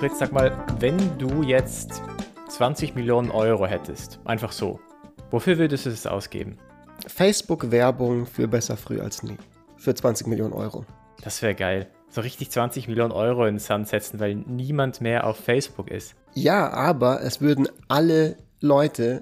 Fritz, 0.00 0.18
sag 0.18 0.32
mal, 0.32 0.50
wenn 0.78 0.96
du 1.18 1.42
jetzt 1.42 2.00
20 2.48 2.94
Millionen 2.94 3.30
Euro 3.30 3.66
hättest, 3.66 4.18
einfach 4.24 4.50
so, 4.50 4.80
wofür 5.30 5.58
würdest 5.58 5.84
du 5.84 5.90
es 5.90 6.06
ausgeben? 6.06 6.56
Facebook-Werbung 7.06 8.24
für 8.24 8.48
besser 8.48 8.78
früh 8.78 8.98
als 8.98 9.22
nie. 9.22 9.36
Für 9.76 9.94
20 9.94 10.26
Millionen 10.26 10.54
Euro. 10.54 10.86
Das 11.22 11.42
wäre 11.42 11.54
geil. 11.54 11.86
So 12.08 12.22
richtig 12.22 12.50
20 12.50 12.88
Millionen 12.88 13.12
Euro 13.12 13.44
in 13.44 13.56
den 13.56 13.58
Sand 13.58 13.88
setzen, 13.88 14.18
weil 14.20 14.36
niemand 14.36 15.02
mehr 15.02 15.26
auf 15.26 15.36
Facebook 15.36 15.90
ist. 15.90 16.14
Ja, 16.32 16.70
aber 16.70 17.20
es 17.20 17.42
würden 17.42 17.68
alle 17.88 18.38
Leute 18.60 19.20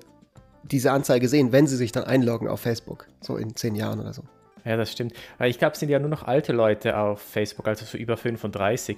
diese 0.63 0.93
Anzeige 0.93 1.29
sehen, 1.29 1.51
wenn 1.51 1.67
sie 1.67 1.77
sich 1.77 1.91
dann 1.91 2.05
einloggen 2.05 2.47
auf 2.47 2.61
Facebook. 2.61 3.09
So 3.21 3.37
in 3.37 3.57
zehn 3.57 3.75
Jahren 3.75 3.99
oder 3.99 4.13
so. 4.13 4.23
Ja, 4.65 4.77
das 4.77 4.93
stimmt. 4.93 5.13
Weil 5.39 5.51
ich 5.51 5.59
glaube, 5.59 5.73
es 5.73 5.81
sind 5.81 5.89
ja 5.89 5.99
nur 5.99 6.11
noch 6.11 6.23
alte 6.23 6.53
Leute 6.53 6.97
auf 6.97 7.21
Facebook, 7.21 7.67
also 7.67 7.85
so 7.85 7.99
über 7.99 8.17
35. 8.17 8.97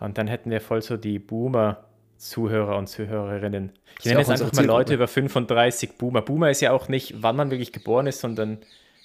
Und 0.00 0.18
dann 0.18 0.26
hätten 0.26 0.50
wir 0.50 0.60
voll 0.60 0.82
so 0.82 0.96
die 0.96 1.18
Boomer-Zuhörer 1.18 2.76
und 2.76 2.88
Zuhörerinnen. 2.88 3.72
Ich 3.98 4.06
nenne 4.06 4.20
jetzt 4.20 4.30
einfach 4.30 4.52
mal 4.52 4.64
Leute 4.64 4.94
über 4.94 5.06
35 5.06 5.98
Boomer. 5.98 6.22
Boomer 6.22 6.50
ist 6.50 6.62
ja 6.62 6.72
auch 6.72 6.88
nicht, 6.88 7.22
wann 7.22 7.36
man 7.36 7.50
wirklich 7.50 7.72
geboren 7.72 8.06
ist, 8.06 8.20
sondern 8.20 8.58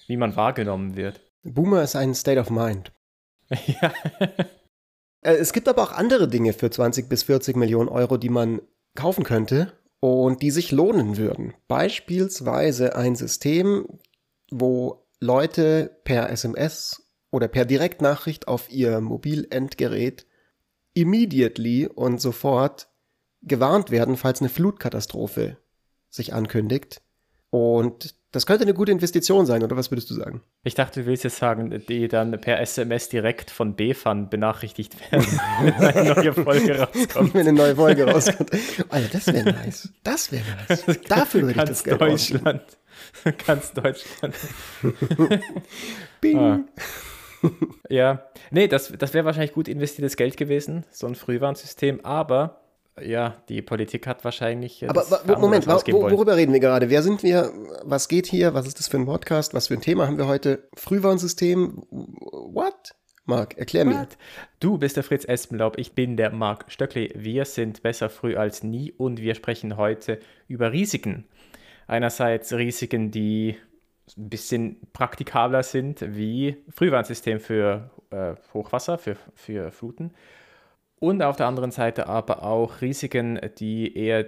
wie 0.07 0.17
man 0.17 0.35
wahrgenommen 0.35 0.95
wird. 0.95 1.19
Boomer 1.43 1.83
ist 1.83 1.95
ein 1.95 2.15
State 2.15 2.39
of 2.39 2.49
Mind. 2.49 2.91
ja. 3.49 3.93
Äh, 5.21 5.35
es 5.35 5.53
gibt 5.53 5.67
aber 5.67 5.83
auch 5.83 5.91
andere 5.91 6.27
Dinge 6.27 6.53
für 6.53 6.69
20 6.69 7.09
bis 7.09 7.23
40 7.23 7.55
Millionen 7.57 7.89
Euro, 7.89 8.17
die 8.17 8.29
man 8.29 8.61
kaufen 8.95 9.23
könnte 9.23 9.73
und 9.99 10.41
die 10.41 10.51
sich 10.51 10.71
lohnen 10.71 11.17
würden. 11.17 11.53
Beispielsweise 11.67 12.95
ein 12.95 13.15
System, 13.15 13.99
wo 14.51 15.05
Leute 15.19 15.99
per 16.03 16.29
SMS 16.29 17.11
oder 17.31 17.47
per 17.47 17.65
Direktnachricht 17.65 18.47
auf 18.47 18.71
ihr 18.71 19.01
Mobilendgerät 19.01 20.25
immediately 20.95 21.87
und 21.87 22.19
sofort 22.19 22.87
gewarnt 23.43 23.91
werden, 23.91 24.17
falls 24.17 24.41
eine 24.41 24.49
Flutkatastrophe 24.49 25.57
sich 26.09 26.33
ankündigt. 26.33 27.01
Und 27.51 28.15
das 28.31 28.45
könnte 28.45 28.63
eine 28.63 28.73
gute 28.73 28.91
Investition 28.91 29.45
sein, 29.45 29.63
oder 29.63 29.77
was 29.77 29.91
würdest 29.91 30.09
du 30.09 30.13
sagen? 30.13 30.41
Ich 30.63 30.75
dachte, 30.75 31.01
du 31.01 31.05
willst 31.05 31.23
jetzt 31.23 31.37
sagen, 31.37 31.81
die 31.87 32.09
dann 32.09 32.31
per 32.41 32.59
SMS 32.59 33.07
direkt 33.07 33.49
von 33.49 33.75
BFAN 33.75 34.29
benachrichtigt 34.29 34.93
werden, 35.09 35.25
wenn 35.61 35.73
eine 35.73 36.13
neue 36.15 36.33
Folge 36.33 36.79
rauskommt. 36.79 37.33
wenn 37.33 37.47
eine 37.47 37.53
neue 37.53 37.75
Folge 37.75 38.11
rauskommt. 38.11 38.51
Alter, 38.89 39.07
das 39.09 39.27
wäre 39.27 39.53
nice. 39.53 39.89
Das 40.03 40.31
wäre 40.33 40.43
nice. 40.67 40.83
Dafür 41.07 41.43
würde 41.43 41.61
ich 41.61 41.65
das 41.65 41.83
Geld 41.83 42.01
Deutschland. 42.01 42.61
Ganz 43.45 43.71
Deutschland. 43.71 44.35
Bing. 46.21 46.37
Ah. 46.37 46.59
ja, 47.89 48.25
nee, 48.51 48.67
das, 48.67 48.93
das 48.97 49.13
wäre 49.13 49.25
wahrscheinlich 49.25 49.53
gut 49.53 49.67
investiertes 49.67 50.15
Geld 50.15 50.37
gewesen, 50.37 50.85
so 50.91 51.07
ein 51.07 51.15
Frühwarnsystem, 51.15 52.03
aber 52.03 52.61
ja, 53.01 53.35
die 53.49 53.61
Politik 53.61 54.07
hat 54.07 54.23
wahrscheinlich. 54.23 54.87
Aber 54.89 55.05
Moment, 55.37 55.67
wo, 55.67 56.11
worüber 56.11 56.37
reden 56.37 56.53
wir 56.53 56.61
gerade? 56.61 56.89
Wer 56.89 57.03
sind 57.03 57.23
wir? 57.23 57.51
Was 57.83 58.07
geht 58.07 58.25
hier? 58.25 58.53
Was 58.53 58.67
ist 58.67 58.79
das 58.79 58.87
für 58.87 58.97
ein 58.97 59.05
Podcast? 59.05 59.53
Was 59.53 59.67
für 59.67 59.73
ein 59.73 59.81
Thema 59.81 60.07
haben 60.07 60.17
wir 60.17 60.27
heute? 60.27 60.69
Frühwarnsystem? 60.75 61.83
What? 61.89 62.93
Marc, 63.25 63.57
erklär 63.57 63.85
What? 63.85 63.93
mir. 63.93 64.07
Du 64.59 64.77
bist 64.77 64.95
der 64.95 65.03
Fritz 65.03 65.25
Espenlaub, 65.25 65.77
ich 65.77 65.93
bin 65.93 66.15
der 66.15 66.31
Marc 66.31 66.71
Stöckli. 66.71 67.11
Wir 67.15 67.43
sind 67.45 67.83
besser 67.83 68.09
früh 68.09 68.37
als 68.37 68.63
nie 68.63 68.93
und 68.93 69.19
wir 69.19 69.35
sprechen 69.35 69.77
heute 69.77 70.19
über 70.47 70.71
Risiken. 70.71 71.25
Einerseits 71.87 72.53
Risiken, 72.53 73.11
die 73.11 73.57
ein 74.17 74.29
bisschen 74.29 74.77
praktikabler 74.93 75.63
sind 75.63 76.01
wie 76.15 76.57
Frühwarnsystem 76.69 77.39
für 77.39 77.89
äh, 78.11 78.35
Hochwasser, 78.53 78.97
für, 78.97 79.17
für 79.33 79.71
Fluten. 79.71 80.11
Und 80.99 81.21
auf 81.21 81.35
der 81.35 81.47
anderen 81.47 81.71
Seite 81.71 82.07
aber 82.07 82.43
auch 82.43 82.81
Risiken, 82.81 83.39
die 83.57 83.95
eher 83.95 84.27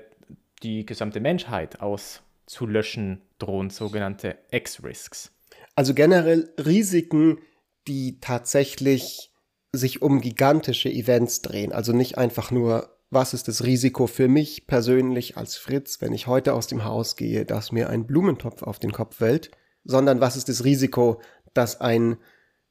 die 0.64 0.86
gesamte 0.86 1.20
Menschheit 1.20 1.82
auszulöschen 1.82 3.22
drohen, 3.40 3.70
sogenannte 3.70 4.38
X-Risks. 4.52 5.32
Also 5.76 5.94
generell 5.94 6.50
Risiken, 6.58 7.40
die 7.88 8.20
tatsächlich 8.20 9.32
sich 9.72 10.02
um 10.02 10.22
gigantische 10.22 10.90
Events 10.90 11.42
drehen. 11.42 11.72
Also 11.72 11.94
nicht 11.94 12.18
einfach 12.18 12.52
nur, 12.52 12.98
was 13.10 13.34
ist 13.34 13.48
das 13.48 13.64
Risiko 13.64 14.08
für 14.08 14.28
mich 14.28 14.68
persönlich 14.68 15.38
als 15.38 15.56
Fritz, 15.56 16.02
wenn 16.02 16.14
ich 16.14 16.28
heute 16.28 16.54
aus 16.54 16.68
dem 16.68 16.84
Haus 16.84 17.16
gehe, 17.16 17.46
dass 17.46 17.72
mir 17.72 17.90
ein 17.90 18.08
Blumentopf 18.08 18.64
auf 18.64 18.80
den 18.80 18.92
Kopf 18.92 19.18
fällt, 19.18 19.52
sondern 19.88 20.22
was 20.22 20.36
ist 20.36 20.50
das 20.50 20.64
Risiko, 20.64 21.22
dass 21.54 21.82
ein 21.82 22.18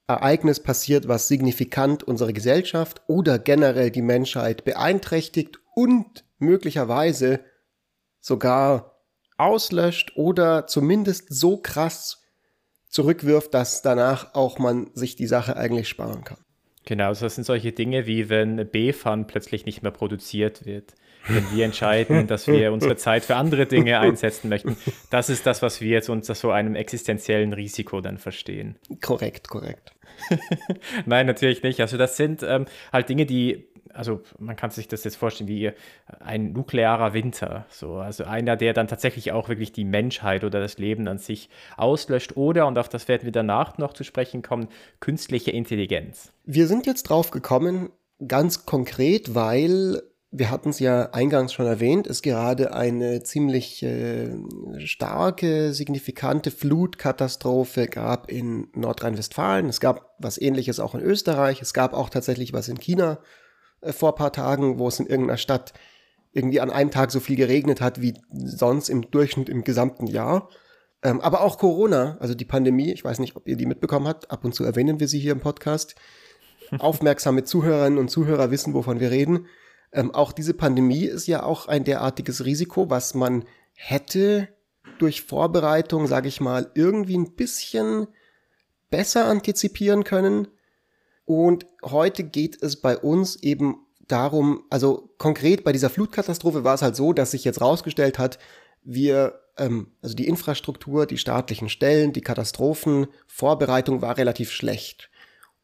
Ereignis 0.06 0.60
passiert, 0.60 1.08
was 1.08 1.26
signifikant 1.26 2.04
unsere 2.04 2.32
Gesellschaft 2.32 3.02
oder 3.08 3.40
generell 3.40 3.90
die 3.90 4.02
Menschheit 4.02 4.64
beeinträchtigt 4.64 5.58
und 5.74 6.24
möglicherweise 6.38 7.40
sogar 8.20 9.02
auslöscht 9.36 10.12
oder 10.16 10.66
zumindest 10.68 11.34
so 11.34 11.56
krass 11.56 12.22
zurückwirft, 12.88 13.52
dass 13.52 13.82
danach 13.82 14.34
auch 14.34 14.58
man 14.58 14.90
sich 14.94 15.16
die 15.16 15.26
Sache 15.26 15.56
eigentlich 15.56 15.88
sparen 15.88 16.22
kann. 16.22 16.38
Genau, 16.84 17.12
das 17.12 17.34
sind 17.34 17.44
solche 17.44 17.72
Dinge 17.72 18.06
wie 18.06 18.28
wenn 18.28 18.68
B-Fun 18.70 19.26
plötzlich 19.26 19.66
nicht 19.66 19.82
mehr 19.82 19.90
produziert 19.90 20.64
wird. 20.64 20.94
Wenn 21.28 21.44
wir 21.52 21.64
entscheiden, 21.64 22.26
dass 22.26 22.46
wir 22.46 22.72
unsere 22.74 22.96
Zeit 22.96 23.24
für 23.24 23.36
andere 23.36 23.66
Dinge 23.66 23.98
einsetzen 23.98 24.48
möchten. 24.48 24.76
Das 25.10 25.28
ist 25.28 25.46
das, 25.46 25.62
was 25.62 25.80
wir 25.80 25.90
jetzt 25.90 26.08
unter 26.08 26.34
so 26.34 26.50
einem 26.50 26.74
existenziellen 26.74 27.52
Risiko 27.52 28.00
dann 28.00 28.18
verstehen. 28.18 28.76
Korrekt, 29.00 29.48
korrekt. 29.48 29.92
Nein, 31.06 31.26
natürlich 31.26 31.62
nicht. 31.62 31.80
Also 31.80 31.96
das 31.96 32.16
sind 32.16 32.42
ähm, 32.42 32.66
halt 32.92 33.08
Dinge, 33.08 33.26
die 33.26 33.66
also 33.96 34.20
man 34.38 34.56
kann 34.56 34.70
sich 34.70 34.88
das 34.88 35.04
jetzt 35.04 35.16
vorstellen 35.16 35.48
wie 35.48 35.72
ein 36.20 36.52
nuklearer 36.52 37.14
Winter, 37.14 37.66
so 37.70 37.96
also 37.96 38.24
einer, 38.24 38.56
der 38.56 38.72
dann 38.72 38.88
tatsächlich 38.88 39.32
auch 39.32 39.48
wirklich 39.48 39.72
die 39.72 39.84
Menschheit 39.84 40.44
oder 40.44 40.60
das 40.60 40.78
Leben 40.78 41.08
an 41.08 41.18
sich 41.18 41.48
auslöscht 41.76 42.36
oder 42.36 42.66
und 42.66 42.78
auf 42.78 42.88
das 42.88 43.08
werden 43.08 43.24
wir 43.24 43.32
danach 43.32 43.78
noch 43.78 43.94
zu 43.94 44.04
sprechen 44.04 44.42
kommen, 44.42 44.68
künstliche 45.00 45.50
Intelligenz. 45.50 46.32
Wir 46.44 46.66
sind 46.66 46.86
jetzt 46.86 47.04
drauf 47.04 47.30
gekommen, 47.30 47.90
ganz 48.26 48.66
konkret, 48.66 49.34
weil 49.34 50.02
wir 50.30 50.50
hatten 50.50 50.70
es 50.70 50.80
ja 50.80 51.10
eingangs 51.12 51.52
schon 51.52 51.66
erwähnt, 51.66 52.06
es 52.06 52.20
gerade 52.20 52.74
eine 52.74 53.22
ziemlich 53.22 53.82
äh, 53.82 54.36
starke, 54.78 55.72
signifikante 55.72 56.50
Flutkatastrophe 56.50 57.86
gab 57.86 58.30
in 58.30 58.68
Nordrhein-Westfalen. 58.74 59.68
Es 59.68 59.80
gab 59.80 60.14
was 60.18 60.40
ähnliches 60.40 60.80
auch 60.80 60.94
in 60.94 61.00
Österreich. 61.00 61.62
Es 61.62 61.72
gab 61.72 61.94
auch 61.94 62.10
tatsächlich 62.10 62.52
was 62.52 62.68
in 62.68 62.78
China 62.78 63.18
äh, 63.80 63.92
vor 63.92 64.12
ein 64.12 64.16
paar 64.16 64.32
Tagen, 64.32 64.78
wo 64.78 64.88
es 64.88 64.98
in 65.00 65.06
irgendeiner 65.06 65.38
Stadt 65.38 65.72
irgendwie 66.32 66.60
an 66.60 66.70
einem 66.70 66.90
Tag 66.90 67.12
so 67.12 67.20
viel 67.20 67.36
geregnet 67.36 67.80
hat 67.80 68.02
wie 68.02 68.14
sonst 68.30 68.90
im 68.90 69.10
Durchschnitt 69.10 69.48
im 69.48 69.64
gesamten 69.64 70.06
Jahr. 70.06 70.50
Ähm, 71.02 71.20
aber 71.20 71.40
auch 71.40 71.56
Corona, 71.56 72.16
also 72.20 72.34
die 72.34 72.44
Pandemie, 72.44 72.92
ich 72.92 73.04
weiß 73.04 73.20
nicht, 73.20 73.36
ob 73.36 73.48
ihr 73.48 73.56
die 73.56 73.66
mitbekommen 73.66 74.08
habt, 74.08 74.30
ab 74.30 74.44
und 74.44 74.54
zu 74.54 74.64
erwähnen 74.64 75.00
wir 75.00 75.08
sie 75.08 75.20
hier 75.20 75.32
im 75.32 75.40
Podcast. 75.40 75.94
Aufmerksame 76.78 77.44
Zuhörerinnen 77.44 77.98
und 77.98 78.10
Zuhörer 78.10 78.50
wissen, 78.50 78.74
wovon 78.74 78.98
wir 78.98 79.10
reden. 79.10 79.46
Ähm, 79.92 80.14
auch 80.14 80.32
diese 80.32 80.54
Pandemie 80.54 81.04
ist 81.04 81.26
ja 81.26 81.42
auch 81.42 81.68
ein 81.68 81.84
derartiges 81.84 82.44
Risiko, 82.44 82.90
was 82.90 83.14
man 83.14 83.44
hätte 83.74 84.48
durch 84.98 85.22
Vorbereitung, 85.22 86.06
sage 86.06 86.28
ich 86.28 86.40
mal, 86.40 86.70
irgendwie 86.74 87.16
ein 87.16 87.34
bisschen 87.34 88.06
besser 88.90 89.26
antizipieren 89.26 90.04
können. 90.04 90.48
Und 91.24 91.66
heute 91.82 92.24
geht 92.24 92.62
es 92.62 92.80
bei 92.80 92.96
uns 92.96 93.36
eben 93.36 93.86
darum, 94.08 94.62
also 94.70 95.10
konkret 95.18 95.64
bei 95.64 95.72
dieser 95.72 95.90
Flutkatastrophe 95.90 96.64
war 96.64 96.74
es 96.74 96.82
halt 96.82 96.96
so, 96.96 97.12
dass 97.12 97.32
sich 97.32 97.44
jetzt 97.44 97.60
rausgestellt 97.60 98.18
hat, 98.18 98.38
wir, 98.84 99.40
ähm, 99.58 99.88
also 100.00 100.14
die 100.14 100.28
Infrastruktur, 100.28 101.06
die 101.06 101.18
staatlichen 101.18 101.68
Stellen, 101.68 102.12
die 102.12 102.20
Katastrophenvorbereitung 102.20 104.00
war 104.02 104.16
relativ 104.16 104.52
schlecht. 104.52 105.10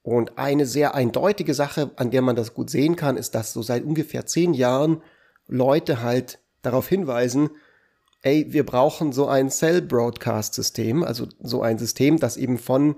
Und 0.02 0.36
eine 0.36 0.66
sehr 0.66 0.94
eindeutige 0.94 1.54
Sache, 1.54 1.92
an 1.96 2.10
der 2.10 2.22
man 2.22 2.36
das 2.36 2.54
gut 2.54 2.70
sehen 2.70 2.96
kann, 2.96 3.16
ist, 3.16 3.34
dass 3.34 3.52
so 3.52 3.62
seit 3.62 3.84
ungefähr 3.84 4.26
zehn 4.26 4.52
Jahren 4.52 5.02
Leute 5.46 6.02
halt 6.02 6.40
darauf 6.62 6.88
hinweisen, 6.88 7.50
ey, 8.22 8.46
wir 8.52 8.64
brauchen 8.64 9.12
so 9.12 9.26
ein 9.26 9.50
Cell-Broadcast-System, 9.50 11.02
also 11.02 11.26
so 11.40 11.62
ein 11.62 11.78
System, 11.78 12.18
das 12.18 12.36
eben 12.36 12.58
von 12.58 12.96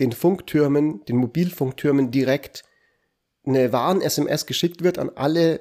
den 0.00 0.12
Funktürmen, 0.12 1.04
den 1.06 1.16
Mobilfunktürmen 1.16 2.10
direkt 2.10 2.64
eine 3.46 3.72
Warn-SMS 3.72 4.46
geschickt 4.46 4.82
wird 4.82 4.98
an 4.98 5.10
alle 5.14 5.60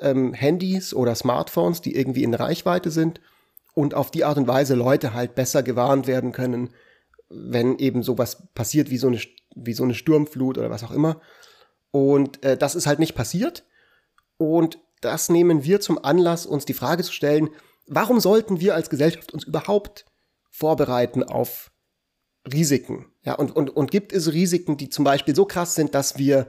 ähm, 0.00 0.32
Handys 0.32 0.94
oder 0.94 1.14
Smartphones, 1.14 1.80
die 1.80 1.96
irgendwie 1.96 2.24
in 2.24 2.34
Reichweite 2.34 2.90
sind 2.90 3.20
und 3.74 3.94
auf 3.94 4.10
die 4.10 4.24
Art 4.24 4.38
und 4.38 4.46
Weise 4.46 4.74
Leute 4.74 5.14
halt 5.14 5.34
besser 5.34 5.62
gewarnt 5.62 6.06
werden 6.06 6.32
können, 6.32 6.70
wenn 7.28 7.78
eben 7.78 8.02
sowas 8.02 8.48
passiert 8.54 8.90
wie 8.90 8.98
so 8.98 9.08
eine, 9.08 9.18
wie 9.54 9.72
so 9.72 9.84
eine 9.84 9.94
Sturmflut 9.94 10.58
oder 10.58 10.70
was 10.70 10.84
auch 10.84 10.90
immer. 10.90 11.20
Und 11.90 12.42
äh, 12.42 12.56
das 12.56 12.74
ist 12.74 12.86
halt 12.86 12.98
nicht 12.98 13.14
passiert. 13.14 13.64
Und 14.36 14.78
das 15.00 15.28
nehmen 15.28 15.64
wir 15.64 15.80
zum 15.80 16.02
Anlass, 16.02 16.46
uns 16.46 16.64
die 16.64 16.74
Frage 16.74 17.02
zu 17.02 17.12
stellen, 17.12 17.50
warum 17.86 18.20
sollten 18.20 18.60
wir 18.60 18.74
als 18.74 18.90
Gesellschaft 18.90 19.32
uns 19.32 19.44
überhaupt 19.44 20.06
vorbereiten 20.50 21.22
auf 21.22 21.70
Risiken? 22.50 23.12
Ja, 23.22 23.34
und, 23.34 23.54
und, 23.54 23.70
und 23.70 23.90
gibt 23.90 24.12
es 24.12 24.32
Risiken, 24.32 24.76
die 24.76 24.88
zum 24.88 25.04
Beispiel 25.04 25.34
so 25.34 25.44
krass 25.44 25.74
sind, 25.74 25.94
dass 25.94 26.18
wir 26.18 26.48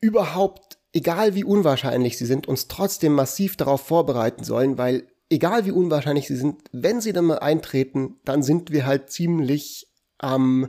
überhaupt 0.00 0.78
egal 0.92 1.34
wie 1.34 1.44
unwahrscheinlich 1.44 2.18
sie 2.18 2.26
sind, 2.26 2.48
uns 2.48 2.68
trotzdem 2.68 3.12
massiv 3.12 3.56
darauf 3.56 3.82
vorbereiten 3.82 4.44
sollen, 4.44 4.78
weil 4.78 5.06
egal 5.30 5.64
wie 5.66 5.70
unwahrscheinlich 5.70 6.26
sie 6.26 6.36
sind, 6.36 6.62
wenn 6.72 7.00
sie 7.00 7.12
dann 7.12 7.26
mal 7.26 7.38
eintreten, 7.38 8.18
dann 8.24 8.42
sind 8.42 8.70
wir 8.70 8.86
halt 8.86 9.10
ziemlich 9.10 9.86
am, 10.18 10.68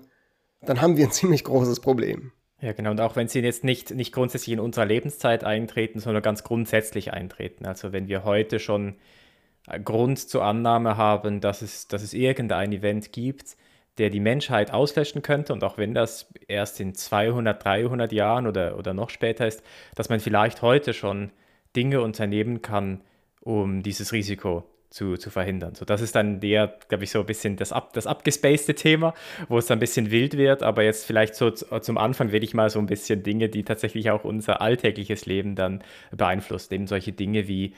dann 0.62 0.82
haben 0.82 0.98
wir 0.98 1.06
ein 1.06 1.12
ziemlich 1.12 1.44
großes 1.44 1.80
Problem. 1.80 2.32
Ja, 2.62 2.74
genau. 2.74 2.92
Und 2.92 3.00
auch 3.00 3.16
wenn 3.16 3.28
sie 3.28 3.40
jetzt 3.40 3.64
nicht, 3.64 3.92
nicht 3.92 4.12
grundsätzlich 4.12 4.54
in 4.54 4.60
unserer 4.60 4.86
Lebenszeit 4.86 5.44
eintreten, 5.44 6.00
sondern 6.00 6.22
ganz 6.22 6.44
grundsätzlich 6.44 7.14
eintreten. 7.14 7.66
Also 7.66 7.94
wenn 7.94 8.08
wir 8.08 8.26
heute 8.26 8.60
schon 8.60 8.96
Grund 9.86 10.20
zur 10.20 10.44
Annahme 10.44 10.98
haben, 10.98 11.42
dass 11.42 11.62
es, 11.62 11.88
dass 11.88 12.02
es 12.02 12.14
irgendein 12.14 12.74
Event 12.74 13.14
gibt, 13.14 13.56
der 13.98 14.10
die 14.10 14.20
Menschheit 14.20 14.72
auslöschen 14.72 15.22
könnte, 15.22 15.54
und 15.54 15.64
auch 15.64 15.78
wenn 15.78 15.94
das 15.94 16.32
erst 16.48 16.80
in 16.80 16.96
200, 16.96 17.64
300 17.64 18.12
Jahren 18.12 18.48
oder, 18.48 18.78
oder 18.78 18.94
noch 18.94 19.10
später 19.10 19.46
ist, 19.48 19.62
dass 19.96 20.10
man 20.10 20.20
vielleicht 20.20 20.62
heute 20.62 20.94
schon 20.94 21.32
Dinge 21.76 22.02
unternehmen 22.02 22.62
kann, 22.62 23.02
um 23.42 23.84
dieses 23.84 24.12
Risiko 24.12 24.64
zu, 24.89 25.18
zu 25.18 25.30
verhindern. 25.30 25.75
So, 25.75 25.86
das 25.86 26.01
ist 26.01 26.15
dann 26.15 26.39
der, 26.39 26.75
glaube 26.88 27.03
ich, 27.03 27.12
so 27.12 27.19
ein 27.19 27.25
bisschen 27.25 27.56
das, 27.57 27.71
ab, 27.71 27.94
das 27.94 28.07
abgespacede 28.07 28.75
Thema, 28.75 29.13
wo 29.47 29.57
es 29.57 29.68
dann 29.68 29.77
ein 29.77 29.80
bisschen 29.80 30.12
wild 30.12 30.38
wird, 30.38 30.63
aber 30.63 30.83
jetzt 30.83 31.06
vielleicht 31.06 31.36
so 31.36 31.51
zum 31.51 31.97
Anfang 31.97 32.31
will 32.31 32.44
ich 32.44 32.53
mal 32.53 32.69
so 32.69 32.80
ein 32.80 32.88
bisschen 32.88 33.24
Dinge, 33.24 33.50
die 33.50 33.63
tatsächlich 33.63 34.09
auch 34.09 34.24
unser 34.24 34.62
alltägliches 34.62 35.25
Leben 35.25 35.56
dann 35.56 35.83
beeinflussen, 36.12 36.74
eben 36.74 36.88
solche 36.88 37.12
Dinge 37.12 37.47
wie, 37.47 37.75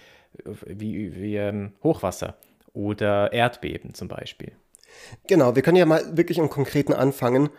wie, 0.65 1.15
wie 1.15 1.35
ähm, 1.35 1.73
Hochwasser 1.83 2.37
oder 2.73 3.33
Erdbeben 3.33 3.93
zum 3.93 4.07
Beispiel. 4.07 4.53
Genau, 5.27 5.55
wir 5.55 5.63
können 5.63 5.77
ja 5.77 5.85
mal 5.85 6.17
wirklich 6.17 6.37
im 6.37 6.49
Konkreten 6.49 6.93
anfangen. 6.93 7.49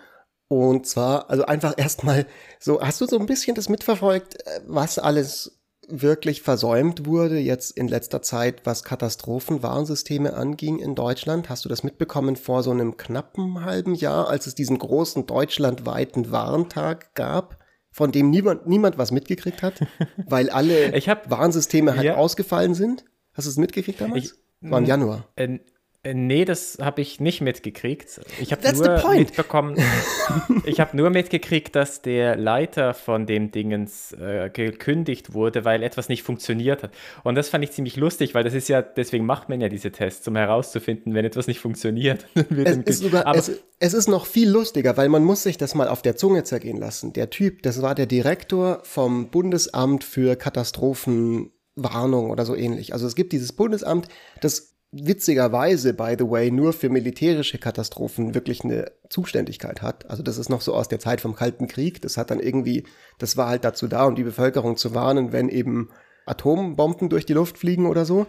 Und 0.49 0.87
zwar, 0.87 1.31
also 1.31 1.46
einfach 1.46 1.75
erstmal 1.78 2.26
so, 2.58 2.82
hast 2.82 3.00
du 3.00 3.06
so 3.06 3.19
ein 3.19 3.25
bisschen 3.25 3.54
das 3.54 3.70
mitverfolgt, 3.70 4.46
äh, 4.46 4.60
was 4.66 4.99
alles 4.99 5.62
wirklich 6.00 6.43
versäumt 6.43 7.05
wurde 7.06 7.39
jetzt 7.39 7.77
in 7.77 7.87
letzter 7.87 8.23
Zeit, 8.23 8.65
was 8.65 8.83
Katastrophenwarnsysteme 8.83 10.35
anging 10.35 10.79
in 10.79 10.94
Deutschland. 10.94 11.50
Hast 11.50 11.65
du 11.65 11.69
das 11.69 11.85
mitbekommen 11.85 12.37
vor 12.37 12.62
so 12.62 12.71
einem 12.71 12.97
knappen 12.97 13.65
halben 13.65 13.94
Jahr, 13.94 14.29
als 14.29 14.47
es 14.47 14.55
diesen 14.55 14.79
großen 14.79 15.27
deutschlandweiten 15.27 16.33
Warntag 16.33 17.15
gab, 17.15 17.59
von 17.91 18.11
dem 18.11 18.31
niemand, 18.31 18.67
niemand 18.67 18.97
was 18.97 19.12
mitgekriegt 19.12 19.62
hat, 19.62 19.87
weil 20.27 20.49
alle 20.49 20.93
hab, 20.93 21.31
Warnsysteme 21.31 21.95
halt 21.95 22.05
ja. 22.05 22.15
ausgefallen 22.17 22.75
sind? 22.75 23.05
Hast 23.35 23.45
du 23.47 23.50
es 23.50 23.59
mitgekriegt 23.59 24.00
damals? 24.00 24.25
Ich, 24.25 24.71
war 24.71 24.79
im 24.79 24.87
Januar. 24.87 25.29
Äh, 25.37 25.59
nee, 26.04 26.44
das 26.44 26.78
habe 26.81 27.00
ich 27.00 27.20
nicht 27.20 27.40
mitgekriegt. 27.40 28.20
Ich 28.40 28.52
habe 28.52 28.72
nur 28.72 29.14
mitbekommen. 29.14 29.76
ich 30.64 30.81
habe 30.81 30.96
nur 30.96 31.10
mitgekriegt, 31.10 31.76
dass 31.76 32.02
der 32.02 32.37
Leiter 32.37 32.93
von 32.93 33.26
dem 33.26 33.52
Dingens 33.52 34.12
äh, 34.12 34.50
gekündigt 34.52 35.32
wurde, 35.32 35.64
weil 35.64 35.82
etwas 35.82 36.08
nicht 36.08 36.25
funktioniert 36.25 36.82
hat. 36.82 36.90
Und 37.22 37.37
das 37.37 37.49
fand 37.50 37.62
ich 37.62 37.70
ziemlich 37.70 37.96
lustig, 37.96 38.34
weil 38.34 38.43
das 38.43 38.54
ist 38.54 38.69
ja, 38.69 38.82
deswegen 38.82 39.26
macht 39.26 39.49
man 39.49 39.60
ja 39.60 39.69
diese 39.69 39.93
Tests, 39.93 40.26
um 40.26 40.34
herauszufinden, 40.34 41.14
wenn 41.14 41.25
etwas 41.25 41.46
nicht 41.46 41.60
funktioniert. 41.60 42.26
es, 42.34 42.76
ist 42.78 43.02
sogar, 43.02 43.32
es, 43.37 43.62
es 43.78 43.94
ist 43.94 44.08
noch 44.08 44.26
viel 44.26 44.50
lustiger, 44.50 44.96
weil 44.96 45.08
man 45.08 45.22
muss 45.22 45.44
sich 45.44 45.56
das 45.56 45.76
mal 45.76 45.88
auf 45.88 46.02
der 46.02 46.16
Zunge 46.16 46.43
zergehen 46.43 46.78
lassen. 46.78 47.12
Der 47.12 47.31
Typ, 47.31 47.62
das 47.62 47.81
war 47.81 47.94
der 47.94 48.06
Direktor 48.06 48.81
vom 48.82 49.31
Bundesamt 49.31 50.02
für 50.02 50.34
Katastrophenwarnung 50.34 52.31
oder 52.31 52.44
so 52.44 52.56
ähnlich. 52.56 52.93
Also 52.93 53.06
es 53.06 53.14
gibt 53.14 53.32
dieses 53.32 53.52
Bundesamt, 53.52 54.08
das 54.40 54.72
witzigerweise, 54.93 55.94
by 55.94 56.17
the 56.19 56.29
way, 56.29 56.50
nur 56.50 56.75
für 56.75 56.91
militärische 56.91 57.59
Katastrophen 57.59 58.35
wirklich 58.35 58.62
eine 58.62 58.93
Zuständigkeit 59.09 59.81
hat. 59.81 60.09
Also 60.11 60.23
das 60.23 60.37
ist 60.37 60.50
noch 60.50 60.61
so 60.61 60.75
aus 60.75 60.89
der 60.89 61.00
Zeit 61.00 61.23
vom 61.23 61.35
Kalten 61.35 61.67
Krieg. 61.67 62.03
Das 62.03 62.19
hat 62.19 62.31
dann 62.31 62.41
irgendwie, 62.41 62.85
das 63.19 63.39
war 63.39 63.49
halt 63.49 63.65
dazu 63.65 63.89
da, 63.89 64.05
um 64.05 64.15
die 64.15 64.23
Bevölkerung 64.23 64.77
zu 64.77 64.94
warnen, 64.94 65.33
wenn 65.33 65.49
eben 65.49 65.89
Atombomben 66.27 67.09
durch 67.09 67.25
die 67.25 67.33
Luft 67.33 67.56
fliegen 67.56 67.87
oder 67.87 68.05
so. 68.05 68.27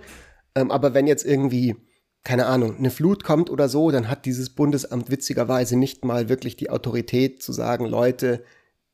Ähm, 0.56 0.72
aber 0.72 0.94
wenn 0.94 1.06
jetzt 1.06 1.26
irgendwie, 1.26 1.76
keine 2.24 2.46
Ahnung, 2.46 2.78
eine 2.78 2.92
Flut 2.92 3.26
kommt 3.26 3.50
oder 3.50 3.68
so, 3.68 3.92
dann 3.92 4.10
hat 4.10 4.26
dieses 4.26 4.50
Bundesamt 4.52 5.12
witzigerweise 5.12 5.78
nicht 5.78 6.06
mal 6.06 6.30
wirklich 6.30 6.56
die 6.56 6.70
Autorität 6.70 7.44
zu 7.44 7.52
sagen, 7.52 7.86
Leute, 7.86 8.42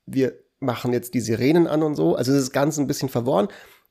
wir 0.07 0.33
machen 0.59 0.91
jetzt 0.91 1.13
die 1.13 1.21
Sirenen 1.21 1.67
an 1.67 1.83
und 1.83 1.95
so. 1.95 2.15
Also 2.15 2.33
das 2.33 2.41
ist 2.41 2.51
ganz 2.51 2.79
ein 2.79 2.87
bisschen 2.87 3.09
verworren. 3.09 3.47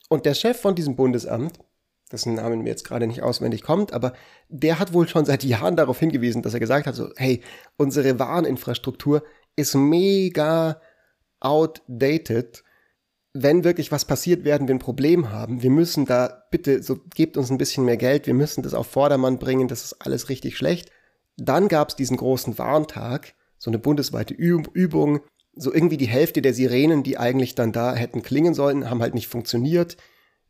Und 0.09 0.27
der 0.27 0.35
Chef 0.35 0.61
von 0.61 0.75
diesem 0.75 0.97
Bundesamt, 0.97 1.61
dessen 2.09 2.35
Namen 2.35 2.63
mir 2.63 2.71
jetzt 2.71 2.85
gerade 2.85 3.07
nicht 3.07 3.23
auswendig 3.23 3.63
kommt, 3.63 3.93
aber 3.93 4.15
der 4.49 4.79
hat 4.79 4.93
wohl 4.93 5.09
schon 5.09 5.25
seit 5.25 5.45
Jahren 5.45 5.77
darauf 5.77 5.99
hingewiesen, 5.99 6.43
dass 6.43 6.55
er 6.55 6.61
gesagt 6.61 6.87
hat, 6.87 6.95
so, 6.95 7.11
hey, 7.17 7.43
unsere 7.77 8.19
Wareninfrastruktur 8.19 9.23
ist 9.57 9.75
mega 9.75 10.81
outdated. 11.41 12.65
Wenn 13.35 13.65
wirklich 13.65 13.93
was 13.93 14.05
passiert, 14.05 14.45
werden 14.45 14.69
wir 14.69 14.75
ein 14.75 14.81
Problem 14.81 15.31
haben. 15.31 15.63
Wir 15.63 15.71
müssen 15.71 16.07
da, 16.07 16.45
bitte, 16.51 16.83
so 16.83 16.99
gebt 17.15 17.37
uns 17.37 17.51
ein 17.51 17.59
bisschen 17.59 17.85
mehr 17.85 17.97
Geld, 17.97 18.27
wir 18.27 18.35
müssen 18.35 18.63
das 18.63 18.75
auf 18.75 18.87
Vordermann 18.87 19.39
bringen, 19.39 19.69
das 19.69 19.85
ist 19.85 19.97
alles 20.01 20.29
richtig 20.29 20.57
schlecht. 20.57 20.91
Dann 21.37 21.69
gab 21.69 21.91
es 21.91 21.97
diesen 21.97 22.17
großen 22.17 22.59
Warntag, 22.59 23.35
so 23.59 23.71
eine 23.71 23.79
bundesweite 23.79 24.35
Übung, 24.35 25.21
so 25.55 25.73
irgendwie 25.73 25.97
die 25.97 26.09
Hälfte 26.09 26.43
der 26.43 26.55
Sirenen, 26.55 27.03
die 27.03 27.19
eigentlich 27.19 27.55
dann 27.55 27.73
da 27.73 27.95
hätten 27.95 28.23
klingen 28.23 28.55
sollen, 28.55 28.89
haben 28.89 29.03
halt 29.03 29.15
nicht 29.15 29.29
funktioniert 29.29 29.97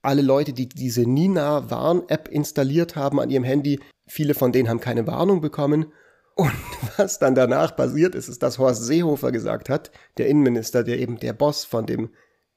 alle 0.03 0.23
Leute, 0.23 0.53
die 0.53 0.69
diese 0.69 1.03
Nina 1.03 1.71
Warn-App 1.71 2.29
installiert 2.29 2.97
haben 2.97 3.21
an 3.21 3.31
ihrem 3.31 3.45
Handy, 3.45 3.81
viele 4.06 4.35
von 4.35 4.53
denen 4.53 4.69
haben 4.69 4.81
keine 4.81 5.06
Warnung 5.06 5.41
bekommen. 5.41 5.93
Und 6.35 6.53
was 6.97 7.19
dann 7.19 7.35
danach 7.35 7.75
passiert 7.77 8.15
ist, 8.15 8.29
ist, 8.29 8.43
dass 8.43 8.59
Horst 8.59 8.85
Seehofer 8.85 9.33
gesagt 9.33 9.69
hat, 9.69 9.91
der 10.17 10.29
Innenminister, 10.29 10.85
der 10.85 10.99
eben 10.99 11.19
der 11.19 11.33
Boss 11.33 11.65
von 11.65 11.87
dem, 11.87 12.11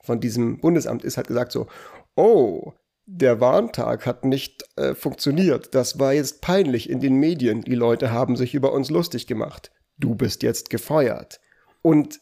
von 0.04 0.20
diesem 0.20 0.60
Bundesamt 0.60 1.04
ist, 1.04 1.18
hat 1.18 1.28
gesagt 1.28 1.52
so, 1.52 1.68
oh, 2.16 2.74
der 3.06 3.42
Warntag 3.42 4.06
hat 4.06 4.24
nicht 4.24 4.64
äh, 4.78 4.94
funktioniert. 4.94 5.74
Das 5.76 6.00
war 6.00 6.14
jetzt 6.14 6.42
peinlich 6.42 6.90
in 6.90 7.00
den 7.00 7.16
Medien. 7.16 7.62
Die 7.62 7.76
Leute 7.76 8.12
haben 8.12 8.36
sich 8.36 8.54
über 8.54 8.72
uns 8.72 8.90
lustig 8.90 9.28
gemacht. 9.28 9.72
Du 9.98 10.16
bist 10.16 10.44
jetzt 10.44 10.70
gefeuert. 10.70 11.42
Und 11.82 12.22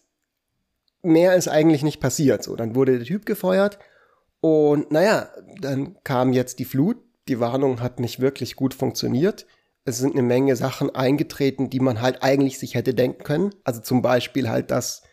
mehr 1.01 1.35
ist 1.35 1.47
eigentlich 1.47 1.83
nicht 1.83 1.99
passiert. 1.99 2.43
So, 2.43 2.55
dann 2.55 2.75
wurde 2.75 2.97
der 2.97 3.05
Typ 3.05 3.25
gefeuert 3.25 3.77
und 4.41 4.91
naja, 4.91 5.29
dann 5.59 5.97
kam 6.03 6.33
jetzt 6.33 6.59
die 6.59 6.65
Flut. 6.65 6.97
Die 7.27 7.39
Warnung 7.39 7.81
hat 7.81 7.99
nicht 7.99 8.19
wirklich 8.19 8.55
gut 8.55 8.73
funktioniert. 8.73 9.45
Es 9.85 9.97
sind 9.97 10.13
eine 10.13 10.23
Menge 10.23 10.55
Sachen 10.55 10.93
eingetreten, 10.93 11.69
die 11.69 11.79
man 11.79 12.01
halt 12.01 12.23
eigentlich 12.23 12.59
sich 12.59 12.75
hätte 12.75 12.93
denken 12.93 13.23
können. 13.23 13.53
Also 13.63 13.81
zum 13.81 14.01
Beispiel 14.01 14.49
halt, 14.49 14.71
dass 14.71 15.03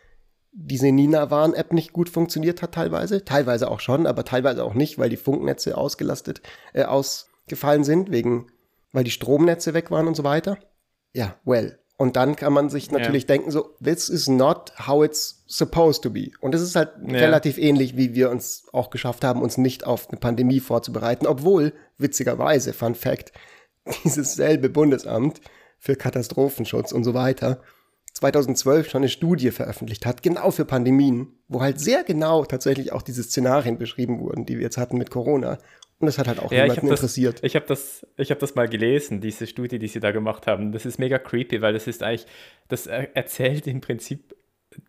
diese 0.51 0.91
Nina-Warn-App 0.91 1.73
nicht 1.73 1.93
gut 1.93 2.09
funktioniert 2.09 2.61
hat 2.61 2.73
teilweise. 2.73 3.23
Teilweise 3.23 3.69
auch 3.69 3.79
schon, 3.79 4.07
aber 4.07 4.25
teilweise 4.25 4.63
auch 4.63 4.73
nicht, 4.73 4.97
weil 4.97 5.09
die 5.09 5.17
Funknetze 5.17 5.77
ausgelastet, 5.77 6.41
äh, 6.73 6.83
ausgefallen 6.83 7.83
sind, 7.83 8.11
wegen, 8.11 8.47
weil 8.91 9.03
die 9.03 9.11
Stromnetze 9.11 9.73
weg 9.73 9.91
waren 9.91 10.07
und 10.07 10.15
so 10.15 10.23
weiter. 10.23 10.57
Ja, 11.13 11.35
well. 11.45 11.79
Und 11.97 12.15
dann 12.15 12.35
kann 12.35 12.53
man 12.53 12.69
sich 12.69 12.91
natürlich 12.91 13.23
ja. 13.23 13.27
denken, 13.27 13.49
so, 13.49 13.73
this 13.83 14.07
is 14.07 14.27
not 14.27 14.71
how 14.87 15.03
it's 15.03 15.43
supposed 15.47 16.03
to 16.03 16.11
be. 16.11 16.29
Und 16.41 16.53
es 16.53 16.61
ist 16.61 16.75
halt 16.75 16.91
ja. 17.07 17.17
relativ 17.17 17.57
ähnlich, 17.57 17.97
wie 17.97 18.13
wir 18.13 18.29
uns 18.29 18.67
auch 18.71 18.91
geschafft 18.91 19.23
haben, 19.23 19.41
uns 19.41 19.57
nicht 19.57 19.83
auf 19.83 20.09
eine 20.09 20.19
Pandemie 20.19 20.59
vorzubereiten, 20.59 21.25
obwohl, 21.25 21.73
witzigerweise, 21.97 22.73
Fun 22.73 22.93
Fact, 22.93 23.31
dieses 24.03 24.35
selbe 24.35 24.69
Bundesamt 24.69 25.41
für 25.79 25.95
Katastrophenschutz 25.95 26.91
und 26.91 27.03
so 27.03 27.13
weiter 27.13 27.61
2012 28.17 28.89
schon 28.89 29.01
eine 29.01 29.09
Studie 29.09 29.51
veröffentlicht 29.51 30.05
hat, 30.05 30.23
genau 30.23 30.51
für 30.51 30.65
Pandemien, 30.65 31.33
wo 31.47 31.61
halt 31.61 31.79
sehr 31.79 32.03
genau 32.03 32.45
tatsächlich 32.45 32.91
auch 32.91 33.01
diese 33.01 33.23
Szenarien 33.23 33.77
beschrieben 33.77 34.19
wurden, 34.19 34.45
die 34.45 34.55
wir 34.55 34.63
jetzt 34.63 34.77
hatten 34.77 34.97
mit 34.97 35.11
Corona. 35.11 35.59
Und 35.99 36.05
das 36.05 36.19
hat 36.19 36.27
halt 36.27 36.39
auch 36.39 36.51
ja, 36.51 36.63
niemanden 36.63 36.89
das, 36.89 36.99
interessiert. 36.99 37.39
Ich 37.43 37.55
habe 37.55 37.65
das, 37.65 38.05
hab 38.19 38.39
das 38.39 38.53
mal 38.53 38.67
gelesen, 38.67 39.19
diese 39.19 39.47
Studie, 39.47 39.79
die 39.79 39.87
sie 39.87 39.99
da 39.99 40.11
gemacht 40.11 40.45
haben. 40.45 40.71
Das 40.71 40.85
ist 40.85 40.99
mega 40.99 41.17
creepy, 41.17 41.61
weil 41.61 41.73
das 41.73 41.87
ist 41.87 42.03
eigentlich, 42.03 42.27
das 42.67 42.85
erzählt 42.85 43.65
im 43.65 43.81
Prinzip 43.81 44.35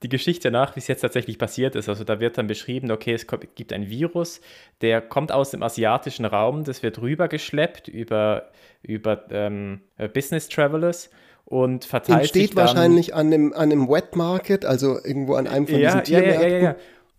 die 0.02 0.08
Geschichte 0.08 0.50
nach, 0.50 0.76
wie 0.76 0.80
es 0.80 0.88
jetzt 0.88 1.00
tatsächlich 1.00 1.38
passiert 1.38 1.74
ist. 1.76 1.88
Also 1.88 2.04
da 2.04 2.20
wird 2.20 2.36
dann 2.36 2.46
beschrieben, 2.46 2.90
okay, 2.90 3.14
es 3.14 3.26
gibt 3.54 3.72
ein 3.72 3.88
Virus, 3.88 4.40
der 4.80 5.00
kommt 5.00 5.32
aus 5.32 5.50
dem 5.50 5.62
asiatischen 5.62 6.24
Raum, 6.24 6.64
das 6.64 6.82
wird 6.82 7.00
rübergeschleppt 7.00 7.88
über, 7.88 8.50
über 8.82 9.24
ähm, 9.30 9.80
Business 10.12 10.48
Travelers 10.48 11.10
und 11.44 11.86
verteilt 11.86 12.20
Entsteht 12.20 12.42
sich 12.42 12.54
dann, 12.54 12.66
wahrscheinlich 12.66 13.14
an 13.14 13.32
einem, 13.32 13.52
an 13.54 13.72
einem 13.72 13.88
Wet 13.88 14.14
Market, 14.14 14.66
also 14.66 14.98
irgendwo 15.02 15.34
an 15.34 15.46
einem 15.46 15.66
von 15.66 15.78
ja, 15.78 15.92
diesen 15.92 16.04
Tiermärkten. 16.04 16.42
Ja, 16.42 16.48
ja, 16.48 16.58
ja, 16.58 16.64
ja. 16.64 16.76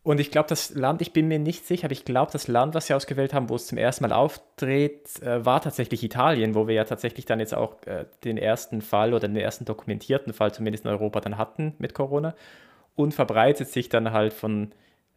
Und 0.10 0.20
ich 0.20 0.32
glaube, 0.32 0.50
das 0.50 0.74
Land, 0.74 1.04
ich 1.04 1.13
bin 1.13 1.28
mir 1.28 1.38
nicht 1.38 1.68
sicher, 1.68 1.86
aber 1.86 1.92
ich 1.92 2.04
glaube, 2.04 2.32
das 2.32 2.48
Land, 2.48 2.74
was 2.74 2.88
sie 2.88 2.96
ausgewählt 2.96 3.32
haben, 3.32 3.48
wo 3.48 3.56
es 3.56 3.68
zum 3.68 3.78
ersten 3.78 4.04
Mal 4.04 4.12
auftritt, 4.12 5.22
äh, 5.22 5.46
war 5.46 5.62
tatsächlich 5.62 6.04
Italien, 6.04 6.56
wo 6.56 6.68
wir 6.68 6.74
ja 6.74 6.84
tatsächlich 6.84 7.28
dann 7.28 7.39
jetzt 7.39 7.54
auch 7.54 7.75
äh, 7.86 8.06
den 8.24 8.39
ersten 8.39 8.82
Fall 8.82 9.13
oder 9.13 9.28
den 9.28 9.38
ersten 9.38 9.66
dokumentierten 9.66 10.34
Fall 10.34 10.51
zumindest 10.51 10.86
in 10.86 10.89
Europa 10.89 11.22
dann 11.22 11.38
hatten 11.38 11.75
mit 11.78 11.94
Corona. 11.94 12.34
Und 12.96 13.13
verbreitet 13.13 13.70
sich 13.70 13.89
dann 13.89 14.12
halt 14.12 14.34
von 14.34 14.72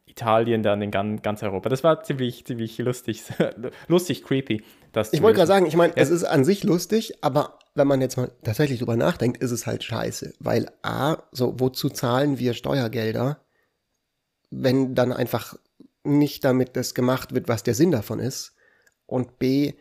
Italien 0.04 0.62
dann 0.62 0.82
in 0.82 0.90
ganz, 0.90 1.22
ganz 1.22 1.42
Europa. 1.42 1.70
Das 1.70 1.82
war 1.82 2.02
ziemlich, 2.02 2.44
ziemlich 2.44 2.76
lustig, 2.76 3.22
lustig, 3.88 4.22
creepy. 4.24 4.62
Das 4.92 5.14
ich 5.14 5.22
wollte 5.22 5.36
gerade 5.36 5.48
sagen, 5.48 5.64
ich 5.64 5.74
meine, 5.74 5.94
ja. 5.96 6.02
es 6.02 6.10
ist 6.10 6.24
an 6.24 6.44
sich 6.44 6.64
lustig, 6.64 7.14
aber 7.22 7.58
wenn 7.74 7.86
man 7.86 8.02
jetzt 8.02 8.18
mal 8.18 8.30
tatsächlich 8.44 8.80
drüber 8.80 8.98
nachdenkt, 8.98 9.42
ist 9.42 9.52
es 9.52 9.66
halt 9.66 9.84
scheiße. 9.84 10.34
Weil 10.38 10.70
A, 10.82 11.16
so, 11.30 11.54
wozu 11.56 11.88
zahlen 11.88 12.38
wir 12.38 12.52
Steuergelder? 12.52 13.38
Wenn 14.52 14.94
dann 14.94 15.12
einfach 15.12 15.56
nicht 16.04 16.44
damit 16.44 16.76
das 16.76 16.94
gemacht 16.94 17.34
wird, 17.34 17.48
was 17.48 17.62
der 17.62 17.74
Sinn 17.74 17.90
davon 17.90 18.20
ist. 18.20 18.54
Und 19.06 19.38
B, 19.38 19.74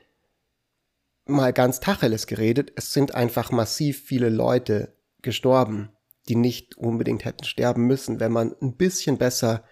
mal 1.25 1.53
ganz 1.53 1.79
Tacheles 1.79 2.25
geredet, 2.25 2.71
es 2.75 2.93
sind 2.93 3.13
einfach 3.13 3.51
massiv 3.51 4.01
viele 4.03 4.29
Leute 4.29 4.93
gestorben, 5.21 5.89
die 6.29 6.35
nicht 6.35 6.77
unbedingt 6.77 7.25
hätten 7.25 7.43
sterben 7.43 7.85
müssen, 7.85 8.19
wenn 8.19 8.31
man 8.31 8.55
ein 8.61 8.75
bisschen 8.75 9.17
besser 9.17 9.63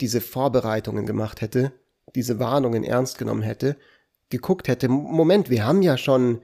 diese 0.00 0.20
Vorbereitungen 0.20 1.06
gemacht 1.06 1.40
hätte, 1.40 1.72
diese 2.14 2.38
Warnungen 2.38 2.84
ernst 2.84 3.18
genommen 3.18 3.42
hätte, 3.42 3.76
geguckt 4.30 4.68
hätte, 4.68 4.88
Moment, 4.88 5.50
wir 5.50 5.64
haben 5.64 5.82
ja 5.82 5.96
schon 5.96 6.40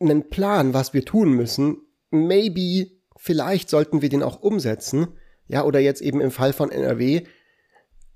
einen 0.00 0.28
Plan, 0.30 0.74
was 0.74 0.92
wir 0.94 1.04
tun 1.04 1.32
müssen, 1.32 1.78
maybe, 2.10 2.90
vielleicht 3.16 3.70
sollten 3.70 4.02
wir 4.02 4.08
den 4.08 4.22
auch 4.22 4.40
umsetzen, 4.40 5.16
ja, 5.48 5.64
oder 5.64 5.80
jetzt 5.80 6.00
eben 6.00 6.20
im 6.20 6.30
Fall 6.30 6.52
von 6.52 6.70
NRW, 6.70 7.24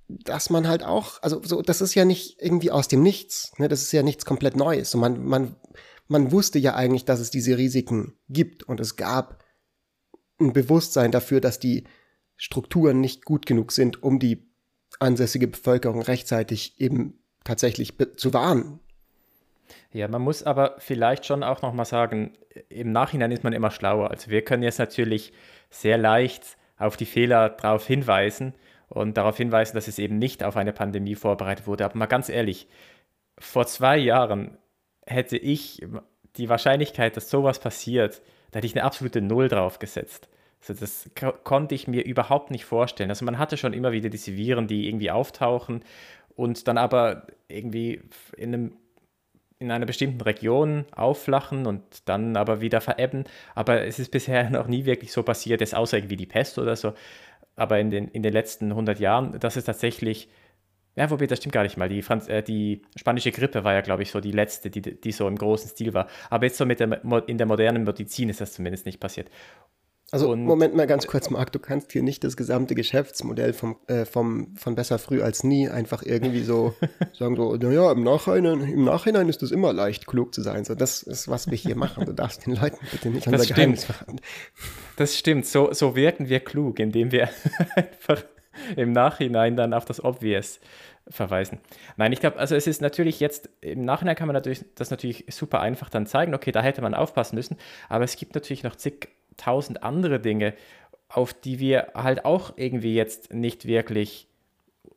dass 0.09 0.50
man 0.50 0.68
halt 0.68 0.85
auch, 0.85 1.23
also 1.23 1.42
so, 1.42 1.62
das 1.62 1.80
ist 1.80 1.95
ja 1.95 2.04
nicht 2.04 2.40
irgendwie 2.40 2.71
aus 2.71 2.88
dem 2.88 3.02
Nichts, 3.02 3.52
ne? 3.59 3.68
das 3.68 3.83
ist 3.83 3.92
ja 3.92 4.02
nichts 4.02 4.25
komplett 4.25 4.56
Neues. 4.56 4.90
So 4.90 4.99
man, 4.99 5.25
man, 5.25 5.56
man 6.09 6.30
wusste 6.30 6.59
ja 6.59 6.75
eigentlich, 6.75 7.04
dass 7.04 7.21
es 7.21 7.30
diese 7.30 7.59
Risiken 7.59 8.14
gibt 8.28 8.62
und 8.62 8.80
es 8.80 8.97
gab 8.97 9.45
ein 10.38 10.52
Bewusstsein 10.52 11.11
dafür, 11.11 11.40
dass 11.40 11.59
die 11.59 11.85
Strukturen 12.37 13.00
nicht 13.00 13.25
gut 13.25 13.47
genug 13.47 13.73
sind, 13.73 14.02
um 14.02 14.18
die 14.18 14.47
ansässige 15.00 15.49
Bevölkerung 15.49 16.02
rechtzeitig 16.02 16.80
eben 16.80 17.18
tatsächlich 17.45 17.95
zu 18.16 18.33
warnen. 18.33 18.80
Ja, 19.92 20.09
man 20.09 20.23
muss 20.23 20.42
aber 20.42 20.76
vielleicht 20.78 21.26
schon 21.26 21.42
auch 21.42 21.62
nochmal 21.62 21.87
sagen, 21.87 22.37
im 22.68 22.92
Nachhinein 22.92 23.33
ist 23.33 23.45
man 23.45 23.52
immer 23.52 23.71
schlauer. 23.71 24.11
Also 24.11 24.30
wir 24.30 24.42
können 24.42 24.62
jetzt 24.62 24.78
natürlich 24.78 25.33
sehr 25.71 25.99
leicht 25.99 26.56
auf 26.78 26.97
die 26.97 27.06
Fehler 27.06 27.50
darauf 27.50 27.87
hinweisen 27.87 28.54
und 28.88 29.16
darauf 29.16 29.37
hinweisen, 29.37 29.75
dass 29.75 29.88
es 29.88 29.99
eben 29.99 30.18
nicht 30.18 30.45
auf 30.45 30.56
eine 30.56 30.73
Pandemie 30.73 31.14
vorbereitet 31.14 31.66
wurde. 31.66 31.85
Aber 31.85 31.99
mal 31.99 32.06
ganz 32.06 32.28
ehrlich, 32.28 32.68
vor 33.38 33.66
zwei 33.66 33.99
Jahren 33.99 34.56
hätte 35.06 35.37
ich 35.37 35.85
die 36.37 36.49
Wahrscheinlichkeit, 36.49 37.16
dass 37.16 37.30
sowas 37.30 37.59
passiert, 37.59 38.23
da 38.50 38.59
hätte 38.59 38.66
ich 38.66 38.75
eine 38.75 38.85
absolute 38.85 39.21
Null 39.21 39.49
drauf 39.49 39.78
gesetzt. 39.78 40.28
Also 40.61 40.75
das 40.80 41.11
konnte 41.45 41.75
ich 41.75 41.87
mir 41.87 42.04
überhaupt 42.04 42.50
nicht 42.50 42.64
vorstellen. 42.64 43.11
Also 43.11 43.25
man 43.25 43.38
hatte 43.38 43.56
schon 43.56 43.73
immer 43.73 43.92
wieder 43.92 44.09
diese 44.09 44.37
Viren, 44.37 44.66
die 44.66 44.88
irgendwie 44.88 45.11
auftauchen 45.11 45.85
und 46.35 46.66
dann 46.68 46.78
aber 46.78 47.26
irgendwie 47.49 48.02
in, 48.37 48.54
einem, 48.54 48.76
in 49.58 49.70
einer 49.70 49.86
bestimmten 49.86 50.20
Region 50.20 50.84
aufflachen 50.92 51.66
und 51.66 52.08
dann 52.08 52.36
aber 52.36 52.60
wieder 52.60 52.80
verebben. 52.80 53.25
Aber 53.54 53.84
es 53.86 53.98
ist 53.98 54.10
bisher 54.10 54.50
noch 54.50 54.66
nie 54.66 54.84
wirklich 54.84 55.12
so 55.12 55.22
passiert, 55.22 55.60
jetzt 55.60 55.75
außer 55.75 55.96
irgendwie 55.98 56.16
die 56.16 56.26
Pest 56.26 56.58
oder 56.58 56.76
so. 56.76 56.94
Aber 57.56 57.78
in 57.78 57.90
den, 57.90 58.08
in 58.08 58.22
den 58.22 58.32
letzten 58.32 58.70
100 58.70 59.00
Jahren, 59.00 59.38
das 59.40 59.56
ist 59.56 59.64
tatsächlich, 59.64 60.28
ja, 60.94 61.10
wobei, 61.10 61.26
das 61.26 61.38
stimmt 61.38 61.54
gar 61.54 61.62
nicht 61.62 61.76
mal. 61.78 61.88
Die, 61.88 62.02
Franz 62.02 62.28
äh, 62.28 62.42
die 62.42 62.82
spanische 62.96 63.32
Grippe 63.32 63.64
war 63.64 63.72
ja, 63.72 63.80
glaube 63.80 64.02
ich, 64.02 64.10
so 64.10 64.20
die 64.20 64.32
letzte, 64.32 64.70
die, 64.70 64.82
die 64.82 65.12
so 65.12 65.26
im 65.26 65.36
großen 65.36 65.70
Stil 65.70 65.94
war. 65.94 66.08
Aber 66.30 66.44
jetzt 66.46 66.58
so 66.58 66.66
mit 66.66 66.80
der, 66.80 67.02
in 67.26 67.38
der 67.38 67.46
modernen 67.46 67.84
Medizin 67.84 68.28
ist 68.28 68.40
das 68.40 68.52
zumindest 68.52 68.86
nicht 68.86 69.00
passiert. 69.00 69.30
Also 70.12 70.30
und, 70.30 70.44
Moment 70.44 70.76
mal 70.76 70.86
ganz 70.86 71.08
kurz, 71.08 71.30
Marc, 71.30 71.50
du 71.50 71.58
kannst 71.58 71.90
hier 71.90 72.02
nicht 72.02 72.22
das 72.22 72.36
gesamte 72.36 72.76
Geschäftsmodell 72.76 73.52
vom, 73.52 73.76
äh, 73.88 74.04
vom, 74.04 74.54
von 74.56 74.76
Besser 74.76 75.00
früh 75.00 75.20
als 75.20 75.42
nie 75.42 75.68
einfach 75.68 76.04
irgendwie 76.04 76.42
so 76.42 76.75
sagen, 77.12 77.34
so, 77.34 77.56
naja, 77.56 77.90
im 77.90 78.04
Nachhinein, 78.04 78.60
im 78.60 78.84
Nachhinein 78.84 79.28
ist 79.28 79.42
es 79.42 79.50
immer 79.50 79.72
leicht, 79.72 80.06
klug 80.06 80.32
zu 80.32 80.42
sein. 80.42 80.64
So, 80.64 80.76
das 80.76 81.02
ist, 81.02 81.26
was 81.26 81.50
wir 81.50 81.58
hier 81.58 81.75
machen. 81.75 82.04
Du 82.04 82.12
darfst 82.12 82.46
den 82.46 82.54
Leuten 82.54 82.78
bitte 82.92 83.10
nicht 83.10 83.26
unser 83.26 83.46
Geheimnis 83.46 83.84
verraten. 83.84 84.20
Das 84.96 85.16
stimmt, 85.16 85.44
so, 85.44 85.72
so 85.72 85.96
wirken 85.96 86.28
wir 86.28 86.38
klug, 86.38 86.78
indem 86.78 87.10
wir 87.10 87.28
einfach 87.75 88.22
im 88.76 88.92
Nachhinein 88.92 89.56
dann 89.56 89.75
auf 89.75 89.86
das 89.86 90.02
Obvious 90.02 90.60
verweisen. 91.08 91.58
Nein, 91.96 92.12
ich 92.12 92.20
glaube, 92.20 92.38
also 92.38 92.54
es 92.54 92.68
ist 92.68 92.80
natürlich 92.80 93.18
jetzt, 93.18 93.48
im 93.60 93.84
Nachhinein 93.84 94.14
kann 94.14 94.28
man 94.28 94.34
natürlich 94.34 94.64
das 94.76 94.90
natürlich 94.90 95.25
super 95.30 95.60
einfach 95.60 95.90
dann 95.90 96.06
zeigen, 96.06 96.32
okay, 96.34 96.52
da 96.52 96.62
hätte 96.62 96.80
man 96.80 96.94
aufpassen 96.94 97.36
müssen, 97.36 97.56
aber 97.88 98.04
es 98.04 98.16
gibt 98.16 98.34
natürlich 98.34 98.62
noch 98.62 98.76
zig 98.76 99.08
tausend 99.36 99.82
andere 99.82 100.20
Dinge, 100.20 100.54
auf 101.08 101.32
die 101.32 101.58
wir 101.58 101.92
halt 101.94 102.24
auch 102.24 102.54
irgendwie 102.56 102.94
jetzt 102.94 103.32
nicht 103.32 103.66
wirklich, 103.66 104.28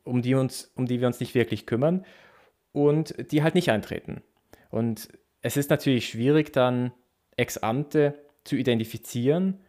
um 0.04 0.22
die, 0.22 0.34
uns, 0.34 0.72
um 0.74 0.86
die 0.86 1.00
wir 1.00 1.06
uns 1.06 1.20
nicht 1.20 1.34
wirklich 1.34 1.66
kümmern 1.66 2.04
und 2.72 3.14
die 3.32 3.42
halt 3.42 3.54
nicht 3.54 3.70
eintreten. 3.70 4.22
Und 4.70 5.08
es 5.42 5.56
ist 5.56 5.70
natürlich 5.70 6.08
schwierig 6.08 6.52
dann 6.52 6.92
ex 7.36 7.58
ante 7.58 8.14
zu 8.44 8.56
identifizieren, 8.56 9.60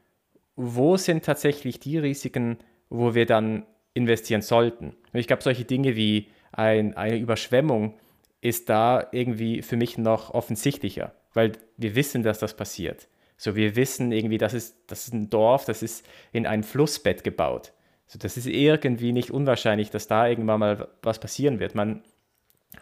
wo 0.55 0.97
sind 0.97 1.25
tatsächlich 1.25 1.79
die 1.79 1.97
Risiken, 1.97 2.57
wo 2.89 3.15
wir 3.15 3.25
dann 3.25 3.65
investieren 3.93 4.41
sollten. 4.41 4.95
Ich 5.13 5.27
glaube, 5.27 5.43
solche 5.43 5.65
Dinge 5.65 5.95
wie 5.95 6.29
ein, 6.51 6.95
eine 6.95 7.17
Überschwemmung 7.17 7.97
ist 8.41 8.69
da 8.69 9.07
irgendwie 9.11 9.61
für 9.61 9.77
mich 9.77 9.97
noch 9.97 10.33
offensichtlicher, 10.33 11.13
weil 11.33 11.53
wir 11.77 11.95
wissen, 11.95 12.23
dass 12.23 12.39
das 12.39 12.55
passiert. 12.55 13.07
So, 13.41 13.55
wir 13.55 13.75
wissen 13.75 14.11
irgendwie, 14.11 14.37
das 14.37 14.53
ist, 14.53 14.75
das 14.85 15.07
ist 15.07 15.15
ein 15.15 15.31
Dorf, 15.31 15.65
das 15.65 15.81
ist 15.81 16.05
in 16.31 16.45
ein 16.45 16.61
Flussbett 16.61 17.23
gebaut. 17.23 17.73
So, 18.05 18.19
das 18.19 18.37
ist 18.37 18.45
irgendwie 18.45 19.11
nicht 19.11 19.31
unwahrscheinlich, 19.31 19.89
dass 19.89 20.05
da 20.05 20.27
irgendwann 20.27 20.59
mal 20.59 20.89
was 21.01 21.17
passieren 21.17 21.59
wird. 21.59 21.73
Man 21.73 22.03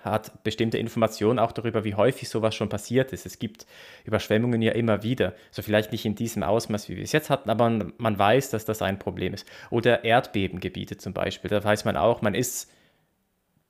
hat 0.01 0.43
bestimmte 0.43 0.77
Informationen 0.77 1.39
auch 1.39 1.53
darüber, 1.53 1.85
wie 1.85 1.95
häufig 1.95 2.27
sowas 2.27 2.55
schon 2.55 2.67
passiert 2.67 3.13
ist. 3.13 3.25
Es 3.25 3.39
gibt 3.39 3.67
Überschwemmungen 4.03 4.61
ja 4.61 4.73
immer 4.73 5.01
wieder. 5.01 5.33
So 5.49 5.61
vielleicht 5.61 5.93
nicht 5.93 6.03
in 6.03 6.15
diesem 6.15 6.43
Ausmaß, 6.43 6.89
wie 6.89 6.97
wir 6.97 7.05
es 7.05 7.13
jetzt 7.13 7.29
hatten, 7.29 7.49
aber 7.49 7.69
man, 7.97 8.19
weiß, 8.19 8.49
dass 8.49 8.65
das 8.65 8.81
ein 8.81 8.99
Problem 8.99 9.33
ist. 9.33 9.47
Oder 9.69 10.03
Erdbebengebiete 10.03 10.97
zum 10.97 11.13
Beispiel. 11.13 11.49
Da 11.49 11.63
weiß 11.63 11.85
man 11.85 11.95
auch, 11.95 12.21
man 12.21 12.35
ist 12.35 12.69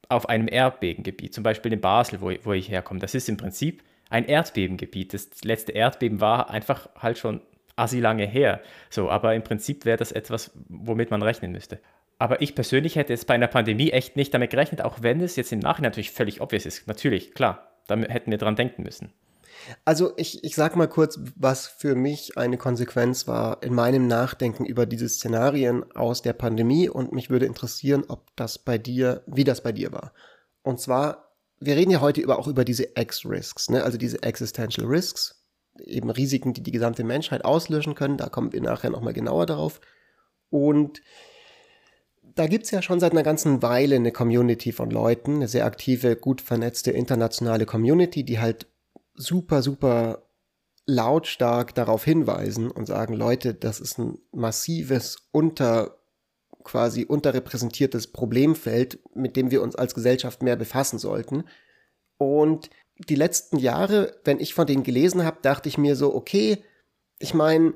auf 0.08 0.28
einem 0.28 0.48
Erdbebengebiet, 0.48 1.36
zum 1.36 1.44
Beispiel 1.44 1.72
in 1.72 1.82
Basel, 1.82 2.20
wo, 2.20 2.34
wo 2.44 2.54
ich 2.54 2.72
herkomme. 2.72 3.00
Das 3.00 3.14
ist 3.14 3.30
im 3.30 3.38
Prinzip 3.38 3.84
ein 4.10 4.26
Erdbebengebiet. 4.26 5.14
Das 5.14 5.44
letzte 5.44 5.72
Erdbeben 5.72 6.22
war 6.22 6.50
einfach 6.50 6.90
halt 6.96 7.18
schon 7.18 7.42
assi 7.76 8.00
lange 8.00 8.26
her. 8.26 8.62
So, 8.90 9.10
aber 9.10 9.36
im 9.36 9.44
Prinzip 9.44 9.86
wäre 9.86 9.98
das 9.98 10.12
etwas, 10.12 10.52
womit 10.68 11.12
man 11.12 11.22
rechnen 11.22 11.52
müsste. 11.52 11.80
Aber 12.18 12.42
ich 12.42 12.54
persönlich 12.54 12.98
hätte 12.98 13.14
jetzt 13.14 13.28
bei 13.28 13.36
einer 13.36 13.48
Pandemie 13.48 13.92
echt 13.92 14.18
nicht 14.18 14.34
damit 14.34 14.52
gerechnet, 14.52 14.82
auch 14.82 15.02
wenn 15.02 15.22
es 15.22 15.38
jetzt 15.38 15.54
im 15.54 15.60
Nachhinein 15.60 15.92
natürlich 15.92 16.12
völlig 16.12 16.42
obvious 16.42 16.66
ist. 16.66 16.88
Natürlich, 16.88 17.34
klar, 17.34 17.72
da 17.88 17.96
hätten 17.96 18.32
wir 18.32 18.38
dran 18.38 18.58
denken 18.58 18.84
müssen. 18.84 19.14
Also 19.86 20.14
ich, 20.18 20.44
ich 20.44 20.56
sag 20.56 20.76
mal 20.76 20.88
kurz, 20.88 21.20
was 21.36 21.68
für 21.68 21.96
mich 21.96 22.38
eine 22.38 22.58
Konsequenz 22.58 23.28
war 23.28 23.62
in 23.64 23.74
meinem 23.74 24.08
Nachdenken 24.08 24.66
über 24.66 24.86
diese 24.86 25.10
Szenarien 25.10 25.90
aus 25.94 26.22
der 26.22 26.34
Pandemie 26.34 26.90
und 26.90 27.14
mich 27.14 27.30
würde 27.30 27.46
interessieren, 27.46 28.04
ob 28.08 28.36
das 28.36 28.58
bei 28.58 28.78
dir, 28.78 29.22
wie 29.28 29.44
das 29.44 29.62
bei 29.62 29.72
dir 29.72 29.92
war. 29.92 30.14
Und 30.62 30.80
zwar 30.80 31.29
wir 31.60 31.76
reden 31.76 31.92
ja 31.92 32.02
heute 32.02 32.22
über, 32.22 32.40
auch 32.40 32.48
über 32.48 32.64
diese 32.66 32.90
X-Risks, 32.96 33.70
ne? 33.70 33.84
also 33.84 33.98
diese 33.98 34.24
Existential 34.24 34.88
Risks, 34.88 35.44
eben 35.84 36.10
Risiken, 36.10 36.54
die 36.54 36.64
die 36.64 36.72
gesamte 36.72 37.04
Menschheit 37.04 37.46
auslöschen 37.46 37.96
können. 37.96 38.18
Da 38.18 38.30
kommen 38.30 38.54
wir 38.54 38.62
nachher 38.62 38.90
nochmal 38.90 39.14
genauer 39.14 39.46
darauf. 39.46 39.82
Und 40.50 41.02
da 42.36 42.48
gibt 42.48 42.66
es 42.66 42.72
ja 42.72 42.82
schon 42.82 43.00
seit 43.00 43.12
einer 43.12 43.24
ganzen 43.24 43.62
Weile 43.62 43.96
eine 43.96 44.12
Community 44.12 44.72
von 44.72 44.90
Leuten, 44.90 45.36
eine 45.36 45.48
sehr 45.48 45.66
aktive, 45.66 46.16
gut 46.16 46.42
vernetzte 46.42 46.92
internationale 46.92 47.66
Community, 47.66 48.24
die 48.24 48.40
halt 48.40 48.68
super, 49.16 49.62
super 49.62 50.24
lautstark 50.86 51.76
darauf 51.76 52.04
hinweisen 52.04 52.72
und 52.72 52.88
sagen, 52.88 53.14
Leute, 53.14 53.54
das 53.54 53.80
ist 53.80 54.00
ein 54.00 54.18
massives 54.32 55.18
Unter 55.32 55.99
quasi 56.64 57.06
unterrepräsentiertes 57.06 58.08
Problemfeld, 58.08 59.00
mit 59.14 59.36
dem 59.36 59.52
wir 59.52 59.62
uns 59.62 59.76
als 59.76 59.96
Gesellschaft 59.96 60.44
mehr 60.44 60.56
befassen 60.56 61.00
sollten. 61.00 61.44
Und 62.18 62.70
die 62.98 63.16
letzten 63.16 63.58
Jahre, 63.58 64.20
wenn 64.26 64.40
ich 64.40 64.54
von 64.54 64.68
denen 64.68 64.84
gelesen 64.84 65.24
habe, 65.24 65.40
dachte 65.42 65.70
ich 65.70 65.78
mir 65.78 65.96
so, 65.96 66.14
okay, 66.14 66.64
ich 67.18 67.34
meine, 67.34 67.74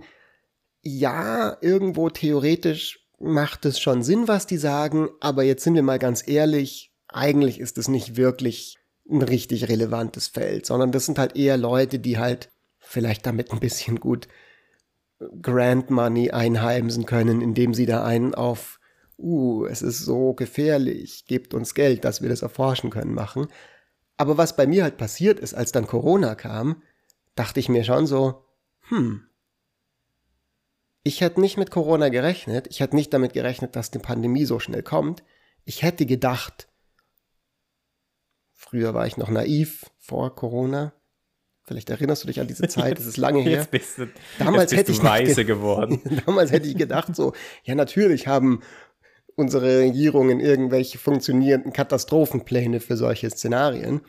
ja, 0.82 1.58
irgendwo 1.62 2.10
theoretisch 2.10 3.08
macht 3.20 3.66
es 3.66 3.80
schon 3.80 4.04
Sinn, 4.04 4.28
was 4.28 4.48
die 4.48 4.58
sagen, 4.58 5.10
aber 5.22 5.44
jetzt 5.44 5.64
sind 5.64 5.76
wir 5.76 5.84
mal 5.84 6.00
ganz 6.00 6.28
ehrlich, 6.28 6.94
eigentlich 7.08 7.60
ist 7.60 7.78
es 7.78 7.88
nicht 7.88 8.18
wirklich 8.18 8.78
ein 9.10 9.22
richtig 9.22 9.70
relevantes 9.70 10.28
Feld, 10.28 10.66
sondern 10.66 10.92
das 10.92 11.06
sind 11.06 11.20
halt 11.20 11.36
eher 11.36 11.58
Leute, 11.58 12.00
die 12.00 12.18
halt 12.18 12.50
vielleicht 12.80 13.26
damit 13.26 13.52
ein 13.52 13.60
bisschen 13.60 14.00
gut 14.00 14.28
Grand 15.42 15.90
Money 15.90 16.32
einheimsen 16.32 17.06
können, 17.06 17.42
indem 17.42 17.74
sie 17.74 17.86
da 17.86 18.04
einen 18.04 18.36
auf, 18.36 18.80
uh, 19.18 19.66
es 19.66 19.82
ist 19.82 20.00
so 20.00 20.34
gefährlich, 20.34 21.26
gebt 21.28 21.54
uns 21.54 21.74
Geld, 21.74 22.06
dass 22.06 22.22
wir 22.22 22.30
das 22.30 22.42
erforschen 22.42 22.90
können, 22.90 23.14
machen. 23.14 23.48
Aber 24.18 24.38
was 24.38 24.56
bei 24.56 24.68
mir 24.68 24.84
halt 24.84 24.98
passiert 24.98 25.40
ist, 25.40 25.54
als 25.54 25.72
dann 25.72 25.88
Corona 25.88 26.36
kam, 26.36 26.82
dachte 27.36 27.60
ich 27.60 27.70
mir 27.70 27.84
schon 27.84 28.06
so, 28.06 28.46
hm, 28.90 29.24
ich 31.04 31.22
hätte 31.22 31.42
nicht 31.42 31.58
mit 31.58 31.70
Corona 31.70 32.10
gerechnet, 32.10 32.68
ich 32.70 32.80
hätte 32.80 32.96
nicht 32.96 33.14
damit 33.14 33.34
gerechnet, 33.34 33.76
dass 33.76 33.92
die 33.92 34.00
Pandemie 34.00 34.46
so 34.46 34.60
schnell 34.60 34.84
kommt. 34.84 35.24
Ich 35.66 35.84
hätte 35.84 36.06
gedacht, 36.06 36.70
früher 38.54 38.94
war 38.94 39.06
ich 39.06 39.18
noch 39.18 39.30
naiv 39.30 39.86
vor 40.00 40.34
Corona, 40.36 40.94
Vielleicht 41.66 41.90
erinnerst 41.90 42.24
du 42.24 42.28
dich 42.28 42.40
an 42.40 42.48
diese 42.48 42.68
Zeit, 42.68 42.98
das 42.98 43.06
ist 43.06 43.18
lange 43.18 43.42
her. 43.42 43.60
Jetzt 43.60 43.72
bist 43.72 43.98
du, 43.98 44.08
damals 44.40 44.72
jetzt 44.72 44.88
bist 44.88 45.02
hätte 45.02 45.20
ich 45.20 45.28
weise 45.30 45.46
geworden. 45.46 46.02
damals 46.26 46.52
hätte 46.52 46.68
ich 46.68 46.78
gedacht 46.78 47.16
so, 47.16 47.34
ja 47.64 47.76
natürlich 47.76 48.28
haben 48.28 48.62
unsere 49.36 49.80
Regierungen 49.80 50.40
irgendwelche 50.40 50.98
funktionierenden 50.98 51.74
Katastrophenpläne 51.74 52.80
für 52.80 52.98
solche 52.98 53.30
Szenarien. 53.30 54.02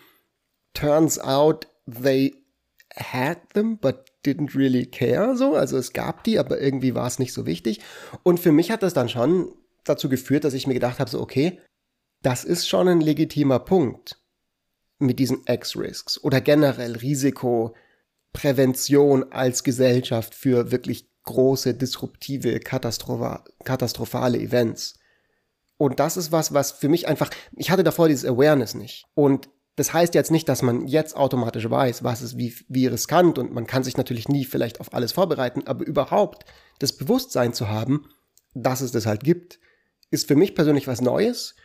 Turns 0.75 1.19
out 1.19 1.69
they 1.87 2.35
had 2.95 3.39
them, 3.55 3.79
but 3.79 4.05
didn't 4.25 4.57
really 4.57 4.87
care, 4.87 5.37
so. 5.37 5.55
Also 5.55 5.77
es 5.77 5.93
gab 5.93 6.25
die, 6.25 6.39
aber 6.39 6.61
irgendwie 6.61 6.95
war 6.95 7.07
es 7.07 7.19
nicht 7.19 7.33
so 7.33 7.47
wichtig. 7.47 7.81
Und 8.23 8.41
für 8.41 8.53
mich 8.53 8.71
hat 8.71 8.83
das 8.83 8.95
dann 8.95 9.09
schon 9.09 9.53
dazu 9.85 10.09
geführt, 10.09 10.45
dass 10.45 10.55
ich 10.55 10.67
mir 10.67 10.75
gedacht 10.75 10.99
habe, 10.99 11.11
so, 11.11 11.21
okay, 11.21 11.61
das 12.23 12.45
ist 12.45 12.69
schon 12.69 12.89
ein 12.89 13.01
legitimer 13.01 13.59
Punkt 13.59 14.24
mit 15.05 15.19
diesen 15.19 15.43
X-Risks 15.47 16.23
oder 16.23 16.41
generell 16.41 16.97
Risikoprävention 16.97 19.33
als 19.33 19.65
Gesellschaft 19.65 20.35
für 20.35 20.71
wirklich 20.71 21.09
große, 21.25 21.75
disruptive, 21.75 22.61
katastrophale 22.61 24.39
Events. 24.39 24.95
Und 25.77 26.01
das 26.01 26.17
ist 26.17 26.33
was, 26.33 26.55
was 26.55 26.73
für 26.73 26.89
mich 26.89 27.07
einfach, 27.09 27.29
ich 27.57 27.71
hatte 27.71 27.85
davor 27.85 28.09
dieses 28.09 28.25
Awareness 28.25 28.75
nicht. 28.75 29.05
Und 29.15 29.51
das 29.77 29.93
heißt 29.93 30.15
jetzt 30.15 30.31
nicht, 30.31 30.49
dass 30.49 30.63
man 30.63 30.87
jetzt 30.87 31.17
automatisch 31.17 31.69
weiß, 31.69 32.05
was 32.05 32.23
ist 32.23 32.39
wie, 32.39 32.55
wie 32.69 32.87
riskant 32.87 33.39
und 33.39 33.53
man 33.53 33.67
kann 33.67 33.83
sich 33.83 33.97
natürlich 33.97 34.29
nie 34.29 34.45
vielleicht 34.45 34.79
auf 34.81 34.95
alles 34.95 35.11
vorbereiten, 35.13 35.67
aber 35.67 35.85
überhaupt 35.85 36.45
das 36.79 36.93
Bewusstsein 36.93 37.53
zu 37.53 37.69
haben, 37.69 38.09
dass 38.55 38.81
es 38.81 38.93
das 38.93 39.07
halt 39.07 39.25
gibt, 39.25 39.59
ist 40.11 40.29
für 40.29 40.37
mich 40.37 40.55
persönlich 40.55 40.87
was 40.87 41.01
Neues. 41.01 41.57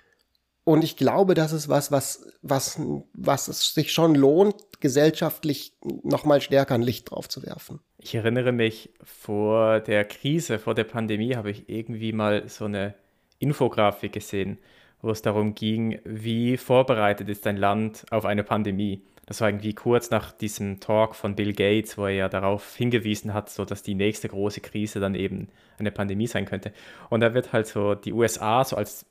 Und 0.70 0.84
ich 0.84 0.98
glaube, 0.98 1.34
das 1.34 1.52
ist 1.52 1.68
was, 1.68 1.92
was, 1.92 2.32
was, 2.44 2.80
was 3.14 3.48
es 3.48 3.74
sich 3.74 3.92
schon 3.92 4.14
lohnt, 4.14 4.54
gesellschaftlich 4.80 5.74
nochmal 6.04 6.42
stärker 6.42 6.76
ein 6.76 6.84
Licht 6.84 7.10
drauf 7.10 7.28
zu 7.28 7.42
werfen. 7.42 7.80
Ich 7.98 8.14
erinnere 8.14 8.52
mich, 8.52 8.92
vor 9.04 9.80
der 9.80 10.06
Krise, 10.06 10.60
vor 10.60 10.76
der 10.76 10.84
Pandemie 10.84 11.36
habe 11.36 11.50
ich 11.50 11.70
irgendwie 11.70 12.14
mal 12.14 12.48
so 12.48 12.66
eine 12.66 12.94
Infografik 13.40 14.12
gesehen, 14.12 14.60
wo 15.02 15.10
es 15.10 15.24
darum 15.24 15.56
ging, 15.56 16.02
wie 16.06 16.56
vorbereitet 16.56 17.30
ist 17.30 17.48
ein 17.48 17.58
Land 17.58 18.06
auf 18.12 18.26
eine 18.26 18.44
Pandemie. 18.44 19.02
Das 19.26 19.42
war 19.42 19.50
irgendwie 19.50 19.74
kurz 19.74 20.12
nach 20.12 20.32
diesem 20.34 20.80
Talk 20.80 21.16
von 21.16 21.36
Bill 21.36 21.54
Gates, 21.54 21.98
wo 21.98 22.06
er 22.06 22.14
ja 22.14 22.30
darauf 22.30 22.76
hingewiesen 22.76 23.34
hat, 23.34 23.50
so 23.50 23.66
dass 23.66 23.82
die 23.82 23.96
nächste 23.96 24.30
große 24.30 24.62
Krise 24.62 25.00
dann 25.00 25.16
eben 25.16 25.48
eine 25.80 25.90
Pandemie 25.90 26.28
sein 26.28 26.46
könnte. 26.46 26.74
Und 27.10 27.22
da 27.22 27.34
wird 27.34 27.54
halt 27.54 27.66
so 27.66 27.96
die 27.96 28.14
USA 28.14 28.64
so 28.64 28.76
als 28.76 29.08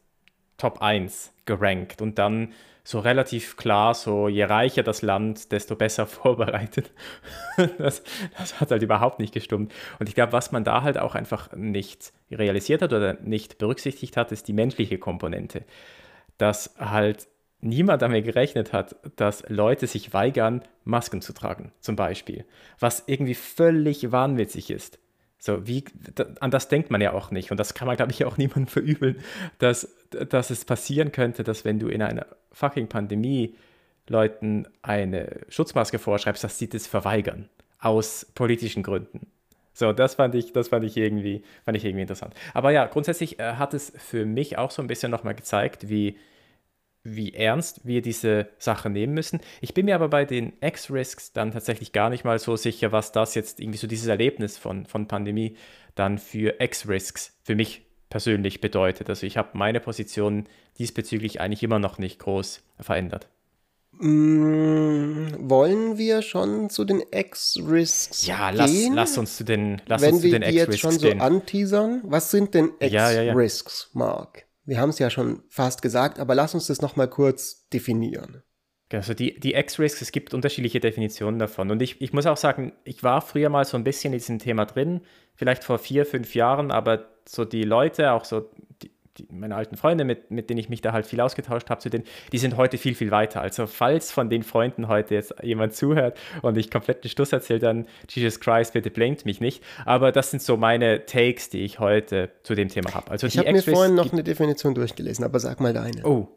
Top 0.58 0.82
1 0.82 1.32
gerankt 1.46 2.02
und 2.02 2.18
dann 2.18 2.52
so 2.84 3.00
relativ 3.00 3.56
klar, 3.56 3.92
so 3.92 4.28
je 4.28 4.44
reicher 4.44 4.82
das 4.82 5.02
Land, 5.02 5.52
desto 5.52 5.76
besser 5.76 6.06
vorbereitet. 6.06 6.90
das, 7.78 8.02
das 8.38 8.60
hat 8.60 8.70
halt 8.70 8.82
überhaupt 8.82 9.18
nicht 9.18 9.34
gestimmt. 9.34 9.74
Und 9.98 10.08
ich 10.08 10.14
glaube, 10.14 10.32
was 10.32 10.52
man 10.52 10.64
da 10.64 10.82
halt 10.82 10.96
auch 10.96 11.14
einfach 11.14 11.52
nicht 11.52 12.12
realisiert 12.30 12.80
hat 12.80 12.92
oder 12.92 13.14
nicht 13.20 13.58
berücksichtigt 13.58 14.16
hat, 14.16 14.32
ist 14.32 14.48
die 14.48 14.54
menschliche 14.54 14.98
Komponente. 14.98 15.64
Dass 16.38 16.74
halt 16.78 17.28
niemand 17.60 18.00
damit 18.00 18.24
gerechnet 18.24 18.72
hat, 18.72 18.96
dass 19.16 19.44
Leute 19.48 19.86
sich 19.86 20.14
weigern, 20.14 20.62
Masken 20.84 21.20
zu 21.20 21.34
tragen, 21.34 21.72
zum 21.80 21.94
Beispiel. 21.94 22.46
Was 22.78 23.04
irgendwie 23.06 23.34
völlig 23.34 24.12
wahnwitzig 24.12 24.70
ist. 24.70 24.98
So, 25.38 25.66
wie, 25.66 25.84
an 26.40 26.50
das 26.50 26.68
denkt 26.68 26.90
man 26.90 27.00
ja 27.00 27.12
auch 27.12 27.30
nicht. 27.30 27.50
Und 27.50 27.58
das 27.58 27.74
kann 27.74 27.86
man, 27.86 27.96
glaube 27.96 28.12
ich, 28.12 28.24
auch 28.24 28.36
niemandem 28.36 28.66
verübeln, 28.68 29.20
dass, 29.58 29.88
dass 30.10 30.50
es 30.50 30.64
passieren 30.64 31.12
könnte, 31.12 31.44
dass 31.44 31.64
wenn 31.64 31.78
du 31.78 31.88
in 31.88 32.02
einer 32.02 32.26
fucking 32.52 32.88
Pandemie 32.88 33.54
Leuten 34.08 34.66
eine 34.82 35.40
Schutzmaske 35.48 35.98
vorschreibst, 35.98 36.42
dass 36.42 36.58
sie 36.58 36.68
das 36.68 36.86
verweigern. 36.86 37.48
Aus 37.78 38.26
politischen 38.34 38.82
Gründen. 38.82 39.28
So, 39.72 39.92
das 39.92 40.16
fand 40.16 40.34
ich, 40.34 40.52
das 40.52 40.68
fand 40.68 40.84
ich 40.84 40.96
irgendwie, 40.96 41.44
fand 41.64 41.76
ich 41.76 41.84
irgendwie 41.84 42.02
interessant. 42.02 42.34
Aber 42.52 42.72
ja, 42.72 42.86
grundsätzlich 42.86 43.38
äh, 43.38 43.52
hat 43.52 43.74
es 43.74 43.92
für 43.96 44.26
mich 44.26 44.58
auch 44.58 44.72
so 44.72 44.82
ein 44.82 44.88
bisschen 44.88 45.12
nochmal 45.12 45.36
gezeigt, 45.36 45.88
wie, 45.88 46.16
wie 47.04 47.34
ernst 47.34 47.86
wir 47.86 48.02
diese 48.02 48.48
Sache 48.58 48.90
nehmen 48.90 49.14
müssen. 49.14 49.40
Ich 49.60 49.74
bin 49.74 49.86
mir 49.86 49.94
aber 49.94 50.08
bei 50.08 50.24
den 50.24 50.52
X-Risks 50.60 51.32
dann 51.32 51.52
tatsächlich 51.52 51.92
gar 51.92 52.10
nicht 52.10 52.24
mal 52.24 52.38
so 52.38 52.56
sicher, 52.56 52.92
was 52.92 53.12
das 53.12 53.34
jetzt 53.34 53.60
irgendwie 53.60 53.78
so 53.78 53.86
dieses 53.86 54.08
Erlebnis 54.08 54.58
von, 54.58 54.86
von 54.86 55.08
Pandemie 55.08 55.56
dann 55.94 56.18
für 56.18 56.60
X-Risks 56.60 57.38
für 57.42 57.54
mich 57.54 57.86
persönlich 58.10 58.60
bedeutet. 58.60 59.08
Also 59.08 59.26
ich 59.26 59.36
habe 59.36 59.50
meine 59.52 59.80
Position 59.80 60.46
diesbezüglich 60.78 61.40
eigentlich 61.40 61.62
immer 61.62 61.78
noch 61.78 61.98
nicht 61.98 62.18
groß 62.20 62.62
verändert. 62.80 63.28
Mm, 63.92 65.34
wollen 65.38 65.98
wir 65.98 66.22
schon 66.22 66.70
zu 66.70 66.84
den 66.84 67.02
X-Risks 67.10 68.26
ja, 68.26 68.50
lass, 68.50 68.70
gehen? 68.70 68.94
lass 68.94 69.18
uns 69.18 69.36
zu 69.36 69.44
den 69.44 69.82
lass 69.86 70.02
Wenn 70.02 70.14
uns 70.14 70.22
zu 70.22 70.30
den 70.30 70.42
X-Risks 70.42 70.44
Wenn 70.44 70.54
wir 70.54 70.66
die 70.66 70.72
jetzt 70.72 70.80
schon 70.80 70.98
so 70.98 71.24
anteasern, 71.24 72.00
was 72.04 72.30
sind 72.30 72.54
denn 72.54 72.66
X-Risks, 72.78 72.92
ja, 72.92 73.10
ja, 73.10 73.22
ja. 73.22 73.34
Mark? 73.94 74.47
Wir 74.68 74.78
haben 74.80 74.90
es 74.90 74.98
ja 74.98 75.08
schon 75.08 75.42
fast 75.48 75.80
gesagt, 75.80 76.18
aber 76.18 76.34
lass 76.34 76.52
uns 76.52 76.66
das 76.66 76.82
nochmal 76.82 77.08
kurz 77.08 77.66
definieren. 77.70 78.42
Also 78.92 79.14
die, 79.14 79.40
die 79.40 79.54
X-Risks, 79.54 80.02
es 80.02 80.12
gibt 80.12 80.34
unterschiedliche 80.34 80.78
Definitionen 80.78 81.38
davon. 81.38 81.70
Und 81.70 81.80
ich, 81.80 82.02
ich 82.02 82.12
muss 82.12 82.26
auch 82.26 82.36
sagen, 82.36 82.74
ich 82.84 83.02
war 83.02 83.22
früher 83.22 83.48
mal 83.48 83.64
so 83.64 83.78
ein 83.78 83.84
bisschen 83.84 84.12
in 84.12 84.18
diesem 84.18 84.38
Thema 84.38 84.66
drin, 84.66 85.00
vielleicht 85.34 85.64
vor 85.64 85.78
vier, 85.78 86.04
fünf 86.04 86.34
Jahren, 86.34 86.70
aber 86.70 87.08
so 87.26 87.46
die 87.46 87.62
Leute, 87.62 88.12
auch 88.12 88.26
so 88.26 88.50
die, 88.82 88.90
die, 89.18 89.26
meine 89.30 89.56
alten 89.56 89.76
Freunde, 89.76 90.04
mit, 90.04 90.30
mit 90.30 90.50
denen 90.50 90.58
ich 90.58 90.68
mich 90.68 90.80
da 90.80 90.92
halt 90.92 91.06
viel 91.06 91.20
ausgetauscht 91.20 91.70
habe, 91.70 91.80
zu 91.80 91.90
denen, 91.90 92.04
die 92.32 92.38
sind 92.38 92.56
heute 92.56 92.78
viel, 92.78 92.94
viel 92.94 93.10
weiter. 93.10 93.40
Also 93.40 93.66
falls 93.66 94.12
von 94.12 94.30
den 94.30 94.42
Freunden 94.42 94.88
heute 94.88 95.14
jetzt 95.14 95.34
jemand 95.42 95.74
zuhört 95.74 96.18
und 96.42 96.56
ich 96.56 96.70
komplett 96.70 97.04
den 97.04 97.10
Stuss 97.10 97.32
erzähle, 97.32 97.60
dann 97.60 97.86
Jesus 98.08 98.40
Christ, 98.40 98.72
bitte 98.72 98.90
blamet 98.90 99.24
mich 99.24 99.40
nicht. 99.40 99.62
Aber 99.84 100.12
das 100.12 100.30
sind 100.30 100.42
so 100.42 100.56
meine 100.56 101.06
Takes, 101.06 101.50
die 101.50 101.64
ich 101.64 101.78
heute 101.78 102.30
zu 102.42 102.54
dem 102.54 102.68
Thema 102.68 102.94
habe. 102.94 103.10
Also 103.10 103.26
ich 103.26 103.38
habe 103.38 103.52
mir 103.52 103.62
vorhin 103.62 103.94
noch 103.94 104.12
eine 104.12 104.22
Definition 104.22 104.74
durchgelesen, 104.74 105.24
aber 105.24 105.40
sag 105.40 105.60
mal 105.60 105.72
deine. 105.72 106.04
Oh, 106.04 106.28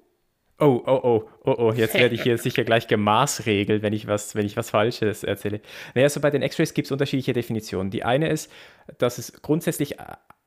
Oh, 0.62 0.80
oh, 0.86 1.00
oh, 1.02 1.30
oh, 1.44 1.56
oh, 1.58 1.74
jetzt 1.74 1.96
werde 1.96 2.14
ich 2.14 2.22
hier 2.22 2.38
sicher 2.38 2.64
gleich 2.64 2.86
gemaßregelt, 2.86 3.82
wenn 3.82 3.94
ich 3.94 4.06
was, 4.06 4.36
wenn 4.36 4.46
ich 4.46 4.56
was 4.56 4.70
Falsches 4.70 5.24
erzähle. 5.24 5.60
Naja, 5.96 6.06
also 6.06 6.20
bei 6.20 6.30
den 6.30 6.44
X-Rays 6.44 6.76
gibt 6.76 6.86
es 6.86 6.92
unterschiedliche 6.92 7.34
Definitionen. 7.34 7.90
Die 7.90 8.04
eine 8.04 8.30
ist, 8.30 8.52
dass 9.00 9.18
es 9.18 9.42
grundsätzlich 9.42 9.96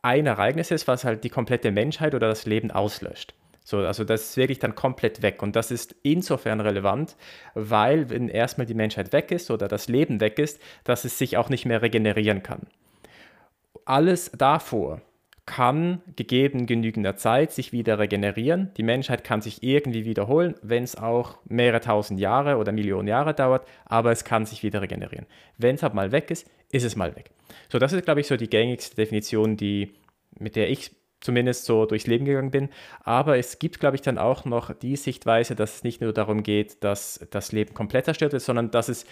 ein 0.04 0.26
Ereignis 0.26 0.70
ist, 0.70 0.86
was 0.86 1.04
halt 1.04 1.24
die 1.24 1.30
komplette 1.30 1.70
Menschheit 1.70 2.14
oder 2.14 2.28
das 2.28 2.44
Leben 2.44 2.70
auslöscht. 2.70 3.34
So, 3.64 3.78
also 3.78 4.04
das 4.04 4.22
ist 4.22 4.36
wirklich 4.36 4.58
dann 4.58 4.74
komplett 4.74 5.22
weg. 5.22 5.42
Und 5.42 5.56
das 5.56 5.70
ist 5.70 5.96
insofern 6.02 6.60
relevant, 6.60 7.16
weil 7.54 8.10
wenn 8.10 8.28
erstmal 8.28 8.66
die 8.66 8.74
Menschheit 8.74 9.14
weg 9.14 9.30
ist 9.30 9.50
oder 9.50 9.66
das 9.66 9.88
Leben 9.88 10.20
weg 10.20 10.38
ist, 10.38 10.60
dass 10.84 11.06
es 11.06 11.16
sich 11.16 11.38
auch 11.38 11.48
nicht 11.48 11.64
mehr 11.64 11.80
regenerieren 11.80 12.42
kann. 12.42 12.66
Alles 13.86 14.30
davor 14.32 15.00
kann 15.46 16.00
gegeben 16.16 16.66
genügender 16.66 17.16
Zeit 17.16 17.52
sich 17.52 17.72
wieder 17.72 17.98
regenerieren. 17.98 18.70
Die 18.76 18.82
Menschheit 18.82 19.24
kann 19.24 19.42
sich 19.42 19.62
irgendwie 19.62 20.04
wiederholen, 20.04 20.54
wenn 20.62 20.84
es 20.84 20.96
auch 20.96 21.38
mehrere 21.44 21.80
tausend 21.80 22.18
Jahre 22.18 22.56
oder 22.56 22.72
Millionen 22.72 23.08
Jahre 23.08 23.34
dauert, 23.34 23.66
aber 23.84 24.10
es 24.10 24.24
kann 24.24 24.46
sich 24.46 24.62
wieder 24.62 24.80
regenerieren. 24.80 25.26
Wenn 25.58 25.74
es 25.74 25.82
halt 25.82 25.94
mal 25.94 26.12
weg 26.12 26.30
ist, 26.30 26.48
ist 26.70 26.84
es 26.84 26.96
mal 26.96 27.14
weg. 27.14 27.30
So, 27.70 27.78
das 27.78 27.92
ist, 27.92 28.04
glaube 28.04 28.20
ich, 28.20 28.26
so 28.26 28.36
die 28.36 28.48
gängigste 28.48 28.96
Definition, 28.96 29.56
die, 29.56 29.94
mit 30.38 30.56
der 30.56 30.70
ich 30.70 30.92
zumindest 31.20 31.64
so 31.64 31.86
durchs 31.86 32.06
Leben 32.06 32.24
gegangen 32.24 32.50
bin. 32.50 32.68
Aber 33.02 33.36
es 33.38 33.58
gibt, 33.58 33.80
glaube 33.80 33.96
ich, 33.96 34.02
dann 34.02 34.18
auch 34.18 34.44
noch 34.44 34.72
die 34.72 34.96
Sichtweise, 34.96 35.54
dass 35.54 35.76
es 35.76 35.84
nicht 35.84 36.00
nur 36.00 36.12
darum 36.12 36.42
geht, 36.42 36.84
dass 36.84 37.26
das 37.30 37.52
Leben 37.52 37.74
komplett 37.74 38.04
zerstört 38.04 38.34
ist, 38.34 38.46
sondern 38.46 38.70
dass 38.70 38.88
es 38.88 39.06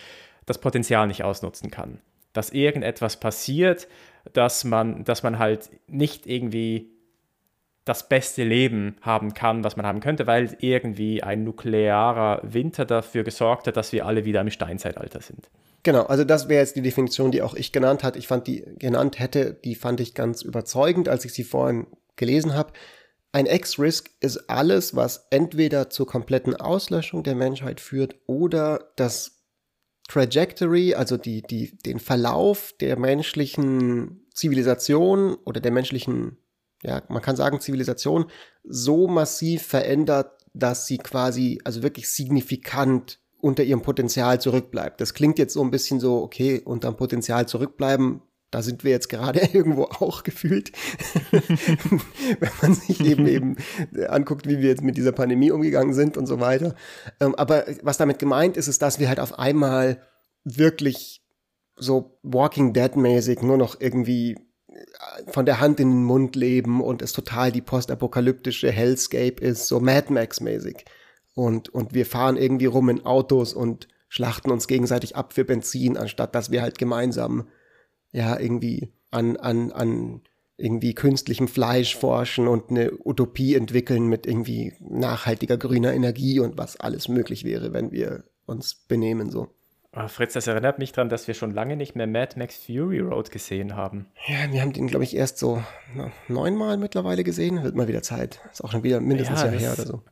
das 0.46 0.58
Potenzial 0.58 1.06
nicht 1.06 1.24
ausnutzen 1.24 1.70
kann. 1.70 2.00
Dass 2.32 2.50
irgendetwas 2.50 3.18
passiert, 3.18 3.88
dass 4.32 4.64
man, 4.64 5.04
dass 5.04 5.22
man 5.22 5.38
halt 5.38 5.70
nicht 5.86 6.26
irgendwie 6.26 6.90
das 7.84 8.08
beste 8.08 8.44
Leben 8.44 8.96
haben 9.00 9.34
kann, 9.34 9.64
was 9.64 9.76
man 9.76 9.84
haben 9.86 10.00
könnte, 10.00 10.26
weil 10.26 10.56
irgendwie 10.60 11.22
ein 11.22 11.42
nuklearer 11.42 12.40
Winter 12.44 12.84
dafür 12.84 13.24
gesorgt 13.24 13.66
hat, 13.66 13.76
dass 13.76 13.92
wir 13.92 14.06
alle 14.06 14.24
wieder 14.24 14.40
im 14.40 14.50
Steinzeitalter 14.50 15.20
sind. 15.20 15.50
Genau, 15.82 16.04
also 16.04 16.22
das 16.22 16.48
wäre 16.48 16.60
jetzt 16.60 16.76
die 16.76 16.82
Definition, 16.82 17.32
die 17.32 17.42
auch 17.42 17.54
ich 17.54 17.72
genannt 17.72 18.04
hat. 18.04 18.14
Ich 18.14 18.28
fand 18.28 18.46
die 18.46 18.64
genannt 18.78 19.18
hätte, 19.18 19.54
die 19.64 19.74
fand 19.74 20.00
ich 20.00 20.14
ganz 20.14 20.42
überzeugend, 20.42 21.08
als 21.08 21.24
ich 21.24 21.32
sie 21.32 21.42
vorhin 21.42 21.88
gelesen 22.14 22.54
habe. 22.54 22.72
Ein 23.32 23.46
X-Risk 23.46 24.10
ist 24.20 24.48
alles, 24.48 24.94
was 24.94 25.26
entweder 25.30 25.90
zur 25.90 26.06
kompletten 26.06 26.54
Auslöschung 26.54 27.24
der 27.24 27.34
Menschheit 27.34 27.80
führt 27.80 28.14
oder 28.26 28.92
das 28.94 29.41
Trajectory, 30.08 30.94
also 30.94 31.16
die, 31.16 31.42
die, 31.42 31.76
den 31.78 31.98
Verlauf 31.98 32.74
der 32.80 32.98
menschlichen 32.98 34.26
Zivilisation 34.34 35.36
oder 35.44 35.60
der 35.60 35.72
menschlichen, 35.72 36.38
ja, 36.82 37.02
man 37.08 37.22
kann 37.22 37.36
sagen 37.36 37.60
Zivilisation, 37.60 38.26
so 38.64 39.08
massiv 39.08 39.62
verändert, 39.62 40.42
dass 40.54 40.86
sie 40.86 40.98
quasi, 40.98 41.60
also 41.64 41.82
wirklich 41.82 42.10
signifikant 42.10 43.20
unter 43.40 43.64
ihrem 43.64 43.82
Potenzial 43.82 44.40
zurückbleibt. 44.40 45.00
Das 45.00 45.14
klingt 45.14 45.38
jetzt 45.38 45.54
so 45.54 45.62
ein 45.62 45.70
bisschen 45.70 45.98
so, 45.98 46.22
okay, 46.22 46.60
unterm 46.64 46.96
Potenzial 46.96 47.48
zurückbleiben, 47.48 48.22
da 48.52 48.62
sind 48.62 48.84
wir 48.84 48.92
jetzt 48.92 49.08
gerade 49.08 49.40
irgendwo 49.52 49.84
auch 49.84 50.22
gefühlt, 50.22 50.70
wenn 51.32 52.50
man 52.60 52.74
sich 52.74 53.00
eben 53.04 53.26
eben 53.26 53.56
anguckt, 54.08 54.46
wie 54.46 54.60
wir 54.60 54.68
jetzt 54.68 54.82
mit 54.82 54.96
dieser 54.96 55.12
Pandemie 55.12 55.50
umgegangen 55.50 55.94
sind 55.94 56.16
und 56.16 56.26
so 56.26 56.38
weiter. 56.38 56.76
Ähm, 57.18 57.34
aber 57.34 57.64
was 57.82 57.96
damit 57.96 58.20
gemeint 58.20 58.56
ist, 58.56 58.68
ist, 58.68 58.82
dass 58.82 59.00
wir 59.00 59.08
halt 59.08 59.18
auf 59.18 59.38
einmal 59.38 60.02
wirklich 60.44 61.24
so 61.76 62.18
Walking 62.22 62.72
Dead 62.72 62.94
mäßig 62.94 63.42
nur 63.42 63.56
noch 63.56 63.80
irgendwie 63.80 64.36
von 65.28 65.46
der 65.46 65.60
Hand 65.60 65.80
in 65.80 65.90
den 65.90 66.04
Mund 66.04 66.36
leben 66.36 66.82
und 66.82 67.02
es 67.02 67.12
total 67.12 67.52
die 67.52 67.60
postapokalyptische 67.60 68.70
Hellscape 68.70 69.42
ist, 69.42 69.66
so 69.66 69.80
Mad 69.80 70.12
Max-mäßig. 70.12 70.84
Und, 71.34 71.70
und 71.70 71.94
wir 71.94 72.06
fahren 72.06 72.36
irgendwie 72.36 72.66
rum 72.66 72.88
in 72.88 73.06
Autos 73.06 73.54
und 73.54 73.88
schlachten 74.08 74.50
uns 74.50 74.68
gegenseitig 74.68 75.16
ab 75.16 75.32
für 75.32 75.44
Benzin, 75.44 75.96
anstatt 75.96 76.34
dass 76.34 76.50
wir 76.50 76.62
halt 76.62 76.78
gemeinsam 76.78 77.48
ja 78.12 78.38
irgendwie 78.38 78.92
an, 79.10 79.36
an, 79.36 79.72
an 79.72 80.22
irgendwie 80.56 80.94
künstlichem 80.94 81.48
Fleisch 81.48 81.96
forschen 81.96 82.46
und 82.46 82.70
eine 82.70 82.92
Utopie 83.04 83.54
entwickeln 83.54 84.06
mit 84.06 84.26
irgendwie 84.26 84.74
nachhaltiger 84.80 85.56
grüner 85.56 85.92
Energie 85.92 86.38
und 86.40 86.56
was 86.56 86.78
alles 86.78 87.08
möglich 87.08 87.44
wäre, 87.44 87.72
wenn 87.72 87.90
wir 87.90 88.24
uns 88.46 88.74
benehmen 88.74 89.30
so. 89.30 89.48
Oh, 89.94 90.08
Fritz, 90.08 90.32
das 90.32 90.46
erinnert 90.46 90.78
mich 90.78 90.92
daran, 90.92 91.10
dass 91.10 91.28
wir 91.28 91.34
schon 91.34 91.50
lange 91.50 91.76
nicht 91.76 91.96
mehr 91.96 92.06
Mad 92.06 92.38
Max 92.38 92.56
Fury 92.56 93.00
Road 93.00 93.30
gesehen 93.30 93.76
haben. 93.76 94.06
Ja, 94.26 94.50
wir 94.50 94.62
haben 94.62 94.72
den, 94.72 94.86
glaube 94.86 95.04
ich, 95.04 95.14
erst 95.14 95.36
so 95.36 95.62
neunmal 96.28 96.78
mittlerweile 96.78 97.24
gesehen. 97.24 97.62
Wird 97.62 97.76
mal 97.76 97.88
wieder 97.88 98.02
Zeit. 98.02 98.40
Ist 98.50 98.64
auch 98.64 98.72
schon 98.72 98.84
wieder 98.84 99.00
mindestens 99.00 99.42
ja, 99.42 99.48
ein 99.48 99.52
Jahr 99.52 99.60
her 99.60 99.72
oder 99.74 99.86
so. 99.86 100.02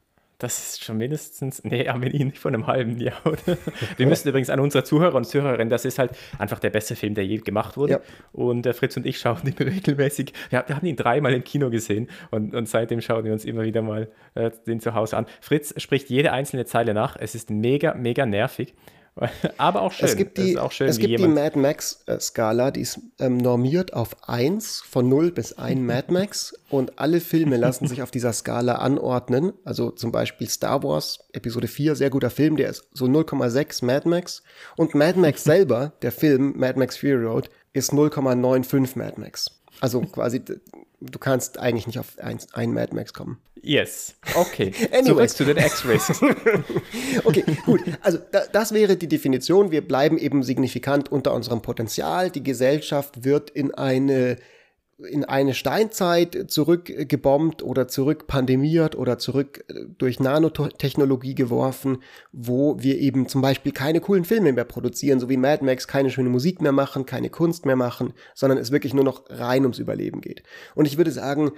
Das 0.40 0.58
ist 0.58 0.84
schon 0.84 0.96
mindestens, 0.96 1.62
nee, 1.64 1.86
haben 1.86 2.02
wir 2.02 2.12
ihn 2.12 2.28
nicht 2.28 2.38
von 2.38 2.54
einem 2.54 2.66
halben 2.66 2.98
Jahr. 2.98 3.20
Oder? 3.26 3.58
Wir 3.98 4.06
müssen 4.06 4.26
übrigens 4.26 4.48
an 4.48 4.58
unsere 4.58 4.84
Zuhörer 4.84 5.14
und 5.14 5.24
Zuhörerinnen, 5.24 5.68
das 5.68 5.84
ist 5.84 5.98
halt 5.98 6.12
einfach 6.38 6.58
der 6.58 6.70
beste 6.70 6.96
Film, 6.96 7.14
der 7.14 7.26
je 7.26 7.36
gemacht 7.36 7.76
wurde. 7.76 7.92
Ja. 7.92 8.00
Und 8.32 8.64
äh, 8.64 8.72
Fritz 8.72 8.96
und 8.96 9.04
ich 9.04 9.18
schauen 9.18 9.40
ihn 9.44 9.52
regelmäßig. 9.60 10.32
Ja, 10.50 10.64
wir 10.66 10.76
haben 10.76 10.86
ihn 10.86 10.96
dreimal 10.96 11.34
im 11.34 11.44
Kino 11.44 11.68
gesehen 11.68 12.08
und, 12.30 12.54
und 12.54 12.68
seitdem 12.68 13.02
schauen 13.02 13.24
wir 13.24 13.32
uns 13.32 13.44
immer 13.44 13.64
wieder 13.64 13.82
mal 13.82 14.10
äh, 14.34 14.50
den 14.66 14.80
zu 14.80 14.94
Hause 14.94 15.18
an. 15.18 15.26
Fritz 15.42 15.74
spricht 15.80 16.08
jede 16.08 16.32
einzelne 16.32 16.64
Zeile 16.64 16.94
nach. 16.94 17.16
Es 17.18 17.34
ist 17.34 17.50
mega, 17.50 17.94
mega 17.94 18.24
nervig. 18.24 18.74
Aber 19.58 19.82
auch 19.82 19.92
schön. 19.92 20.08
Es 20.08 20.16
gibt 20.16 20.38
die, 20.38 20.58
schön, 20.70 20.88
es 20.88 20.98
gibt 20.98 21.18
die 21.18 21.26
Mad 21.26 21.58
Max-Skala, 21.58 22.70
die 22.70 22.80
ist 22.80 23.00
ähm, 23.18 23.36
normiert 23.36 23.92
auf 23.92 24.28
1, 24.28 24.82
von 24.88 25.08
0 25.08 25.32
bis 25.32 25.52
1 25.54 25.80
Mad 25.80 26.06
Max. 26.12 26.54
Und 26.70 26.98
alle 26.98 27.20
Filme 27.20 27.56
lassen 27.56 27.86
sich 27.86 28.02
auf 28.02 28.10
dieser 28.10 28.32
Skala 28.32 28.76
anordnen. 28.76 29.52
Also 29.64 29.90
zum 29.90 30.12
Beispiel 30.12 30.48
Star 30.48 30.82
Wars, 30.82 31.18
Episode 31.32 31.68
4, 31.68 31.96
sehr 31.96 32.10
guter 32.10 32.30
Film, 32.30 32.56
der 32.56 32.70
ist 32.70 32.88
so 32.92 33.06
0,6 33.06 33.84
Mad 33.84 34.08
Max. 34.08 34.42
Und 34.76 34.94
Mad 34.94 35.18
Max 35.18 35.44
selber, 35.50 35.92
der 36.02 36.12
Film 36.12 36.54
Mad 36.56 36.78
Max 36.78 36.96
Fury 36.96 37.24
Road, 37.24 37.50
ist 37.72 37.92
0,95 37.92 38.98
Mad 38.98 39.20
Max. 39.20 39.59
Also 39.80 40.02
quasi, 40.02 40.42
du 40.44 41.18
kannst 41.18 41.58
eigentlich 41.58 41.86
nicht 41.86 41.98
auf 41.98 42.18
ein, 42.18 42.38
ein 42.52 42.72
Mad 42.72 42.94
Max 42.94 43.12
kommen. 43.12 43.38
Yes. 43.62 44.14
Okay. 44.34 44.72
Zurück 45.04 45.28
zu 45.28 45.44
den 45.44 45.56
X-Rays. 45.56 46.22
okay, 47.24 47.44
gut. 47.66 47.82
Also 48.00 48.18
da, 48.30 48.44
das 48.52 48.72
wäre 48.72 48.96
die 48.96 49.08
Definition. 49.08 49.70
Wir 49.70 49.86
bleiben 49.86 50.18
eben 50.18 50.42
signifikant 50.42 51.10
unter 51.12 51.34
unserem 51.34 51.60
Potenzial. 51.60 52.30
Die 52.30 52.42
Gesellschaft 52.42 53.24
wird 53.24 53.50
in 53.50 53.74
eine 53.74 54.36
in 55.08 55.24
eine 55.24 55.54
Steinzeit 55.54 56.46
zurückgebombt 56.48 57.62
oder 57.62 57.88
zurückpandemiert 57.88 58.96
oder 58.96 59.18
zurück 59.18 59.64
äh, 59.68 59.86
durch 59.98 60.20
Nanotechnologie 60.20 61.34
geworfen, 61.34 61.98
wo 62.32 62.76
wir 62.80 62.98
eben 62.98 63.28
zum 63.28 63.42
Beispiel 63.42 63.72
keine 63.72 64.00
coolen 64.00 64.24
Filme 64.24 64.52
mehr 64.52 64.64
produzieren, 64.64 65.20
so 65.20 65.28
wie 65.28 65.36
Mad 65.36 65.64
Max, 65.64 65.86
keine 65.86 66.10
schöne 66.10 66.28
Musik 66.28 66.60
mehr 66.60 66.72
machen, 66.72 67.06
keine 67.06 67.30
Kunst 67.30 67.66
mehr 67.66 67.76
machen, 67.76 68.12
sondern 68.34 68.58
es 68.58 68.70
wirklich 68.70 68.94
nur 68.94 69.04
noch 69.04 69.24
rein 69.28 69.62
ums 69.62 69.78
Überleben 69.78 70.20
geht. 70.20 70.42
Und 70.74 70.86
ich 70.86 70.96
würde 70.96 71.12
sagen, 71.12 71.52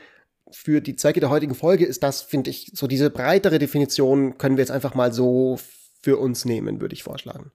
für 0.51 0.81
die 0.81 0.97
Zwecke 0.97 1.21
der 1.21 1.31
heutigen 1.31 1.55
Folge 1.55 1.85
ist 1.87 2.03
das, 2.03 2.23
finde 2.23 2.51
ich, 2.51 2.71
so 2.75 2.87
diese 2.87 3.11
breitere 3.11 3.59
Definition 3.59 4.39
können 4.39 4.57
wir 4.57 4.63
jetzt 4.63 4.71
einfach 4.71 4.95
mal 4.95 5.13
so 5.13 5.59
für 6.03 6.19
uns 6.19 6.45
nehmen, 6.45 6.81
würde 6.81 6.95
ich 6.95 7.03
vorschlagen. 7.03 7.53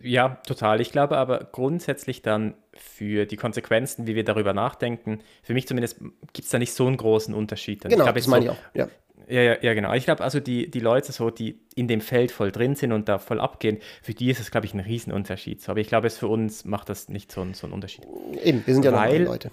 Ja, 0.00 0.40
total. 0.46 0.80
Ich 0.80 0.92
glaube 0.92 1.16
aber 1.16 1.48
grundsätzlich 1.50 2.22
dann 2.22 2.54
für 2.74 3.26
die 3.26 3.36
Konsequenzen, 3.36 4.06
wie 4.06 4.14
wir 4.14 4.24
darüber 4.24 4.52
nachdenken, 4.52 5.20
für 5.42 5.54
mich 5.54 5.66
zumindest 5.66 6.00
gibt 6.32 6.44
es 6.44 6.50
da 6.50 6.58
nicht 6.58 6.72
so 6.72 6.86
einen 6.86 6.96
großen 6.96 7.34
Unterschied. 7.34 7.82
Genau, 7.82 8.04
glaub, 8.04 8.14
das 8.14 8.26
meine 8.26 8.46
so, 8.46 8.52
ich 8.52 8.58
auch. 8.58 8.62
Ja. 8.74 8.88
Ja, 9.28 9.40
ja, 9.40 9.56
ja, 9.62 9.74
genau. 9.74 9.94
Ich 9.94 10.04
glaube, 10.04 10.24
also 10.24 10.40
die, 10.40 10.70
die 10.70 10.80
Leute, 10.80 11.12
so, 11.12 11.30
die 11.30 11.60
in 11.74 11.86
dem 11.86 12.00
Feld 12.00 12.32
voll 12.32 12.50
drin 12.50 12.74
sind 12.74 12.92
und 12.92 13.08
da 13.08 13.18
voll 13.18 13.40
abgehen, 13.40 13.78
für 14.02 14.14
die 14.14 14.30
ist 14.30 14.40
es, 14.40 14.50
glaube 14.50 14.66
ich, 14.66 14.74
ein 14.74 14.80
Riesenunterschied. 14.80 15.62
So, 15.62 15.70
aber 15.70 15.80
ich 15.80 15.86
glaube, 15.86 16.08
es 16.08 16.18
für 16.18 16.26
uns 16.26 16.64
macht 16.64 16.88
das 16.88 17.08
nicht 17.08 17.30
so, 17.30 17.46
so 17.52 17.66
einen 17.66 17.72
Unterschied. 17.72 18.04
Eben, 18.42 18.66
wir 18.66 18.74
sind 18.74 18.84
ja 18.84 18.92
Weil, 18.92 19.22
Leute. 19.22 19.50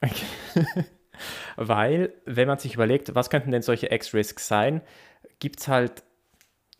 Okay. 0.00 0.24
Weil, 1.56 2.12
wenn 2.24 2.48
man 2.48 2.58
sich 2.58 2.74
überlegt, 2.74 3.14
was 3.14 3.30
könnten 3.30 3.52
denn 3.52 3.62
solche 3.62 3.92
X-Risks 3.92 4.48
sein, 4.48 4.82
gibt 5.38 5.60
es 5.60 5.68
halt 5.68 6.02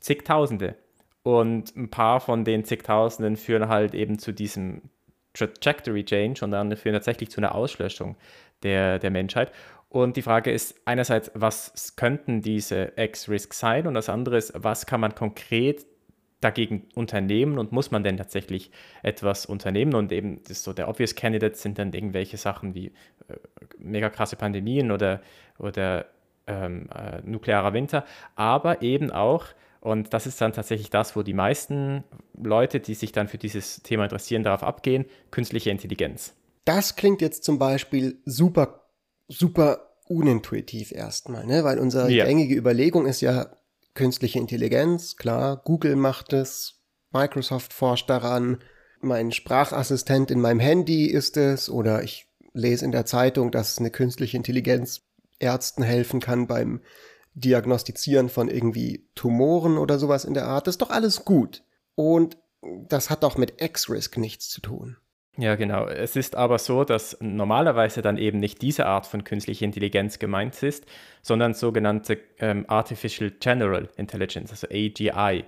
zigtausende. 0.01 0.77
Und 1.25 1.75
ein 1.75 1.89
paar 1.89 2.21
von 2.21 2.45
den 2.45 2.65
zigtausenden 2.65 3.37
führen 3.37 3.69
halt 3.69 3.95
eben 3.95 4.19
zu 4.19 4.31
diesem 4.31 4.83
Trajectory 5.33 6.05
Change 6.05 6.45
und 6.45 6.51
dann 6.51 6.77
führen 6.77 6.93
tatsächlich 6.93 7.31
zu 7.31 7.41
einer 7.41 7.55
Auslöschung 7.55 8.17
der, 8.63 8.99
der 8.99 9.11
Menschheit. 9.11 9.51
Und 9.89 10.17
die 10.17 10.23
Frage 10.23 10.53
ist 10.53 10.81
einerseits, 10.85 11.31
was 11.35 11.97
könnten 11.97 12.43
diese 12.43 12.93
X-Risks 12.97 13.59
sein? 13.59 13.87
Und 13.87 13.95
das 13.95 14.11
andere 14.11 14.37
ist, 14.37 14.53
was 14.55 14.85
kann 14.85 15.01
man 15.01 15.15
konkret 15.15 15.87
dagegen 16.41 16.89
unternehmen 16.95 17.59
und 17.59 17.73
muss 17.73 17.91
man 17.91 18.05
denn 18.05 18.19
tatsächlich 18.19 18.71
etwas 19.03 19.47
unternehmen? 19.47 19.95
Und 19.95 20.13
eben 20.13 20.43
das 20.47 20.63
so 20.63 20.75
der 20.75 20.89
obvious 20.89 21.15
Candidate 21.15 21.55
sind 21.55 21.79
dann 21.79 21.95
irgendwelche 21.95 22.37
Sachen 22.37 22.75
wie 22.75 22.89
äh, 23.29 23.37
mega 23.79 24.11
krasse 24.11 24.37
Pandemien 24.37 24.91
oder, 24.91 25.23
oder 25.59 26.05
ähm, 26.47 26.89
äh, 26.95 27.23
nuklearer 27.25 27.73
Winter, 27.73 28.05
aber 28.37 28.83
eben 28.83 29.11
auch 29.11 29.47
und 29.85 30.15
das 30.15 30.27
ist 30.27 30.41
dann 30.41 30.55
tatsächlich 30.55 30.89
das, 30.89 31.15
wo 31.15 31.23
die 31.23 31.35
meisten 31.35 32.05
Leute, 32.43 32.81
die 32.81 32.95
sich 32.95 33.13
dann 33.13 33.29
für 33.29 33.37
dieses 33.37 33.83
Thema 33.83 34.05
interessieren, 34.05 34.43
darauf 34.43 34.63
abgehen, 34.63 35.05
künstliche 35.31 35.71
Intelligenz. 35.71 36.33
Das 36.65 36.97
klingt 36.97 37.21
jetzt 37.21 37.45
zum 37.45 37.59
Beispiel 37.59 38.17
super, 38.25 38.89
super 39.29 39.95
unintuitiv 40.09 40.91
erstmal, 40.91 41.45
ne? 41.45 41.65
weil 41.65 41.79
unsere 41.79 42.11
ja. 42.11 42.25
gängige 42.25 42.55
Überlegung 42.55 43.05
ist 43.05 43.21
ja 43.21 43.59
künstliche 43.93 44.39
Intelligenz, 44.39 45.17
klar, 45.17 45.61
Google 45.63 45.97
macht 45.97 46.33
es, 46.33 46.81
Microsoft 47.13 47.75
forscht 47.75 48.09
daran, 48.09 48.63
mein 49.03 49.33
Sprachassistent 49.33 50.31
in 50.31 50.41
meinem 50.41 50.61
Handy 50.61 51.05
ist 51.05 51.37
es 51.37 51.69
oder 51.69 52.03
ich 52.03 52.27
lese 52.55 52.87
in 52.87 52.93
der 52.93 53.05
Zeitung, 53.05 53.51
dass 53.51 53.79
eine 53.79 53.91
künstliche 53.91 54.39
Intelligenz 54.39 55.03
Ärzten 55.41 55.83
helfen 55.83 56.21
kann 56.21 56.47
beim 56.47 56.81
Diagnostizieren 57.35 58.29
von 58.29 58.49
irgendwie 58.49 59.09
Tumoren 59.15 59.79
oder 59.79 59.99
sowas 59.99 60.25
in 60.25 60.35
der 60.35 60.47
Art. 60.47 60.67
Das 60.67 60.75
ist 60.75 60.83
doch 60.83 60.91
alles 60.91 61.25
gut. 61.25 61.63
Und 61.95 62.39
das 62.89 63.11
hat 63.11 63.23
doch 63.23 63.37
mit 63.37 63.61
X-Risk 63.61 64.17
nichts 64.17 64.49
zu 64.49 64.61
tun. 64.61 64.97
Ja, 65.37 65.57
genau. 65.57 65.89
Es 65.89 66.15
ist 66.15 66.37
aber 66.37 66.59
so, 66.59 66.85
dass 66.85 67.17
normalerweise 67.21 68.03
dann 68.03 68.19
eben 68.19 68.39
nicht 68.39 68.63
diese 68.63 68.87
Art 68.87 69.07
von 69.07 69.25
künstlicher 69.25 69.65
Intelligenz 69.65 70.21
gemeint 70.21 70.63
ist, 70.63 70.87
sondern 71.23 71.55
sogenannte 71.55 72.21
ähm, 72.39 72.65
Artificial 72.69 73.33
General 73.41 73.89
Intelligence, 73.97 74.53
also 74.53 74.69
AGI. 74.69 75.45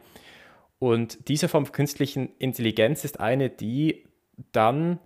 Und 0.80 1.28
diese 1.28 1.48
Form 1.48 1.66
von 1.66 1.72
künstlichen 1.72 2.30
Intelligenz 2.38 3.04
ist 3.04 3.20
eine, 3.20 3.48
die 3.48 4.04
dann 4.50 4.98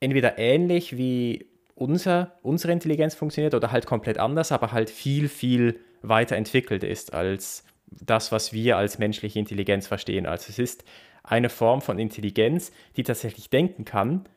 entweder 0.00 0.38
ähnlich 0.38 0.96
wie 0.96 1.50
unser, 1.78 2.32
unsere 2.42 2.72
Intelligenz 2.72 3.14
funktioniert 3.14 3.54
oder 3.54 3.70
halt 3.70 3.86
komplett 3.86 4.18
anders, 4.18 4.52
aber 4.52 4.72
halt 4.72 4.90
viel, 4.90 5.28
viel 5.28 5.80
weiterentwickelt 6.02 6.82
ist 6.82 7.14
als 7.14 7.64
das, 7.86 8.32
was 8.32 8.52
wir 8.52 8.76
als 8.76 8.98
menschliche 8.98 9.38
Intelligenz 9.38 9.86
verstehen. 9.86 10.26
Also 10.26 10.46
es 10.50 10.58
ist 10.58 10.84
eine 11.22 11.48
Form 11.48 11.80
von 11.80 11.98
Intelligenz, 11.98 12.72
die 12.96 13.04
tatsächlich 13.04 13.48
denken 13.48 13.84
kann, 13.84 14.28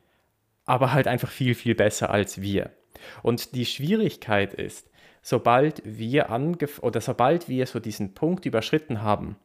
aber 0.66 0.94
halt 0.94 1.08
einfach 1.08 1.30
viel, 1.30 1.56
viel 1.56 1.76
besser 1.76 2.12
als 2.12 2.42
wir. 2.42 2.70
Und 3.24 3.56
die 3.56 3.66
Schwierigkeit 3.66 4.54
ist, 4.54 4.90
sobald 5.24 5.82
wir 5.84 6.30
angef 6.30 6.80
oder 6.80 7.02
sobald 7.02 7.50
wir 7.50 7.66
so 7.66 7.80
diesen 7.80 8.14
Punkt 8.14 8.46
überschritten 8.46 9.02
haben, 9.02 9.36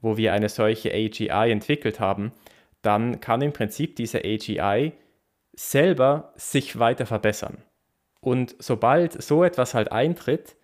wo 0.00 0.16
wir 0.16 0.32
eine 0.32 0.48
solche 0.48 0.92
AGI 0.92 1.50
entwickelt 1.50 2.00
haben, 2.00 2.32
dann 2.80 3.20
kann 3.20 3.42
im 3.42 3.52
Prinzip 3.52 3.96
diese 3.96 4.18
AGI 4.20 4.92
selber 5.52 6.32
sich 6.36 6.78
weiter 6.78 7.06
verbessern. 7.06 7.62
Und 8.20 8.54
sobald 8.58 9.20
so 9.22 9.44
etwas 9.44 9.74
halt 9.74 9.90
eintritt, 9.92 10.56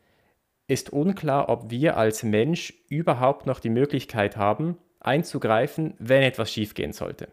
ist 0.68 0.90
unklar, 0.90 1.48
ob 1.48 1.70
wir 1.70 1.96
als 1.96 2.22
Mensch 2.22 2.74
überhaupt 2.88 3.46
noch 3.46 3.58
die 3.58 3.70
Möglichkeit 3.70 4.36
haben, 4.36 4.78
einzugreifen, 5.00 5.94
wenn 5.98 6.22
etwas 6.22 6.52
schiefgehen 6.52 6.92
sollte. 6.92 7.28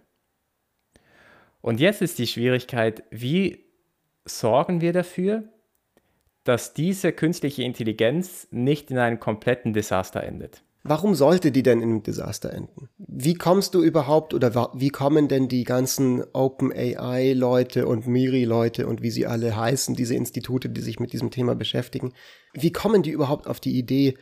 Und 1.61 1.79
jetzt 1.79 2.01
ist 2.01 2.19
die 2.19 2.27
Schwierigkeit, 2.27 3.03
wie 3.09 3.65
sorgen 4.23 4.81
wir 4.81 4.93
dafür, 4.93 5.43
dass 6.43 6.73
diese 6.73 7.11
künstliche 7.11 7.63
Intelligenz 7.63 8.47
nicht 8.51 8.91
in 8.91 8.99
einem 8.99 9.19
kompletten 9.19 9.73
Desaster 9.73 10.23
endet? 10.23 10.63
Warum 10.87 11.15
sollte 11.15 11.51
die 11.51 11.63
denn 11.63 11.81
in 11.81 11.89
einem 11.89 12.03
Desaster 12.03 12.53
enden? 12.53 12.89
Wie 12.99 13.33
kommst 13.33 13.73
du 13.73 13.81
überhaupt 13.81 14.35
oder 14.35 14.71
wie 14.75 14.89
kommen 14.89 15.27
denn 15.27 15.47
die 15.47 15.63
ganzen 15.63 16.23
OpenAI-Leute 16.31 17.87
und 17.87 18.05
Miri-Leute 18.05 18.85
und 18.85 19.01
wie 19.01 19.09
sie 19.09 19.25
alle 19.25 19.55
heißen, 19.55 19.95
diese 19.95 20.13
Institute, 20.13 20.69
die 20.69 20.81
sich 20.81 20.99
mit 20.99 21.11
diesem 21.11 21.31
Thema 21.31 21.55
beschäftigen, 21.55 22.13
wie 22.53 22.71
kommen 22.71 23.01
die 23.01 23.09
überhaupt 23.09 23.47
auf 23.47 23.59
die 23.59 23.75
Idee, 23.75 24.15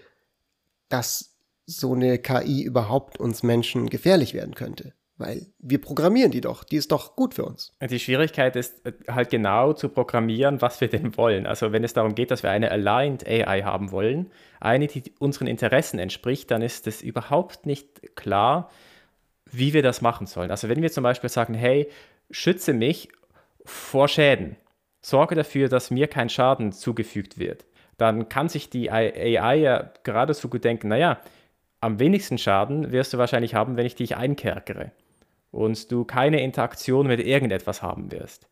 dass 0.88 1.36
so 1.66 1.96
eine 1.96 2.18
KI 2.18 2.64
überhaupt 2.64 3.20
uns 3.20 3.44
Menschen 3.44 3.90
gefährlich 3.90 4.34
werden 4.34 4.56
könnte? 4.56 4.94
Weil 5.24 5.48
wir 5.60 5.80
programmieren 5.80 6.32
die 6.32 6.42
doch, 6.42 6.64
die 6.64 6.76
ist 6.76 6.92
doch 6.92 7.16
gut 7.16 7.34
für 7.34 7.46
uns. 7.46 7.72
Die 7.82 8.00
Schwierigkeit 8.00 8.56
ist 8.56 8.86
äh, 8.86 8.92
halt 9.10 9.30
genau 9.30 9.74
zu 9.74 9.90
programmieren, 9.90 10.62
was 10.62 10.82
wir 10.82 10.90
denn 10.90 11.16
wollen. 11.18 11.48
Also 11.48 11.72
wenn 11.72 11.84
es 11.84 11.94
darum 11.94 12.14
geht, 12.14 12.30
dass 12.30 12.44
wir 12.44 12.52
eine 12.52 12.72
Aligned 12.72 13.26
AI 13.26 13.64
haben 13.64 13.92
wollen, 13.92 14.32
eine, 14.60 14.88
die 14.88 15.14
unseren 15.20 15.48
Interessen 15.48 15.98
entspricht, 15.98 16.52
dann 16.52 16.62
ist 16.62 16.88
es 16.88 17.02
überhaupt 17.02 17.66
nicht 17.66 18.16
klar, 18.16 18.70
wie 19.50 19.74
wir 19.74 19.82
das 19.82 20.02
machen 20.02 20.28
sollen. 20.28 20.52
Also 20.52 20.68
wenn 20.68 20.82
wir 20.82 20.92
zum 20.92 21.04
Beispiel 21.04 21.30
sagen, 21.30 21.54
hey, 21.54 21.90
schütze 22.30 22.74
mich 22.74 23.10
vor 23.66 24.08
Schäden, 24.08 24.58
sorge 25.02 25.36
dafür, 25.36 25.70
dass 25.70 25.92
mir 25.92 26.08
kein 26.08 26.30
Schaden 26.30 26.74
zugefügt 26.74 27.38
wird, 27.38 27.66
dann 27.98 28.28
kann 28.28 28.50
sich 28.50 28.70
die 28.70 28.92
AI 28.92 29.56
ja 29.56 29.92
geradezu 30.04 30.50
gut 30.50 30.64
denken, 30.64 30.90
naja, 30.90 31.22
am 31.80 32.00
wenigsten 32.00 32.38
Schaden 32.38 32.92
wirst 32.92 33.14
du 33.14 33.18
wahrscheinlich 33.18 33.56
haben, 33.56 33.78
wenn 33.78 33.86
ich 33.86 33.96
dich 33.96 34.18
einkerkere 34.18 34.92
und 35.54 35.92
du 35.92 36.04
keine 36.04 36.42
Interaktion 36.42 37.08
mit 37.08 37.20
irgendetwas 37.20 37.82
haben 37.82 38.12
wirst. 38.12 38.48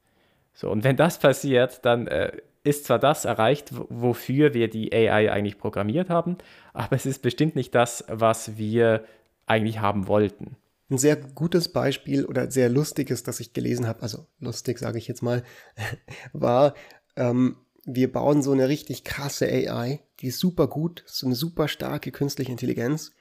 So, 0.53 0.69
und 0.69 0.83
wenn 0.83 0.95
das 0.95 1.17
passiert, 1.17 1.83
dann 1.83 2.07
äh, 2.07 2.31
ist 2.63 2.85
zwar 2.85 2.99
das 2.99 3.25
erreicht, 3.25 3.71
wofür 3.71 4.53
wir 4.53 4.69
die 4.69 4.93
AI 4.93 5.31
eigentlich 5.31 5.57
programmiert 5.57 6.09
haben, 6.09 6.37
aber 6.73 6.95
es 6.95 7.07
ist 7.07 7.23
bestimmt 7.23 7.55
nicht 7.55 7.73
das, 7.73 8.05
was 8.07 8.57
wir 8.57 9.03
eigentlich 9.47 9.79
haben 9.79 10.07
wollten. 10.07 10.57
Ein 10.91 10.99
sehr 10.99 11.15
gutes 11.15 11.69
Beispiel 11.69 12.25
oder 12.25 12.51
sehr 12.51 12.69
lustiges, 12.69 13.23
das 13.23 13.39
ich 13.39 13.53
gelesen 13.53 13.87
habe, 13.87 14.03
also 14.03 14.27
lustig 14.39 14.77
sage 14.77 14.99
ich 14.99 15.07
jetzt 15.07 15.23
mal, 15.23 15.43
war, 16.33 16.75
ähm, 17.15 17.57
wir 17.83 18.11
bauen 18.11 18.43
so 18.43 18.51
eine 18.51 18.69
richtig 18.69 19.03
krasse 19.03 19.47
AI, 19.47 20.01
die 20.19 20.27
ist 20.27 20.39
super 20.39 20.67
gut, 20.67 21.03
so 21.07 21.25
eine 21.25 21.35
super 21.35 21.67
starke 21.67 22.11
künstliche 22.11 22.51
Intelligenz 22.51 23.11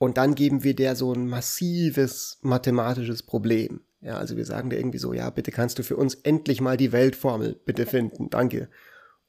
und 0.00 0.16
dann 0.16 0.34
geben 0.34 0.64
wir 0.64 0.74
der 0.74 0.96
so 0.96 1.12
ein 1.12 1.28
massives 1.28 2.38
mathematisches 2.40 3.22
Problem. 3.22 3.82
Ja, 4.00 4.16
also 4.16 4.34
wir 4.38 4.46
sagen 4.46 4.70
der 4.70 4.78
irgendwie 4.78 4.96
so, 4.96 5.12
ja, 5.12 5.28
bitte 5.28 5.52
kannst 5.52 5.78
du 5.78 5.82
für 5.82 5.98
uns 5.98 6.14
endlich 6.14 6.62
mal 6.62 6.78
die 6.78 6.90
Weltformel 6.90 7.60
bitte 7.66 7.84
finden, 7.84 8.30
danke. 8.30 8.70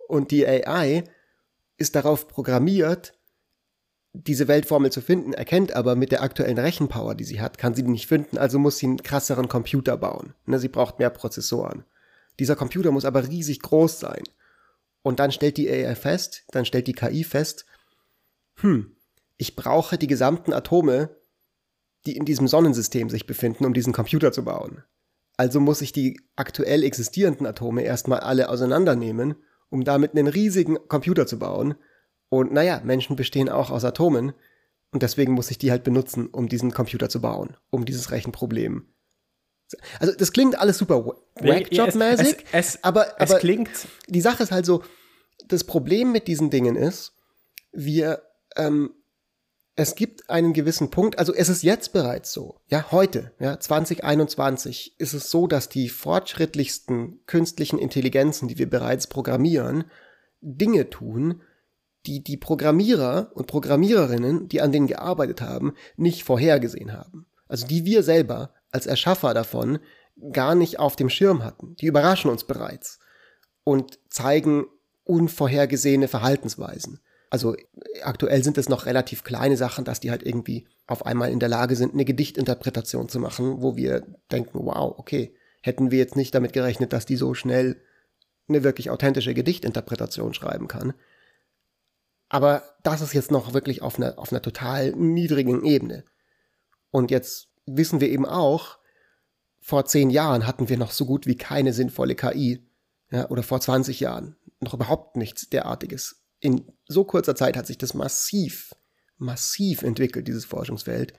Und 0.08 0.32
die 0.32 0.48
AI 0.48 1.04
ist 1.76 1.96
darauf 1.96 2.30
programmiert, 2.30 3.20
diese 4.14 4.48
Weltformel 4.48 4.94
zu 4.94 5.02
finden, 5.02 5.34
erkennt 5.34 5.76
aber 5.76 5.98
mit 5.98 6.14
der 6.14 6.22
aktuellen 6.22 6.58
Rechenpower, 6.58 7.16
die 7.16 7.26
sie 7.26 7.42
hat, 7.42 7.58
kann 7.58 7.76
sie 7.76 7.84
die 7.84 7.92
nicht 7.92 8.08
finden, 8.08 8.38
also 8.38 8.58
muss 8.58 8.78
sie 8.78 8.86
einen 8.86 9.04
krasseren 9.04 9.50
Computer 9.50 9.98
bauen. 9.98 10.36
Ne, 10.46 10.58
sie 10.58 10.70
braucht 10.70 11.00
mehr 11.00 11.10
Prozessoren. 11.10 11.84
Dieser 12.40 12.56
Computer 12.56 12.92
muss 12.92 13.04
aber 13.04 13.28
riesig 13.28 13.60
groß 13.60 14.00
sein. 14.00 14.24
Und 15.02 15.20
dann 15.20 15.34
stellt 15.34 15.58
die 15.58 15.70
AI 15.70 15.96
fest, 15.96 16.46
dann 16.52 16.64
stellt 16.64 16.88
die 16.88 16.94
KI 16.94 17.26
fest, 17.26 17.66
hm, 18.62 18.96
ich 19.42 19.56
brauche 19.56 19.98
die 19.98 20.06
gesamten 20.06 20.54
Atome, 20.54 21.10
die 22.06 22.16
in 22.16 22.26
diesem 22.26 22.48
Sonnensystem 22.48 23.10
sich 23.10 23.26
befinden, 23.26 23.66
um 23.66 23.74
diesen 23.74 23.92
Computer 23.92 24.32
zu 24.32 24.44
bauen. 24.44 24.84
Also 25.36 25.60
muss 25.60 25.82
ich 25.82 25.92
die 25.92 26.22
aktuell 26.36 26.84
existierenden 26.84 27.48
Atome 27.48 27.82
erstmal 27.82 28.20
alle 28.20 28.50
auseinandernehmen, 28.50 29.34
um 29.72 29.84
damit 29.84 30.12
einen 30.12 30.28
riesigen 30.28 30.78
Computer 30.88 31.26
zu 31.26 31.40
bauen. 31.40 31.74
Und 32.30 32.54
naja, 32.54 32.82
Menschen 32.84 33.16
bestehen 33.16 33.50
auch 33.50 33.72
aus 33.72 33.84
Atomen. 33.84 34.34
Und 34.92 35.02
deswegen 35.02 35.34
muss 35.34 35.50
ich 35.50 35.58
die 35.58 35.72
halt 35.72 35.84
benutzen, 35.84 36.28
um 36.28 36.48
diesen 36.48 36.72
Computer 36.72 37.10
zu 37.10 37.20
bauen, 37.20 37.58
um 37.72 37.84
dieses 37.84 38.12
Rechenproblem. 38.12 38.94
Also 40.00 40.14
das 40.14 40.34
klingt 40.34 40.60
alles 40.60 40.78
super 40.78 41.04
Wackjob-mäßig, 41.40 42.78
aber, 42.84 43.20
aber 43.20 43.40
klingt. 43.40 43.88
Die 44.08 44.22
Sache 44.22 44.44
ist 44.44 44.52
halt 44.52 44.68
so, 44.68 44.84
das 45.48 45.64
Problem 45.64 46.12
mit 46.12 46.28
diesen 46.28 46.52
Dingen 46.52 46.76
ist, 46.76 47.14
wir 47.72 48.22
ähm, 48.56 48.92
es 49.82 49.96
gibt 49.96 50.30
einen 50.30 50.54
gewissen 50.54 50.92
Punkt, 50.92 51.18
also 51.18 51.34
es 51.34 51.50
ist 51.50 51.64
jetzt 51.64 51.92
bereits 51.92 52.32
so, 52.32 52.60
ja, 52.68 52.92
heute, 52.92 53.34
ja, 53.40 53.60
2021 53.60 54.96
ist 55.00 55.14
es 55.14 55.32
so, 55.32 55.48
dass 55.48 55.70
die 55.70 55.90
fortschrittlichsten 55.90 57.26
künstlichen 57.26 57.80
Intelligenzen, 57.80 58.48
die 58.48 58.58
wir 58.58 58.70
bereits 58.70 59.08
programmieren, 59.08 59.86
Dinge 60.42 60.90
tun, 60.90 61.42
die 62.06 62.24
die 62.24 62.38
Programmierer 62.38 63.32
und 63.34 63.48
Programmiererinnen, 63.48 64.48
die 64.48 64.62
an 64.62 64.72
denen 64.72 64.88
gearbeitet 64.88 65.42
haben, 65.42 65.74
nicht 65.98 66.24
vorhergesehen 66.24 66.94
haben. 66.94 67.28
Also 67.48 67.68
die 67.68 67.86
wir 67.86 68.04
selber 68.04 68.54
als 68.72 68.88
Erschaffer 68.88 69.34
davon 69.34 69.80
gar 70.32 70.56
nicht 70.56 70.80
auf 70.80 70.96
dem 70.96 71.10
Schirm 71.10 71.44
hatten. 71.44 71.76
Die 71.76 71.88
überraschen 71.88 72.32
uns 72.32 72.44
bereits 72.44 73.00
und 73.64 74.00
zeigen 74.10 74.66
unvorhergesehene 75.04 76.08
Verhaltensweisen. 76.08 77.00
Also 77.32 77.56
aktuell 78.04 78.44
sind 78.44 78.58
es 78.58 78.68
noch 78.68 78.86
relativ 78.86 79.24
kleine 79.24 79.56
Sachen, 79.56 79.86
dass 79.86 80.02
die 80.02 80.12
halt 80.12 80.22
irgendwie 80.22 80.68
auf 80.86 81.06
einmal 81.06 81.32
in 81.32 81.40
der 81.40 81.48
Lage 81.48 81.78
sind, 81.78 81.94
eine 81.94 82.04
Gedichtinterpretation 82.04 83.08
zu 83.08 83.20
machen, 83.20 83.62
wo 83.62 83.78
wir 83.78 84.06
denken, 84.34 84.60
wow, 84.66 84.94
okay, 84.98 85.34
hätten 85.62 85.92
wir 85.92 85.98
jetzt 85.98 86.18
nicht 86.18 86.36
damit 86.36 86.52
gerechnet, 86.52 86.92
dass 86.92 87.06
die 87.06 87.16
so 87.16 87.34
schnell 87.34 87.82
eine 88.50 88.66
wirklich 88.66 88.90
authentische 88.90 89.34
Gedichtinterpretation 89.34 90.34
schreiben 90.34 90.68
kann. 90.68 90.94
Aber 92.28 92.64
das 92.84 93.00
ist 93.00 93.14
jetzt 93.14 93.32
noch 93.32 93.54
wirklich 93.54 93.82
auf 93.82 93.98
einer, 93.98 94.20
auf 94.20 94.34
einer 94.34 94.42
total 94.42 94.92
niedrigen 94.92 95.64
Ebene. 95.64 96.04
Und 96.90 97.12
jetzt 97.12 97.48
wissen 97.66 98.02
wir 98.02 98.10
eben 98.10 98.26
auch, 98.26 98.78
vor 99.62 99.86
zehn 99.86 100.10
Jahren 100.10 100.46
hatten 100.46 100.68
wir 100.68 100.78
noch 100.78 100.92
so 100.92 101.06
gut 101.06 101.28
wie 101.28 101.38
keine 101.38 101.72
sinnvolle 101.72 102.16
KI. 102.16 102.68
Ja, 103.10 103.30
oder 103.30 103.44
vor 103.44 103.62
20 103.62 104.02
Jahren 104.02 104.36
noch 104.60 104.74
überhaupt 104.74 105.16
nichts 105.16 105.50
derartiges 105.50 106.21
in 106.42 106.66
so 106.88 107.06
kurzer 107.06 107.36
Zeit 107.36 107.56
hat 107.56 107.68
sich 107.68 107.78
das 107.78 107.94
massiv, 107.94 108.76
massiv 109.18 109.84
entwickelt, 109.84 110.28
dieses 110.28 110.44
Forschungsfeld. 110.44 111.14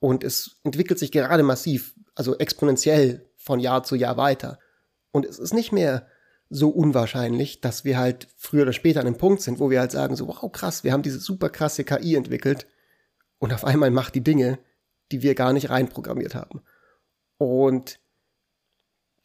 Und 0.00 0.24
es 0.24 0.60
entwickelt 0.64 0.98
sich 0.98 1.12
gerade 1.12 1.42
massiv, 1.42 1.94
also 2.14 2.36
exponentiell 2.36 3.30
von 3.36 3.60
Jahr 3.60 3.84
zu 3.84 3.96
Jahr 3.96 4.16
weiter. 4.16 4.58
Und 5.12 5.24
es 5.24 5.38
ist 5.38 5.54
nicht 5.54 5.72
mehr 5.72 6.06
so 6.50 6.68
unwahrscheinlich, 6.68 7.60
dass 7.60 7.84
wir 7.84 7.96
halt 7.96 8.26
früher 8.36 8.62
oder 8.62 8.72
später 8.72 9.00
an 9.00 9.06
einem 9.06 9.18
Punkt 9.18 9.40
sind, 9.40 9.60
wo 9.60 9.70
wir 9.70 9.78
halt 9.78 9.92
sagen, 9.92 10.16
so, 10.16 10.26
wow, 10.26 10.50
krass, 10.50 10.82
wir 10.82 10.92
haben 10.92 11.02
diese 11.02 11.20
super 11.20 11.48
krasse 11.48 11.84
KI 11.84 12.16
entwickelt 12.16 12.66
und 13.38 13.52
auf 13.52 13.64
einmal 13.64 13.92
macht 13.92 14.16
die 14.16 14.24
Dinge, 14.24 14.58
die 15.12 15.22
wir 15.22 15.36
gar 15.36 15.52
nicht 15.52 15.70
reinprogrammiert 15.70 16.34
haben. 16.34 16.62
Und 17.38 18.00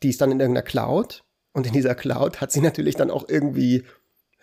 die 0.03 0.09
ist 0.09 0.21
dann 0.21 0.31
in 0.31 0.39
irgendeiner 0.39 0.65
Cloud 0.65 1.23
und 1.51 1.65
in 1.65 1.73
dieser 1.73 1.95
Cloud 1.95 2.41
hat 2.41 2.51
sie 2.51 2.61
natürlich 2.61 2.95
dann 2.95 3.09
auch 3.09 3.27
irgendwie 3.27 3.85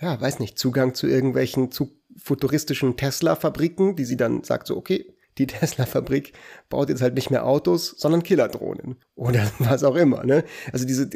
ja, 0.03 0.21
weiß 0.21 0.41
nicht, 0.41 0.59
Zugang 0.59 0.95
zu 0.95 1.07
irgendwelchen 1.07 1.71
zu 1.71 1.93
futuristischen 2.17 2.97
Tesla-Fabriken, 2.97 3.97
die 3.97 4.05
sie 4.05 4.17
dann 4.17 4.43
sagt 4.43 4.67
so, 4.67 4.77
okay, 4.77 5.15
die 5.38 5.47
Tesla-Fabrik 5.47 6.33
baut 6.69 6.88
jetzt 6.88 7.01
halt 7.01 7.15
nicht 7.15 7.31
mehr 7.31 7.47
Autos, 7.47 7.95
sondern 7.97 8.23
Killerdrohnen 8.23 8.97
oder 9.15 9.51
was 9.61 9.85
auch 9.85 9.95
immer. 9.95 10.25
Ne? 10.25 10.45
Also 10.73 10.85
diese, 10.85 11.09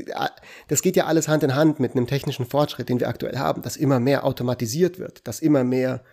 das 0.68 0.82
geht 0.82 0.96
ja 0.96 1.06
alles 1.06 1.28
Hand 1.28 1.42
in 1.42 1.54
Hand 1.54 1.80
mit 1.80 1.92
einem 1.92 2.06
technischen 2.06 2.46
Fortschritt, 2.46 2.88
den 2.88 3.00
wir 3.00 3.08
aktuell 3.08 3.36
haben, 3.36 3.60
dass 3.60 3.76
immer 3.76 4.00
mehr 4.00 4.24
automatisiert 4.24 4.98
wird, 4.98 5.26
dass 5.26 5.40
immer 5.40 5.64
mehr, 5.64 6.04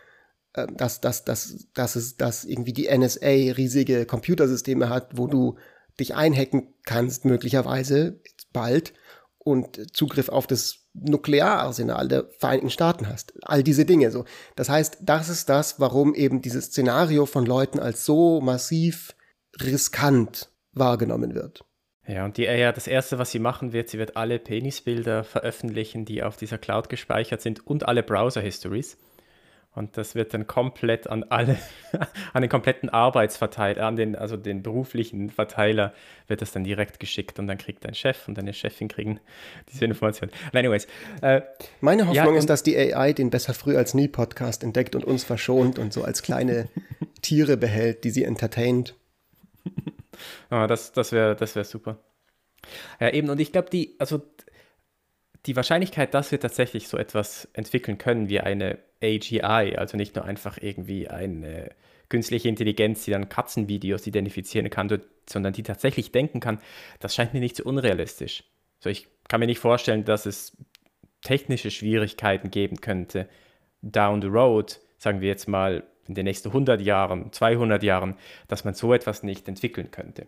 äh, 0.53 0.67
dass, 0.75 0.99
dass, 0.99 1.23
dass, 1.23 1.67
dass 1.73 1.95
es, 1.95 2.17
dass 2.17 2.43
irgendwie 2.43 2.73
die 2.73 2.89
NSA 2.89 3.53
riesige 3.55 4.05
Computersysteme 4.05 4.89
hat, 4.89 5.17
wo 5.17 5.27
du 5.27 5.57
dich 5.99 6.15
einhacken 6.15 6.73
kannst, 6.85 7.23
möglicherweise 7.23 8.19
bald 8.51 8.93
und 9.37 9.95
Zugriff 9.95 10.29
auf 10.29 10.47
das 10.47 10.82
Nukleararsenal 10.93 12.07
der 12.07 12.25
Vereinigten 12.37 12.69
Staaten 12.69 13.07
hast. 13.07 13.33
All 13.43 13.63
diese 13.63 13.85
Dinge 13.85 14.11
so. 14.11 14.25
Das 14.55 14.69
heißt, 14.69 14.99
das 15.01 15.29
ist 15.29 15.49
das, 15.49 15.79
warum 15.79 16.13
eben 16.13 16.41
dieses 16.41 16.65
Szenario 16.65 17.25
von 17.25 17.45
Leuten 17.45 17.79
als 17.79 18.05
so 18.05 18.41
massiv 18.41 19.15
riskant 19.59 20.49
wahrgenommen 20.71 21.35
wird. 21.35 21.65
Ja, 22.05 22.25
und 22.25 22.37
die 22.37 22.43
ja, 22.43 22.71
das 22.71 22.87
erste, 22.87 23.17
was 23.17 23.31
sie 23.31 23.39
machen 23.39 23.71
wird, 23.71 23.89
sie 23.89 23.97
wird 23.97 24.17
alle 24.17 24.37
Penisbilder 24.37 25.23
veröffentlichen, 25.23 26.05
die 26.05 26.21
auf 26.21 26.35
dieser 26.35 26.57
Cloud 26.57 26.89
gespeichert 26.89 27.41
sind 27.41 27.65
und 27.65 27.87
alle 27.87 28.03
Browser-Histories. 28.03 28.97
Und 29.75 29.97
das 29.97 30.13
wird 30.13 30.33
dann 30.35 30.45
komplett 30.45 31.07
an 31.07 31.23
alle, 31.23 31.57
an 32.33 32.41
den 32.41 32.49
kompletten 32.49 32.89
Arbeitsverteiler, 32.89 33.85
an 33.85 33.95
den, 33.95 34.15
also 34.15 34.37
den 34.37 34.61
beruflichen 34.61 35.31
Verteiler, 35.31 35.93
wird 36.27 36.41
das 36.41 36.51
dann 36.51 36.63
direkt 36.63 36.99
geschickt 36.99 37.39
und 37.39 37.47
dann 37.47 37.57
kriegt 37.57 37.83
dein 37.83 37.95
Chef 37.95 38.27
und 38.27 38.37
deine 38.37 38.53
Chefin 38.53 38.87
kriegen 38.87 39.19
diese 39.71 39.85
Information. 39.85 40.29
Anyways. 40.53 40.87
Äh, 41.21 41.41
Meine 41.81 42.07
Hoffnung 42.07 42.33
ja, 42.33 42.39
ist, 42.39 42.49
dass 42.49 42.61
die 42.61 42.77
AI 42.77 43.13
den 43.13 43.31
besser 43.31 43.55
früh 43.55 43.75
als 43.75 43.95
nie 43.95 44.07
Podcast 44.07 44.63
entdeckt 44.63 44.95
und 44.95 45.03
uns 45.05 45.23
verschont 45.23 45.79
und 45.79 45.91
so 45.91 46.03
als 46.03 46.21
kleine 46.21 46.69
Tiere 47.21 47.57
behält, 47.57 48.03
die 48.03 48.11
sie 48.11 48.25
entertaint. 48.25 48.95
oh, 50.51 50.67
das 50.67 50.91
das 50.91 51.11
wäre 51.11 51.35
das 51.35 51.55
wär 51.55 51.63
super. 51.63 51.97
Ja, 52.99 53.09
eben, 53.11 53.29
und 53.29 53.39
ich 53.39 53.51
glaube, 53.51 53.69
die, 53.69 53.95
also 53.99 54.21
die 55.45 55.55
Wahrscheinlichkeit, 55.55 56.13
dass 56.13 56.31
wir 56.31 56.39
tatsächlich 56.39 56.87
so 56.87 56.97
etwas 56.97 57.47
entwickeln 57.53 57.97
können 57.97 58.29
wie 58.29 58.39
eine 58.39 58.79
AGI, 59.01 59.75
also 59.77 59.97
nicht 59.97 60.15
nur 60.15 60.25
einfach 60.25 60.57
irgendwie 60.61 61.09
eine 61.09 61.71
künstliche 62.09 62.47
Intelligenz, 62.47 63.05
die 63.05 63.11
dann 63.11 63.29
Katzenvideos 63.29 64.07
identifizieren 64.07 64.69
kann, 64.69 65.01
sondern 65.27 65.53
die 65.53 65.63
tatsächlich 65.63 66.11
denken 66.11 66.39
kann, 66.39 66.59
das 66.99 67.15
scheint 67.15 67.33
mir 67.33 67.39
nicht 67.39 67.55
so 67.55 67.63
unrealistisch. 67.63 68.43
So, 68.79 68.89
ich 68.89 69.07
kann 69.27 69.39
mir 69.39 69.47
nicht 69.47 69.59
vorstellen, 69.59 70.05
dass 70.05 70.25
es 70.25 70.55
technische 71.21 71.71
Schwierigkeiten 71.71 72.51
geben 72.51 72.81
könnte, 72.81 73.27
down 73.81 74.21
the 74.21 74.27
road, 74.27 74.79
sagen 74.97 75.21
wir 75.21 75.29
jetzt 75.29 75.47
mal 75.47 75.83
in 76.07 76.15
den 76.15 76.25
nächsten 76.25 76.49
100 76.49 76.81
Jahren, 76.81 77.31
200 77.31 77.81
Jahren, 77.83 78.15
dass 78.47 78.63
man 78.65 78.73
so 78.73 78.93
etwas 78.93 79.23
nicht 79.23 79.47
entwickeln 79.47 79.89
könnte. 79.91 80.27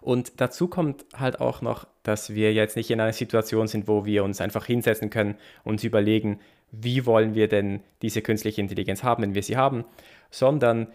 Und 0.00 0.40
dazu 0.40 0.68
kommt 0.68 1.04
halt 1.16 1.40
auch 1.40 1.62
noch, 1.62 1.86
dass 2.02 2.34
wir 2.34 2.52
jetzt 2.52 2.76
nicht 2.76 2.90
in 2.90 3.00
einer 3.00 3.12
Situation 3.12 3.66
sind, 3.66 3.88
wo 3.88 4.04
wir 4.04 4.24
uns 4.24 4.40
einfach 4.40 4.66
hinsetzen 4.66 5.10
können 5.10 5.36
und 5.64 5.82
überlegen, 5.84 6.40
wie 6.70 7.06
wollen 7.06 7.34
wir 7.34 7.48
denn 7.48 7.80
diese 8.02 8.22
künstliche 8.22 8.60
Intelligenz 8.60 9.02
haben, 9.02 9.22
wenn 9.22 9.34
wir 9.34 9.42
sie 9.42 9.56
haben, 9.56 9.84
sondern 10.30 10.88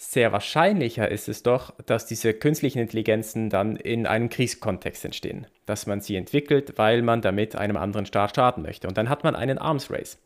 sehr 0.00 0.30
wahrscheinlicher 0.30 1.10
ist 1.10 1.28
es 1.28 1.42
doch, 1.42 1.74
dass 1.84 2.06
diese 2.06 2.32
künstlichen 2.32 2.78
Intelligenzen 2.78 3.50
dann 3.50 3.74
in 3.74 4.06
einem 4.06 4.28
Kriegskontext 4.28 5.04
entstehen, 5.04 5.48
dass 5.66 5.88
man 5.88 6.00
sie 6.00 6.14
entwickelt, 6.14 6.74
weil 6.76 7.02
man 7.02 7.20
damit 7.20 7.56
einem 7.56 7.76
anderen 7.76 8.06
Staat 8.06 8.30
starten 8.30 8.62
möchte. 8.62 8.86
Und 8.86 8.96
dann 8.96 9.08
hat 9.08 9.24
man 9.24 9.34
einen 9.34 9.58
Arms 9.58 9.90
Race. 9.90 10.16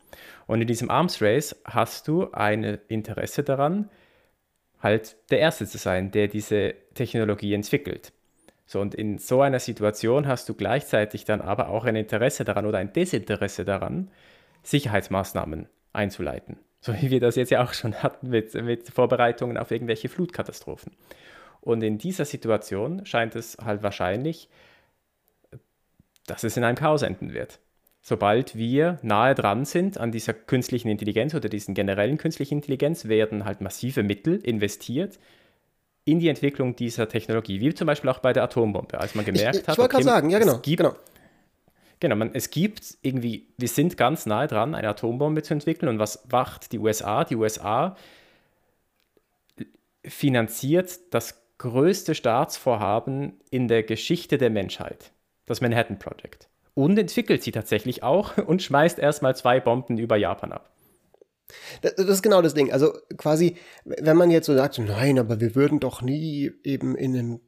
Und 0.45 0.61
in 0.61 0.67
diesem 0.67 0.91
Arms 0.91 1.23
Race 1.23 1.55
hast 1.65 2.07
du 2.07 2.29
ein 2.33 2.77
Interesse 2.87 3.41
daran, 3.41 3.89
halt 4.83 5.15
der 5.31 5.39
Erste 5.39 5.65
zu 5.65 5.77
sein, 5.77 6.11
der 6.11 6.27
diese 6.27 6.75
Technologie 6.93 7.53
entwickelt. 7.53 8.11
So, 8.65 8.81
und 8.81 8.93
in 8.93 9.17
so 9.17 9.41
einer 9.41 9.59
Situation 9.59 10.27
hast 10.27 10.47
du 10.49 10.53
gleichzeitig 10.53 11.25
dann 11.25 11.41
aber 11.41 11.69
auch 11.69 11.85
ein 11.85 11.95
Interesse 11.95 12.43
daran 12.43 12.65
oder 12.65 12.77
ein 12.77 12.93
Desinteresse 12.93 13.65
daran, 13.65 14.11
Sicherheitsmaßnahmen 14.63 15.67
einzuleiten. 15.93 16.57
So 16.81 16.93
wie 16.93 17.11
wir 17.11 17.19
das 17.19 17.35
jetzt 17.35 17.49
ja 17.49 17.63
auch 17.63 17.73
schon 17.73 17.95
hatten 18.03 18.29
mit, 18.29 18.53
mit 18.55 18.89
Vorbereitungen 18.89 19.57
auf 19.57 19.71
irgendwelche 19.71 20.09
Flutkatastrophen. 20.09 20.91
Und 21.61 21.81
in 21.81 21.97
dieser 21.97 22.25
Situation 22.25 23.05
scheint 23.05 23.35
es 23.35 23.57
halt 23.63 23.83
wahrscheinlich, 23.83 24.49
dass 26.27 26.43
es 26.43 26.57
in 26.57 26.63
einem 26.65 26.75
Chaos 26.75 27.03
enden 27.03 27.33
wird. 27.33 27.59
Sobald 28.05 28.57
wir 28.57 28.99
nahe 29.01 29.33
dran 29.33 29.63
sind 29.63 29.97
an 29.97 30.11
dieser 30.11 30.33
künstlichen 30.33 30.89
Intelligenz 30.89 31.33
oder 31.35 31.47
diesen 31.47 31.73
generellen 31.73 32.17
künstlichen 32.17 32.55
Intelligenz, 32.55 33.05
werden 33.05 33.45
halt 33.45 33.61
massive 33.61 34.03
Mittel 34.03 34.41
investiert 34.43 35.19
in 36.03 36.19
die 36.19 36.27
Entwicklung 36.27 36.75
dieser 36.75 37.07
Technologie, 37.07 37.61
wie 37.61 37.73
zum 37.73 37.87
Beispiel 37.87 38.09
auch 38.09 38.19
bei 38.19 38.33
der 38.33 38.43
Atombombe, 38.43 38.99
als 38.99 39.15
man 39.15 39.23
gemerkt 39.23 39.55
ich, 39.55 39.61
ich, 39.61 39.67
hat, 39.69 39.79
okay, 39.79 39.87
gerade 39.87 40.03
sagen, 40.03 40.29
ja 40.29 40.39
genau, 40.39 40.55
es 40.55 40.61
gibt, 40.61 40.79
genau. 40.79 40.95
Genau, 42.01 42.17
man, 42.17 42.31
es 42.33 42.49
gibt 42.49 42.97
irgendwie, 43.03 43.47
wir 43.57 43.69
sind 43.69 43.95
ganz 43.95 44.25
nahe 44.25 44.47
dran, 44.47 44.75
eine 44.75 44.89
Atombombe 44.89 45.41
zu 45.41 45.53
entwickeln. 45.53 45.87
Und 45.87 45.99
was 45.99 46.27
macht 46.29 46.73
die 46.73 46.79
USA? 46.79 47.23
Die 47.23 47.37
USA 47.37 47.95
finanziert 50.03 50.99
das 51.11 51.41
größte 51.57 52.15
Staatsvorhaben 52.15 53.39
in 53.49 53.69
der 53.69 53.83
Geschichte 53.83 54.37
der 54.37 54.49
Menschheit, 54.49 55.13
das 55.45 55.61
Manhattan 55.61 55.97
Project. 55.97 56.49
Und 56.75 56.97
entwickelt 56.97 57.43
sie 57.43 57.51
tatsächlich 57.51 58.03
auch 58.03 58.37
und 58.45 58.61
schmeißt 58.61 58.99
erstmal 58.99 59.35
zwei 59.35 59.59
Bomben 59.59 59.97
über 59.97 60.17
Japan 60.17 60.51
ab. 60.51 60.69
Das, 61.81 61.95
das, 61.95 62.07
ist 62.07 62.23
genau 62.23 62.41
das 62.41 62.53
Ding. 62.53 62.71
Also 62.71 62.93
quasi, 63.17 63.57
wenn 63.83 64.17
man 64.17 64.31
jetzt 64.31 64.47
so 64.47 64.55
sagt, 64.55 64.79
nein, 64.79 65.19
aber 65.19 65.39
wir 65.39 65.55
würden 65.55 65.79
doch 65.79 66.01
nie 66.01 66.51
eben 66.63 66.95
in 66.95 67.15
einem 67.15 67.39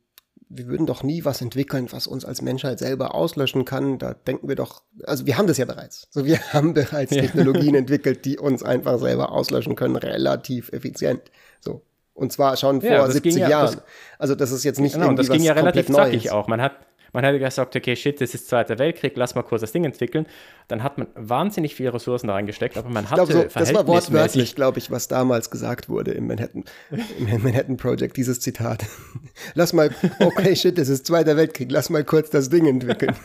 wir 0.47 0.67
würden 0.67 0.85
doch 0.85 1.03
nie 1.03 1.25
was 1.25 1.41
entwickeln, 1.41 1.87
was 1.91 2.07
uns 2.07 2.23
als 2.23 2.41
Menschheit 2.41 2.79
selber 2.79 3.15
auslöschen 3.15 3.65
kann. 3.65 3.97
Da 3.97 4.13
denken 4.13 4.47
wir 4.47 4.55
doch, 4.55 4.83
also 5.03 5.25
wir 5.25 5.37
haben 5.37 5.47
das 5.47 5.57
ja 5.57 5.65
bereits. 5.65 6.07
So, 6.11 6.25
wir 6.25 6.39
haben 6.53 6.73
bereits 6.73 7.13
ja. 7.13 7.21
Technologien 7.21 7.75
entwickelt, 7.75 8.25
die 8.25 8.37
uns 8.37 8.63
einfach 8.63 8.99
selber 8.99 9.31
auslöschen 9.31 9.75
können, 9.75 9.95
relativ 9.95 10.71
effizient. 10.71 11.21
So. 11.61 11.81
Und 12.13 12.31
zwar 12.31 12.55
schon 12.57 12.81
vor 12.81 12.89
ja, 12.89 13.09
70 13.09 13.35
ja, 13.35 13.49
Jahren. 13.49 13.75
Das, 13.75 13.83
also 14.19 14.35
das 14.35 14.51
ist 14.51 14.63
jetzt 14.63 14.79
nicht 14.79 14.93
genau, 14.93 15.07
irgendwie 15.07 15.27
das 15.27 15.35
ging 15.35 15.43
ja 15.43 15.53
relativ 15.53 15.87
zackig 15.87 16.31
auch. 16.31 16.47
Man 16.47 16.61
hat, 16.61 16.73
man 17.15 17.23
hätte 17.23 17.39
gesagt, 17.39 17.75
okay, 17.75 17.95
shit, 17.95 18.19
das 18.19 18.33
ist 18.33 18.49
Zweiter 18.49 18.77
Weltkrieg, 18.77 19.13
lass 19.15 19.35
mal 19.35 19.41
kurz 19.41 19.61
das 19.61 19.71
Ding 19.71 19.85
entwickeln. 19.85 20.25
Dann 20.67 20.83
hat 20.83 20.97
man 20.97 21.07
wahnsinnig 21.15 21.73
viele 21.73 21.93
Ressourcen 21.93 22.27
da 22.27 22.33
reingesteckt, 22.33 22.77
aber 22.77 22.89
man 22.89 23.05
glaube, 23.05 23.31
so, 23.31 23.43
Das 23.43 23.73
war 23.73 23.87
wortwörtlich, 23.87 24.55
glaube 24.55 24.79
ich, 24.79 24.91
was 24.91 25.07
damals 25.07 25.49
gesagt 25.49 25.89
wurde 25.89 26.11
im 26.11 26.27
Manhattan, 26.27 26.65
im 27.17 27.41
Manhattan 27.41 27.77
Project, 27.77 28.17
dieses 28.17 28.39
Zitat. 28.41 28.85
lass 29.55 29.73
mal, 29.73 29.89
okay, 30.19 30.55
shit, 30.57 30.77
das 30.77 30.89
ist 30.89 31.07
Zweiter 31.07 31.37
Weltkrieg, 31.37 31.71
lass 31.71 31.89
mal 31.89 32.03
kurz 32.03 32.29
das 32.29 32.49
Ding 32.49 32.67
entwickeln. 32.67 33.15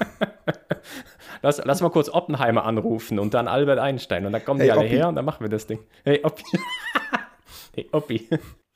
lass, 1.43 1.61
lass 1.65 1.81
mal 1.81 1.91
kurz 1.91 2.09
Oppenheimer 2.09 2.65
anrufen 2.65 3.19
und 3.19 3.35
dann 3.35 3.49
Albert 3.49 3.81
Einstein 3.81 4.25
und 4.25 4.33
dann 4.33 4.45
kommen 4.45 4.61
hey, 4.61 4.69
die 4.69 4.73
alle 4.73 4.81
Oppi. 4.83 4.91
her 4.91 5.09
und 5.09 5.17
dann 5.17 5.25
machen 5.25 5.45
wir 5.45 5.51
das 5.51 5.67
Ding. 5.67 5.81
Hey, 6.05 6.21
Oppi. 6.23 6.45
hey, 7.75 7.89
Oppi. 7.93 8.29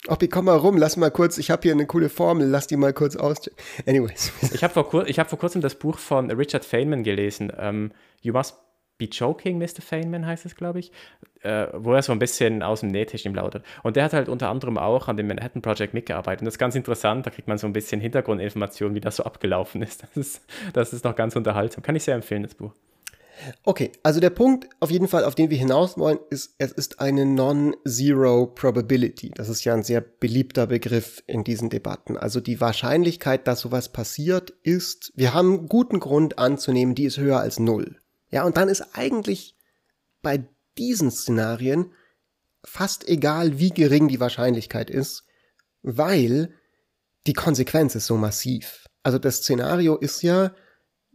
Oppi, 0.06 0.28
komm 0.28 0.44
mal 0.44 0.56
rum, 0.56 0.76
lass 0.76 0.98
mal 0.98 1.10
kurz, 1.10 1.38
ich 1.38 1.50
habe 1.50 1.62
hier 1.62 1.72
eine 1.72 1.86
coole 1.86 2.10
Formel, 2.10 2.46
lass 2.46 2.66
die 2.66 2.76
mal 2.76 2.92
kurz 2.92 3.16
auschecken. 3.16 3.56
Anyways. 3.86 4.32
Ich 4.52 4.62
habe 4.62 4.74
vor, 4.74 5.06
hab 5.06 5.30
vor 5.30 5.38
kurzem 5.38 5.62
das 5.62 5.76
Buch 5.76 5.98
von 5.98 6.30
Richard 6.30 6.64
Feynman 6.64 7.04
gelesen. 7.04 7.50
Um, 7.50 7.58
ähm, 7.58 7.92
you 8.20 8.32
Must 8.32 8.54
Be 8.96 9.06
Joking, 9.06 9.58
Mr. 9.58 9.82
Feynman 9.82 10.24
heißt 10.24 10.46
es, 10.46 10.54
glaube 10.54 10.78
ich, 10.78 10.92
äh, 11.42 11.66
wo 11.72 11.94
er 11.94 12.02
so 12.02 12.12
ein 12.12 12.20
bisschen 12.20 12.62
aus 12.62 12.80
dem 12.80 12.90
Nähtisch 12.90 13.24
ihm 13.24 13.34
lautet. 13.34 13.64
Und 13.82 13.96
der 13.96 14.04
hat 14.04 14.12
halt 14.12 14.28
unter 14.28 14.50
anderem 14.50 14.78
auch 14.78 15.08
an 15.08 15.16
dem 15.16 15.26
Manhattan 15.26 15.62
Project 15.62 15.94
mitgearbeitet. 15.94 16.42
Und 16.42 16.46
das 16.46 16.54
ist 16.54 16.58
ganz 16.58 16.76
interessant, 16.76 17.26
da 17.26 17.30
kriegt 17.30 17.48
man 17.48 17.58
so 17.58 17.66
ein 17.66 17.72
bisschen 17.72 18.00
Hintergrundinformationen, 18.00 18.94
wie 18.94 19.00
das 19.00 19.16
so 19.16 19.24
abgelaufen 19.24 19.82
ist. 19.82 20.02
Das 20.02 20.16
ist, 20.16 20.46
das 20.74 20.92
ist 20.92 21.04
noch 21.04 21.16
ganz 21.16 21.34
unterhaltsam. 21.34 21.82
Kann 21.82 21.96
ich 21.96 22.04
sehr 22.04 22.14
empfehlen, 22.14 22.44
das 22.44 22.54
Buch. 22.54 22.72
Okay, 23.64 23.92
also 24.02 24.20
der 24.20 24.30
Punkt 24.30 24.68
auf 24.80 24.90
jeden 24.90 25.08
Fall, 25.08 25.24
auf 25.24 25.34
den 25.34 25.50
wir 25.50 25.58
hinaus 25.58 25.98
wollen, 25.98 26.18
ist, 26.30 26.54
es 26.58 26.72
ist 26.72 27.00
eine 27.00 27.26
Non-Zero 27.26 28.46
Probability. 28.46 29.30
Das 29.34 29.48
ist 29.48 29.64
ja 29.64 29.74
ein 29.74 29.82
sehr 29.82 30.00
beliebter 30.00 30.66
Begriff 30.66 31.22
in 31.26 31.44
diesen 31.44 31.70
Debatten. 31.70 32.16
Also 32.16 32.40
die 32.40 32.60
Wahrscheinlichkeit, 32.60 33.46
dass 33.46 33.60
sowas 33.60 33.90
passiert, 33.90 34.50
ist, 34.62 35.12
wir 35.16 35.34
haben 35.34 35.68
guten 35.68 36.00
Grund 36.00 36.38
anzunehmen, 36.38 36.94
die 36.94 37.04
ist 37.04 37.18
höher 37.18 37.40
als 37.40 37.58
null. 37.58 37.98
Ja, 38.30 38.44
und 38.44 38.56
dann 38.56 38.68
ist 38.68 38.96
eigentlich 38.96 39.56
bei 40.22 40.44
diesen 40.78 41.10
Szenarien 41.10 41.92
fast 42.64 43.08
egal, 43.08 43.58
wie 43.58 43.70
gering 43.70 44.08
die 44.08 44.20
Wahrscheinlichkeit 44.20 44.90
ist, 44.90 45.24
weil 45.82 46.54
die 47.26 47.32
Konsequenz 47.32 47.94
ist 47.94 48.06
so 48.06 48.16
massiv. 48.16 48.86
Also 49.02 49.18
das 49.18 49.36
Szenario 49.36 49.96
ist 49.96 50.22
ja, 50.22 50.52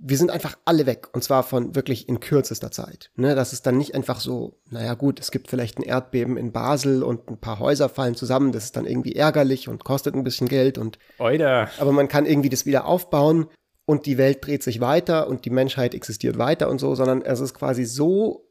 wir 0.01 0.17
sind 0.17 0.31
einfach 0.31 0.57
alle 0.63 0.85
weg 0.85 1.09
und 1.13 1.23
zwar 1.23 1.43
von 1.43 1.75
wirklich 1.75 2.07
in 2.07 2.21
kürzester 2.21 2.71
Zeit. 2.71 3.11
Ne, 3.15 3.35
das 3.35 3.51
ist 3.51 3.65
dann 3.65 3.77
nicht 3.77 3.95
einfach 3.95 4.21
so, 4.21 4.59
naja 4.69 4.93
gut, 4.93 5.19
es 5.19 5.29
gibt 5.29 5.49
vielleicht 5.49 5.77
ein 5.77 5.83
Erdbeben 5.83 6.37
in 6.37 6.53
Basel 6.53 7.03
und 7.03 7.29
ein 7.29 7.39
paar 7.39 7.59
Häuser 7.59 7.89
fallen 7.89 8.15
zusammen, 8.15 8.53
das 8.53 8.63
ist 8.63 8.77
dann 8.77 8.85
irgendwie 8.85 9.13
ärgerlich 9.13 9.67
und 9.67 9.83
kostet 9.83 10.15
ein 10.15 10.23
bisschen 10.23 10.47
Geld 10.47 10.77
und 10.77 10.99
Oida. 11.17 11.69
aber 11.79 11.91
man 11.91 12.07
kann 12.07 12.25
irgendwie 12.25 12.49
das 12.49 12.65
wieder 12.65 12.85
aufbauen 12.85 13.47
und 13.85 14.05
die 14.05 14.17
Welt 14.17 14.45
dreht 14.45 14.63
sich 14.63 14.79
weiter 14.79 15.27
und 15.27 15.43
die 15.43 15.49
Menschheit 15.49 15.93
existiert 15.93 16.37
weiter 16.37 16.69
und 16.69 16.79
so, 16.79 16.95
sondern 16.95 17.21
es 17.21 17.41
ist 17.41 17.53
quasi 17.53 17.83
so 17.83 18.47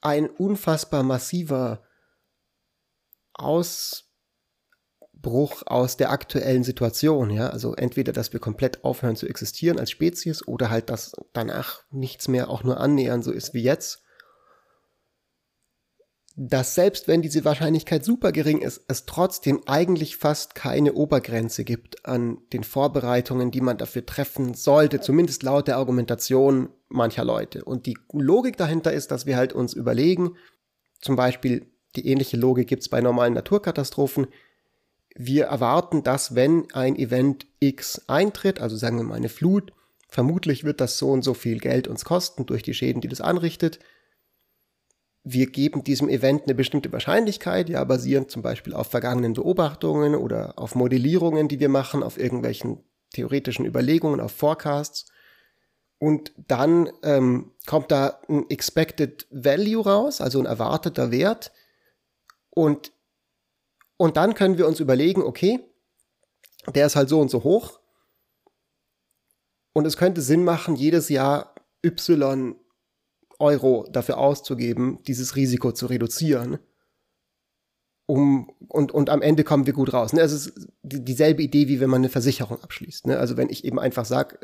ein 0.00 0.28
unfassbar 0.28 1.02
massiver 1.02 1.82
Aus 3.32 4.09
Bruch 5.22 5.62
aus 5.66 5.96
der 5.96 6.10
aktuellen 6.10 6.64
Situation, 6.64 7.30
ja. 7.30 7.50
Also 7.50 7.74
entweder, 7.74 8.12
dass 8.12 8.32
wir 8.32 8.40
komplett 8.40 8.84
aufhören 8.84 9.16
zu 9.16 9.26
existieren 9.26 9.78
als 9.78 9.90
Spezies 9.90 10.46
oder 10.46 10.70
halt, 10.70 10.90
dass 10.90 11.12
danach 11.32 11.82
nichts 11.90 12.28
mehr 12.28 12.48
auch 12.48 12.64
nur 12.64 12.80
annähernd 12.80 13.24
so 13.24 13.32
ist 13.32 13.54
wie 13.54 13.62
jetzt. 13.62 14.02
Dass 16.36 16.74
selbst 16.74 17.06
wenn 17.06 17.22
diese 17.22 17.44
Wahrscheinlichkeit 17.44 18.04
super 18.04 18.32
gering 18.32 18.62
ist, 18.62 18.82
es 18.88 19.04
trotzdem 19.04 19.62
eigentlich 19.66 20.16
fast 20.16 20.54
keine 20.54 20.94
Obergrenze 20.94 21.64
gibt 21.64 22.06
an 22.06 22.38
den 22.52 22.64
Vorbereitungen, 22.64 23.50
die 23.50 23.60
man 23.60 23.76
dafür 23.76 24.06
treffen 24.06 24.54
sollte, 24.54 25.00
zumindest 25.00 25.42
laut 25.42 25.68
der 25.68 25.76
Argumentation 25.76 26.70
mancher 26.88 27.24
Leute. 27.24 27.64
Und 27.64 27.84
die 27.86 27.98
Logik 28.12 28.56
dahinter 28.56 28.92
ist, 28.92 29.10
dass 29.10 29.26
wir 29.26 29.36
halt 29.36 29.52
uns 29.52 29.74
überlegen, 29.74 30.36
zum 31.00 31.16
Beispiel 31.16 31.66
die 31.96 32.06
ähnliche 32.06 32.36
Logik 32.36 32.68
gibt 32.68 32.82
es 32.82 32.88
bei 32.88 33.00
normalen 33.00 33.34
Naturkatastrophen, 33.34 34.28
wir 35.16 35.46
erwarten, 35.46 36.02
dass 36.02 36.34
wenn 36.34 36.70
ein 36.72 36.96
Event 36.96 37.46
X 37.58 38.02
eintritt, 38.06 38.60
also 38.60 38.76
sagen 38.76 38.96
wir 38.96 39.04
mal 39.04 39.14
eine 39.14 39.28
Flut, 39.28 39.72
vermutlich 40.08 40.64
wird 40.64 40.80
das 40.80 40.98
so 40.98 41.10
und 41.10 41.22
so 41.22 41.34
viel 41.34 41.58
Geld 41.58 41.88
uns 41.88 42.04
kosten 42.04 42.46
durch 42.46 42.62
die 42.62 42.74
Schäden, 42.74 43.00
die 43.00 43.08
das 43.08 43.20
anrichtet. 43.20 43.78
Wir 45.22 45.46
geben 45.46 45.84
diesem 45.84 46.08
Event 46.08 46.44
eine 46.44 46.54
bestimmte 46.54 46.92
Wahrscheinlichkeit, 46.92 47.68
ja, 47.68 47.84
basierend 47.84 48.30
zum 48.30 48.42
Beispiel 48.42 48.72
auf 48.72 48.88
vergangenen 48.88 49.34
Beobachtungen 49.34 50.14
oder 50.14 50.58
auf 50.58 50.74
Modellierungen, 50.74 51.48
die 51.48 51.60
wir 51.60 51.68
machen, 51.68 52.02
auf 52.02 52.18
irgendwelchen 52.18 52.82
theoretischen 53.12 53.66
Überlegungen, 53.66 54.20
auf 54.20 54.32
Forecasts. 54.32 55.06
Und 55.98 56.32
dann 56.38 56.90
ähm, 57.02 57.52
kommt 57.66 57.90
da 57.90 58.20
ein 58.28 58.48
Expected 58.48 59.26
Value 59.30 59.84
raus, 59.84 60.22
also 60.22 60.38
ein 60.38 60.46
erwarteter 60.46 61.10
Wert. 61.10 61.52
Und 62.48 62.92
und 64.00 64.16
dann 64.16 64.32
können 64.32 64.56
wir 64.56 64.66
uns 64.66 64.80
überlegen, 64.80 65.22
okay, 65.22 65.60
der 66.74 66.86
ist 66.86 66.96
halt 66.96 67.10
so 67.10 67.20
und 67.20 67.30
so 67.30 67.44
hoch. 67.44 67.80
Und 69.74 69.86
es 69.86 69.98
könnte 69.98 70.22
Sinn 70.22 70.42
machen, 70.42 70.74
jedes 70.74 71.10
Jahr 71.10 71.54
Y 71.84 72.56
Euro 73.38 73.86
dafür 73.92 74.16
auszugeben, 74.16 75.02
dieses 75.06 75.36
Risiko 75.36 75.72
zu 75.72 75.84
reduzieren. 75.84 76.60
Um, 78.06 78.50
und, 78.68 78.90
und 78.90 79.10
am 79.10 79.20
Ende 79.20 79.44
kommen 79.44 79.66
wir 79.66 79.74
gut 79.74 79.92
raus. 79.92 80.14
Ne? 80.14 80.22
Es 80.22 80.32
ist 80.32 80.68
dieselbe 80.82 81.42
Idee, 81.42 81.68
wie 81.68 81.80
wenn 81.80 81.90
man 81.90 82.00
eine 82.00 82.08
Versicherung 82.08 82.58
abschließt. 82.62 83.06
Ne? 83.06 83.18
Also 83.18 83.36
wenn 83.36 83.50
ich 83.50 83.66
eben 83.66 83.78
einfach 83.78 84.06
sage, 84.06 84.38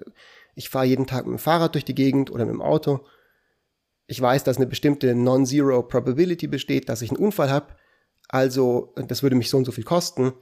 ich 0.54 0.68
fahre 0.68 0.84
jeden 0.84 1.06
Tag 1.06 1.24
mit 1.24 1.38
dem 1.38 1.42
Fahrrad 1.42 1.72
durch 1.72 1.86
die 1.86 1.94
Gegend 1.94 2.30
oder 2.30 2.44
mit 2.44 2.52
dem 2.52 2.60
Auto. 2.60 3.06
Ich 4.06 4.20
weiß, 4.20 4.44
dass 4.44 4.58
eine 4.58 4.66
bestimmte 4.66 5.14
Non-Zero 5.14 5.82
Probability 5.82 6.46
besteht, 6.46 6.90
dass 6.90 7.00
ich 7.00 7.08
einen 7.08 7.24
Unfall 7.24 7.48
habe 7.48 7.74
also 8.28 8.94
das 9.08 9.22
würde 9.22 9.36
mich 9.36 9.50
so 9.50 9.56
und 9.56 9.64
so 9.64 9.72
viel 9.72 9.84
kosten. 9.84 10.32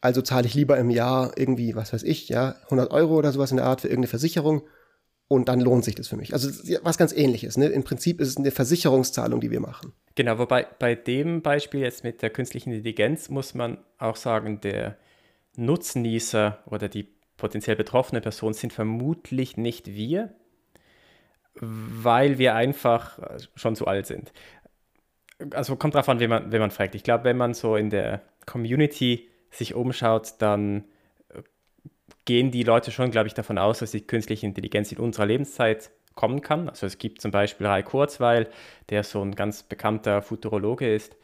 Also 0.00 0.22
zahle 0.22 0.46
ich 0.46 0.54
lieber 0.54 0.78
im 0.78 0.90
Jahr 0.90 1.32
irgendwie, 1.36 1.74
was 1.74 1.92
weiß 1.92 2.04
ich, 2.04 2.28
ja, 2.28 2.54
100 2.64 2.90
Euro 2.92 3.16
oder 3.16 3.32
sowas 3.32 3.50
in 3.50 3.56
der 3.56 3.66
Art 3.66 3.80
für 3.80 3.88
irgendeine 3.88 4.10
Versicherung 4.10 4.62
und 5.28 5.48
dann 5.48 5.60
lohnt 5.60 5.84
sich 5.84 5.94
das 5.94 6.08
für 6.08 6.16
mich. 6.16 6.32
Also 6.32 6.48
was 6.82 6.96
ganz 6.96 7.12
ähnliches. 7.12 7.56
Ne? 7.56 7.66
Im 7.66 7.84
Prinzip 7.84 8.20
ist 8.20 8.28
es 8.28 8.36
eine 8.36 8.50
Versicherungszahlung, 8.50 9.40
die 9.40 9.50
wir 9.50 9.60
machen. 9.60 9.92
Genau, 10.14 10.38
wobei 10.38 10.66
bei 10.78 10.94
dem 10.94 11.42
Beispiel 11.42 11.80
jetzt 11.80 12.02
mit 12.02 12.22
der 12.22 12.30
künstlichen 12.30 12.70
Intelligenz 12.70 13.28
muss 13.28 13.54
man 13.54 13.78
auch 13.98 14.16
sagen, 14.16 14.60
der 14.60 14.96
Nutznießer 15.56 16.62
oder 16.66 16.88
die 16.88 17.08
potenziell 17.36 17.76
betroffene 17.76 18.20
Person 18.20 18.54
sind 18.54 18.72
vermutlich 18.72 19.56
nicht 19.56 19.88
wir, 19.88 20.34
weil 21.60 22.38
wir 22.38 22.54
einfach 22.54 23.18
schon 23.54 23.76
zu 23.76 23.86
alt 23.86 24.06
sind. 24.06 24.32
Also 25.52 25.76
kommt 25.76 25.94
drauf 25.94 26.08
an, 26.08 26.20
wenn 26.20 26.30
man, 26.30 26.52
wenn 26.52 26.60
man 26.60 26.70
fragt. 26.70 26.94
Ich 26.94 27.04
glaube, 27.04 27.24
wenn 27.24 27.36
man 27.36 27.54
so 27.54 27.76
in 27.76 27.90
der 27.90 28.22
Community 28.46 29.28
sich 29.50 29.74
umschaut, 29.74 30.34
dann 30.38 30.84
gehen 32.24 32.50
die 32.50 32.62
Leute 32.62 32.90
schon, 32.90 33.10
glaube 33.10 33.28
ich, 33.28 33.34
davon 33.34 33.56
aus, 33.56 33.78
dass 33.78 33.92
die 33.92 34.02
künstliche 34.02 34.46
Intelligenz 34.46 34.92
in 34.92 34.98
unserer 34.98 35.26
Lebenszeit 35.26 35.90
kommen 36.14 36.42
kann. 36.42 36.68
Also 36.68 36.84
es 36.84 36.98
gibt 36.98 37.22
zum 37.22 37.30
Beispiel 37.30 37.66
Rai 37.66 37.82
Kurzweil, 37.82 38.48
der 38.90 39.04
so 39.04 39.22
ein 39.22 39.34
ganz 39.34 39.62
bekannter 39.62 40.20
Futurologe 40.20 40.92
ist. 40.92 41.16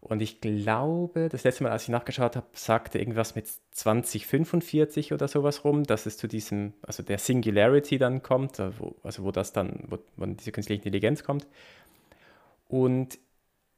Und 0.00 0.22
ich 0.22 0.40
glaube, 0.40 1.28
das 1.28 1.44
letzte 1.44 1.62
Mal, 1.62 1.72
als 1.72 1.82
ich 1.82 1.90
nachgeschaut 1.90 2.34
habe, 2.34 2.46
sagte 2.54 2.98
irgendwas 2.98 3.34
mit 3.34 3.46
2045 3.72 5.12
oder 5.12 5.28
sowas 5.28 5.62
rum, 5.62 5.84
dass 5.84 6.06
es 6.06 6.16
zu 6.16 6.26
diesem, 6.26 6.72
also 6.82 7.02
der 7.02 7.18
Singularity 7.18 7.98
dann 7.98 8.22
kommt, 8.22 8.58
also 8.58 8.78
wo, 8.78 8.96
also 9.04 9.24
wo 9.24 9.30
das 9.30 9.52
dann, 9.52 9.84
wo, 9.88 9.98
wo 10.16 10.24
diese 10.24 10.52
künstliche 10.52 10.78
Intelligenz 10.78 11.22
kommt. 11.22 11.46
Und 12.66 13.18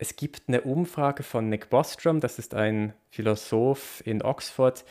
es 0.02 0.16
gibt 0.16 0.48
eine 0.48 0.62
Umfrage 0.62 1.22
von 1.22 1.48
Nick 1.48 1.70
Bostrom, 1.70 2.18
das 2.18 2.40
ist 2.40 2.54
ein 2.54 2.92
Philosoph 3.10 4.02
in 4.04 4.20
Oxford, 4.20 4.84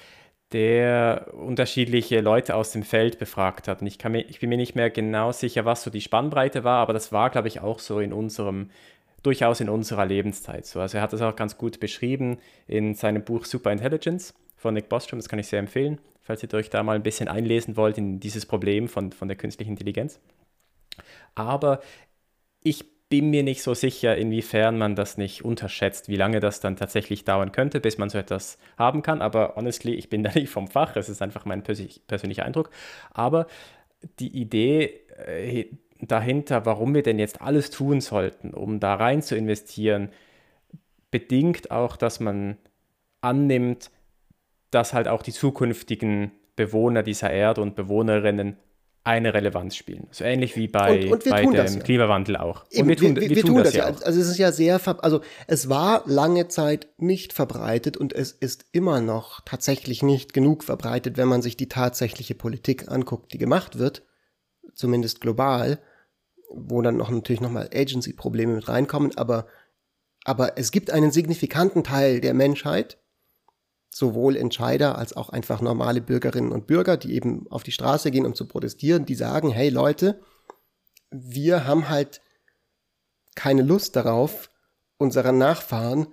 der 0.54 1.34
unterschiedliche 1.34 2.22
Leute 2.22 2.56
aus 2.56 2.72
dem 2.72 2.84
Feld 2.84 3.20
befragt 3.20 3.68
hat. 3.68 3.82
Und 3.82 3.88
ich, 3.88 4.02
mir, 4.06 4.22
ich 4.22 4.40
bin 4.40 4.48
mir 4.48 4.56
nicht 4.56 4.74
mehr 4.74 4.90
genau 4.90 5.34
sicher, 5.34 5.66
was 5.66 5.84
so 5.84 5.90
die 5.90 6.00
Spannbreite 6.00 6.64
war, 6.64 6.78
aber 6.78 6.94
das 6.94 7.12
war, 7.12 7.30
glaube 7.30 7.50
ich, 7.50 7.60
auch 7.60 7.80
so 7.80 8.00
in 8.00 8.14
unserem, 8.14 8.70
durchaus 9.22 9.60
in 9.60 9.68
unserer 9.68 10.06
Lebenszeit 10.06 10.66
so. 10.66 10.80
Also 10.80 10.98
er 10.98 11.04
hat 11.04 11.12
das 11.12 11.22
auch 11.22 11.36
ganz 11.36 11.58
gut 11.58 11.82
beschrieben 11.82 12.38
in 12.66 12.96
seinem 12.96 13.26
Buch 13.26 13.44
Super 13.44 13.74
Intelligence 13.74 14.34
von 14.56 14.74
Nick 14.74 14.88
Bostrom, 14.88 15.20
das 15.20 15.28
kann 15.28 15.40
ich 15.40 15.48
sehr 15.48 15.60
empfehlen, 15.60 16.00
falls 16.22 16.42
ihr 16.42 16.54
euch 16.54 16.70
da 16.70 16.84
mal 16.84 16.96
ein 16.96 17.04
bisschen 17.04 17.28
einlesen 17.28 17.76
wollt 17.76 17.98
in 17.98 18.22
dieses 18.22 18.46
Problem 18.46 18.88
von, 18.88 19.12
von 19.12 19.28
der 19.28 19.36
künstlichen 19.36 19.72
Intelligenz. 19.72 20.22
Aber 21.36 21.82
ich 22.64 22.86
bin 23.12 23.30
mir 23.30 23.44
nicht 23.44 23.62
so 23.62 23.74
sicher, 23.74 24.16
inwiefern 24.16 24.78
man 24.78 24.96
das 24.96 25.18
nicht 25.18 25.44
unterschätzt, 25.44 26.08
wie 26.08 26.16
lange 26.16 26.40
das 26.40 26.62
dann 26.62 26.78
tatsächlich 26.78 27.26
dauern 27.26 27.52
könnte, 27.52 27.82
bis 27.82 27.98
man 27.98 28.10
so 28.10 28.18
etwas 28.18 28.58
haben 28.78 29.02
kann. 29.02 29.22
Aber 29.22 29.56
honestly, 29.58 29.94
ich 29.94 30.10
bin 30.10 30.24
da 30.24 30.32
nicht 30.34 30.50
vom 30.50 30.70
Fach, 30.70 30.96
es 30.96 31.10
ist 31.10 31.22
einfach 31.22 31.44
mein 31.44 31.62
persönlicher 31.62 32.46
Eindruck. 32.46 32.72
Aber 33.12 33.48
die 34.20 34.30
Idee 34.30 35.02
äh, 35.28 35.66
dahinter, 36.00 36.66
warum 36.66 36.96
wir 36.96 37.04
denn 37.04 37.20
jetzt 37.20 37.42
alles 37.42 37.70
tun 37.70 38.00
sollten, 38.00 38.54
um 38.54 38.80
da 38.80 38.96
rein 38.96 39.22
zu 39.22 39.36
investieren, 39.36 40.10
bedingt 41.12 41.70
auch, 41.70 41.98
dass 41.98 42.22
man 42.22 42.58
annimmt, 43.20 43.92
dass 44.72 44.94
halt 44.94 45.10
auch 45.10 45.22
die 45.22 45.34
zukünftigen 45.34 46.32
Bewohner 46.56 47.04
dieser 47.04 47.30
Erde 47.30 47.62
und 47.62 47.76
Bewohnerinnen 47.76 48.56
eine 49.04 49.34
Relevanz 49.34 49.76
spielen. 49.76 50.08
So 50.12 50.24
ähnlich 50.24 50.56
wie 50.56 50.68
bei, 50.68 51.06
und, 51.06 51.14
und 51.14 51.30
bei 51.30 51.42
dem 51.42 51.54
ja. 51.54 51.66
Klimawandel 51.66 52.38
auch. 52.38 52.66
Eben, 52.70 52.88
wir 52.88 52.98
tun, 52.98 53.16
wir, 53.16 53.22
wir, 53.24 53.30
wir 53.32 53.42
tun, 53.42 53.50
tun 53.56 53.58
das, 53.58 53.68
das, 53.68 53.76
ja. 53.76 53.90
Auch. 53.90 54.02
Also 54.04 54.20
es 54.20 54.28
ist 54.28 54.38
ja 54.38 54.52
sehr, 54.52 54.80
also 55.04 55.22
es 55.48 55.70
war 55.70 56.04
lange 56.06 56.48
Zeit 56.50 56.88
nicht 56.98 57.34
verbreitet 57.34 57.98
und 57.98 58.14
es 58.14 58.32
ist 58.32 58.66
immer 58.72 59.02
noch 59.02 59.42
tatsächlich 59.42 60.04
nicht 60.04 60.34
genug 60.34 60.64
verbreitet, 60.64 61.18
wenn 61.18 61.28
man 61.28 61.42
sich 61.42 61.58
die 61.58 61.68
tatsächliche 61.68 62.36
Politik 62.36 62.92
anguckt, 62.92 63.34
die 63.34 63.40
gemacht 63.40 63.80
wird, 63.80 64.04
zumindest 64.76 65.20
global, 65.20 65.80
wo 66.54 66.82
dann 66.82 66.98
noch 66.98 67.10
natürlich 67.10 67.42
nochmal 67.42 67.70
Agency-Probleme 67.74 68.54
mit 68.54 68.68
reinkommen, 68.68 69.18
aber, 69.18 69.48
aber 70.26 70.60
es 70.60 70.72
gibt 70.72 70.92
einen 70.92 71.12
signifikanten 71.12 71.84
Teil 71.84 72.22
der 72.22 72.36
Menschheit, 72.36 73.01
sowohl 73.94 74.38
Entscheider 74.38 74.98
als 74.98 75.16
auch 75.16 75.30
einfach 75.30 75.62
normale 75.62 76.02
Bürgerinnen 76.02 76.52
und 76.52 76.66
Bürger, 76.66 76.98
die 76.98 77.14
eben 77.14 77.46
auf 77.50 77.64
die 77.64 77.74
Straße 77.74 78.10
gehen, 78.10 78.26
um 78.26 78.34
zu 78.34 78.48
protestieren, 78.48 79.06
die 79.06 79.16
sagen, 79.16 79.52
hey 79.52 79.70
Leute, 79.70 80.22
wir 81.12 81.68
haben 81.68 81.90
halt 81.90 82.22
keine 83.36 83.64
Lust 83.64 83.96
darauf, 83.96 84.50
unseren 84.98 85.38
Nachfahren 85.38 86.08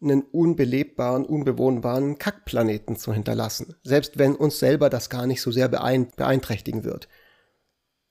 einen 0.00 0.22
unbelebbaren, 0.22 1.24
unbewohnbaren 1.24 2.18
Kackplaneten 2.18 2.96
zu 2.96 3.12
hinterlassen, 3.12 3.74
selbst 3.82 4.18
wenn 4.18 4.36
uns 4.36 4.58
selber 4.58 4.88
das 4.88 5.10
gar 5.10 5.26
nicht 5.26 5.40
so 5.42 5.50
sehr 5.50 5.68
beeinträchtigen 5.68 6.84
wird. 6.84 7.08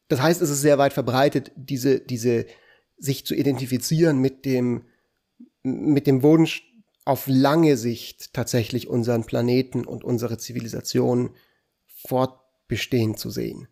Das 0.08 0.22
heißt, 0.22 0.42
es 0.42 0.50
ist 0.50 0.62
sehr 0.62 0.78
weit 0.78 0.94
verbreitet, 0.94 1.52
diese, 1.56 2.00
diese, 2.00 2.46
sich 2.98 3.26
zu 3.26 3.36
identifizieren 3.36 4.20
mit 4.20 4.46
dem, 4.46 4.86
mit 5.64 6.08
dem 6.08 6.22
Wunsch, 6.24 6.64
auf 7.06 7.28
lange 7.28 7.78
Sicht 7.78 8.34
tatsächlich 8.34 8.88
unseren 8.88 9.24
Planeten 9.24 9.86
und 9.86 10.04
unsere 10.04 10.38
Zivilisation 10.38 11.30
fortbestehen 12.08 13.16
zu 13.16 13.30
sehen. 13.30 13.68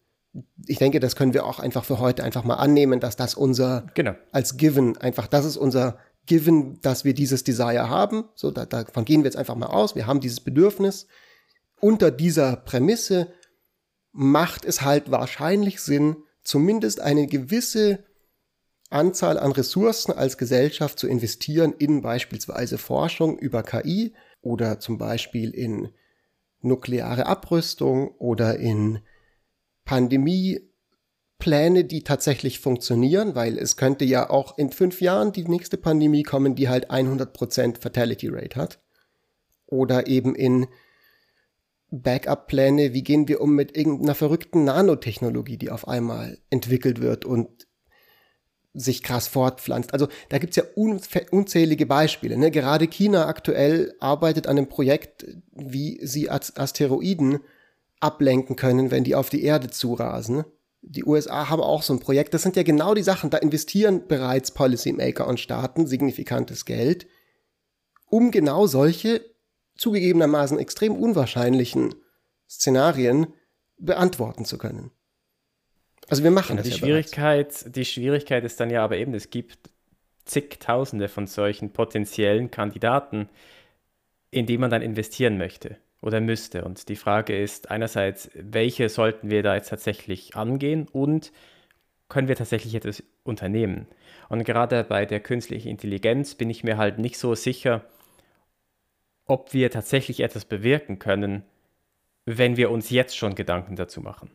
Ich 0.65 0.77
denke, 0.77 0.99
das 0.99 1.15
können 1.15 1.33
wir 1.33 1.45
auch 1.45 1.59
einfach 1.59 1.83
für 1.83 1.99
heute 1.99 2.23
einfach 2.23 2.43
mal 2.43 2.55
annehmen, 2.55 2.99
dass 2.99 3.15
das 3.15 3.35
unser 3.35 3.87
genau. 3.95 4.15
als 4.31 4.57
Given 4.57 4.97
einfach, 4.97 5.27
das 5.27 5.45
ist 5.45 5.57
unser 5.57 5.97
Given, 6.25 6.79
dass 6.81 7.03
wir 7.03 7.13
dieses 7.13 7.43
Desire 7.43 7.89
haben. 7.89 8.25
So, 8.35 8.49
da, 8.49 8.65
davon 8.65 9.05
gehen 9.05 9.21
wir 9.21 9.25
jetzt 9.25 9.35
einfach 9.35 9.55
mal 9.55 9.67
aus. 9.67 9.95
Wir 9.95 10.07
haben 10.07 10.21
dieses 10.21 10.39
Bedürfnis. 10.39 11.07
Unter 11.79 12.11
dieser 12.11 12.55
Prämisse 12.55 13.33
macht 14.11 14.63
es 14.63 14.81
halt 14.81 15.11
wahrscheinlich 15.11 15.81
Sinn, 15.81 16.17
zumindest 16.43 17.01
eine 17.01 17.27
gewisse 17.27 18.05
Anzahl 18.93 19.39
an 19.39 19.51
Ressourcen 19.51 20.11
als 20.11 20.37
Gesellschaft 20.37 20.99
zu 20.99 21.07
investieren 21.07 21.73
in 21.77 22.01
beispielsweise 22.01 22.77
Forschung 22.77 23.39
über 23.39 23.63
KI 23.63 24.13
oder 24.41 24.79
zum 24.79 24.97
Beispiel 24.97 25.51
in 25.51 25.89
nukleare 26.61 27.25
Abrüstung 27.25 28.09
oder 28.17 28.57
in 28.57 28.99
Pandemiepläne, 29.85 31.85
die 31.85 32.03
tatsächlich 32.03 32.59
funktionieren, 32.59 33.35
weil 33.35 33.57
es 33.57 33.77
könnte 33.77 34.05
ja 34.05 34.29
auch 34.29 34.57
in 34.57 34.71
fünf 34.71 35.01
Jahren 35.01 35.31
die 35.31 35.45
nächste 35.45 35.77
Pandemie 35.77 36.23
kommen, 36.23 36.55
die 36.55 36.69
halt 36.69 36.89
100% 36.89 37.81
Fatality 37.81 38.29
Rate 38.29 38.55
hat. 38.55 38.79
Oder 39.65 40.07
eben 40.07 40.35
in 40.35 40.67
Backup-Pläne, 41.89 42.93
wie 42.93 43.03
gehen 43.03 43.27
wir 43.27 43.41
um 43.41 43.55
mit 43.55 43.77
irgendeiner 43.77 44.15
verrückten 44.15 44.63
Nanotechnologie, 44.63 45.57
die 45.57 45.69
auf 45.69 45.87
einmal 45.87 46.39
entwickelt 46.49 47.01
wird 47.01 47.25
und 47.25 47.67
sich 48.73 49.03
krass 49.03 49.27
fortpflanzt. 49.27 49.93
Also 49.93 50.07
da 50.29 50.39
gibt's 50.39 50.55
ja 50.55 50.63
unzählige 50.75 51.85
Beispiele. 51.85 52.37
Ne? 52.37 52.51
Gerade 52.51 52.87
China 52.87 53.27
aktuell 53.27 53.93
arbeitet 53.99 54.47
an 54.47 54.57
einem 54.57 54.67
Projekt, 54.67 55.25
wie 55.51 55.99
sie 56.03 56.29
Asteroiden 56.29 57.39
ablenken 57.99 58.55
können, 58.55 58.91
wenn 58.91 59.03
die 59.03 59.15
auf 59.15 59.29
die 59.29 59.43
Erde 59.43 59.69
zurasen. 59.69 60.43
Die 60.81 61.05
USA 61.05 61.49
haben 61.49 61.61
auch 61.61 61.83
so 61.83 61.93
ein 61.93 61.99
Projekt. 61.99 62.33
Das 62.33 62.41
sind 62.41 62.55
ja 62.55 62.63
genau 62.63 62.93
die 62.93 63.03
Sachen. 63.03 63.29
Da 63.29 63.37
investieren 63.37 64.07
bereits 64.07 64.51
Policymaker 64.51 65.27
und 65.27 65.39
Staaten 65.39 65.87
signifikantes 65.87 66.65
Geld, 66.65 67.07
um 68.09 68.31
genau 68.31 68.67
solche 68.67 69.21
zugegebenermaßen 69.75 70.59
extrem 70.59 70.95
unwahrscheinlichen 70.95 71.95
Szenarien 72.49 73.27
beantworten 73.77 74.45
zu 74.45 74.57
können. 74.57 74.91
Also 76.13 76.23
wir 76.23 76.29
machen 76.29 76.57
das 76.57 76.67
die 76.67 76.73
ja 76.73 76.77
Schwierigkeit, 76.77 77.47
bereits. 77.47 77.71
Die 77.71 77.85
Schwierigkeit 77.85 78.43
ist 78.43 78.59
dann 78.59 78.69
ja 78.69 78.83
aber 78.83 78.97
eben, 78.97 79.15
es 79.15 79.31
gibt 79.31 79.57
zigtausende 80.25 81.07
von 81.07 81.25
solchen 81.25 81.73
potenziellen 81.73 82.51
Kandidaten, 82.51 83.29
in 84.29 84.45
die 84.45 84.59
man 84.59 84.69
dann 84.69 84.83
investieren 84.83 85.39
möchte 85.39 85.77
oder 86.01 86.21
müsste. 86.21 86.65
Und 86.65 86.87
die 86.87 86.97
Frage 86.97 87.35
ist 87.35 87.71
einerseits, 87.71 88.29
welche 88.35 88.89
sollten 88.89 89.31
wir 89.31 89.41
da 89.41 89.55
jetzt 89.55 89.69
tatsächlich 89.69 90.35
angehen 90.35 90.87
und 90.87 91.31
können 92.09 92.27
wir 92.27 92.35
tatsächlich 92.35 92.75
etwas 92.75 93.01
unternehmen? 93.23 93.87
Und 94.29 94.43
gerade 94.43 94.83
bei 94.83 95.07
der 95.07 95.19
künstlichen 95.19 95.69
Intelligenz 95.69 96.35
bin 96.35 96.51
ich 96.51 96.63
mir 96.63 96.77
halt 96.77 96.99
nicht 96.99 97.17
so 97.17 97.33
sicher, 97.33 97.85
ob 99.25 99.51
wir 99.55 99.71
tatsächlich 99.71 100.19
etwas 100.19 100.45
bewirken 100.45 100.99
können, 100.99 101.41
wenn 102.25 102.55
wir 102.55 102.69
uns 102.69 102.91
jetzt 102.91 103.17
schon 103.17 103.33
Gedanken 103.33 103.75
dazu 103.75 103.99
machen. 103.99 104.29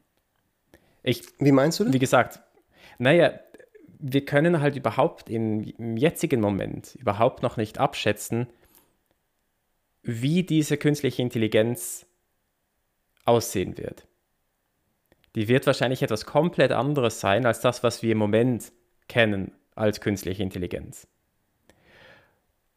Ich, 1.03 1.23
wie 1.39 1.53
meinst 1.53 1.81
du 1.81 1.85
das? 1.85 1.93
Wie 1.93 1.99
gesagt, 1.99 2.41
naja, 2.99 3.33
wir 3.99 4.25
können 4.25 4.61
halt 4.61 4.77
überhaupt 4.77 5.29
im, 5.29 5.63
im 5.79 5.97
jetzigen 5.97 6.41
Moment 6.41 6.95
überhaupt 6.97 7.43
noch 7.43 7.57
nicht 7.57 7.79
abschätzen, 7.79 8.47
wie 10.03 10.43
diese 10.43 10.77
künstliche 10.77 11.23
Intelligenz 11.23 12.07
aussehen 13.25 13.77
wird. 13.77 14.07
Die 15.35 15.49
wird 15.49 15.67
wahrscheinlich 15.67 16.03
etwas 16.03 16.25
komplett 16.25 16.73
anderes 16.73 17.21
sein 17.21 17.45
als 17.45 17.61
das, 17.61 17.83
was 17.83 18.03
wir 18.03 18.13
im 18.13 18.19
Moment 18.19 18.73
kennen 19.09 19.53
als 19.75 20.01
künstliche 20.01 20.43
Intelligenz. 20.43 21.07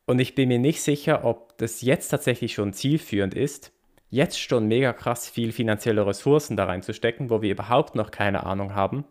Und 0.05 0.19
ich 0.19 0.35
bin 0.35 0.49
mir 0.49 0.59
nicht 0.59 0.81
sicher, 0.81 1.23
ob 1.23 1.57
das 1.57 1.81
jetzt 1.81 2.09
tatsächlich 2.09 2.53
schon 2.53 2.73
zielführend 2.73 3.33
ist, 3.33 3.71
jetzt 4.11 4.39
schon 4.39 4.67
mega 4.67 4.93
krass 4.93 5.27
viel 5.27 5.51
finanzielle 5.51 6.05
Ressourcen 6.05 6.55
da 6.55 6.65
reinzustecken, 6.65 7.31
wo 7.31 7.41
wir 7.41 7.51
überhaupt 7.51 7.95
noch 7.95 8.11
keine 8.11 8.45
Ahnung 8.45 8.75
haben, 8.75 9.05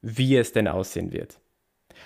wie 0.00 0.36
es 0.36 0.52
denn 0.52 0.68
aussehen 0.68 1.12
wird. 1.12 1.38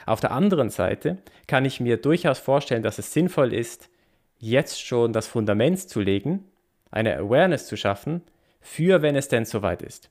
Auf 0.07 0.21
der 0.21 0.33
anderen 0.33 0.71
Seite 0.71 1.19
kann 1.47 1.65
ich 1.65 1.79
mir 1.79 1.99
durchaus 1.99 2.39
vorstellen, 2.39 2.83
dass 2.83 2.99
es 2.99 3.13
sinnvoll 3.13 3.53
ist, 3.53 3.91
jetzt 4.39 4.85
schon 4.85 5.13
das 5.13 5.27
Fundament 5.27 5.79
zu 5.79 6.01
legen, 6.01 6.45
eine 6.91 7.17
Awareness 7.17 7.67
zu 7.67 7.77
schaffen, 7.77 8.23
für 8.61 9.03
wenn 9.03 9.15
es 9.15 9.29
denn 9.29 9.45
soweit 9.45 9.83
ist. 9.83 10.11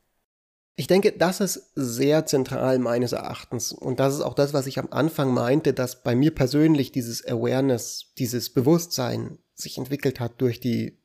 Ich 0.75 0.85
denke, 0.85 1.11
das 1.11 1.39
ist 1.39 1.71
sehr 1.73 2.27
zentral 2.27 2.77
meines 2.77 3.13
Erachtens. 3.13 3.71
Und 3.71 3.99
das 3.99 4.13
ist 4.13 4.21
auch 4.21 4.35
das, 4.35 4.53
was 4.53 4.67
ich 4.67 4.77
am 4.77 4.89
Anfang 4.91 5.33
meinte, 5.33 5.73
dass 5.73 6.03
bei 6.03 6.13
mir 6.13 6.35
persönlich 6.35 6.91
dieses 6.91 7.25
Awareness, 7.27 8.13
dieses 8.19 8.51
Bewusstsein 8.51 9.39
sich 9.55 9.79
entwickelt 9.79 10.19
hat 10.19 10.39
durch 10.39 10.59
die 10.59 10.99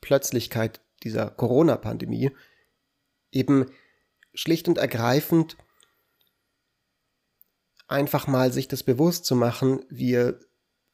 Plötzlichkeit 0.00 0.80
dieser 1.02 1.30
Corona-Pandemie. 1.30 2.30
Eben 3.30 3.66
schlicht 4.34 4.68
und 4.68 4.78
ergreifend 4.78 5.56
einfach 7.88 8.26
mal 8.26 8.52
sich 8.52 8.68
das 8.68 8.82
bewusst 8.82 9.24
zu 9.24 9.36
machen, 9.36 9.84
wir 9.88 10.40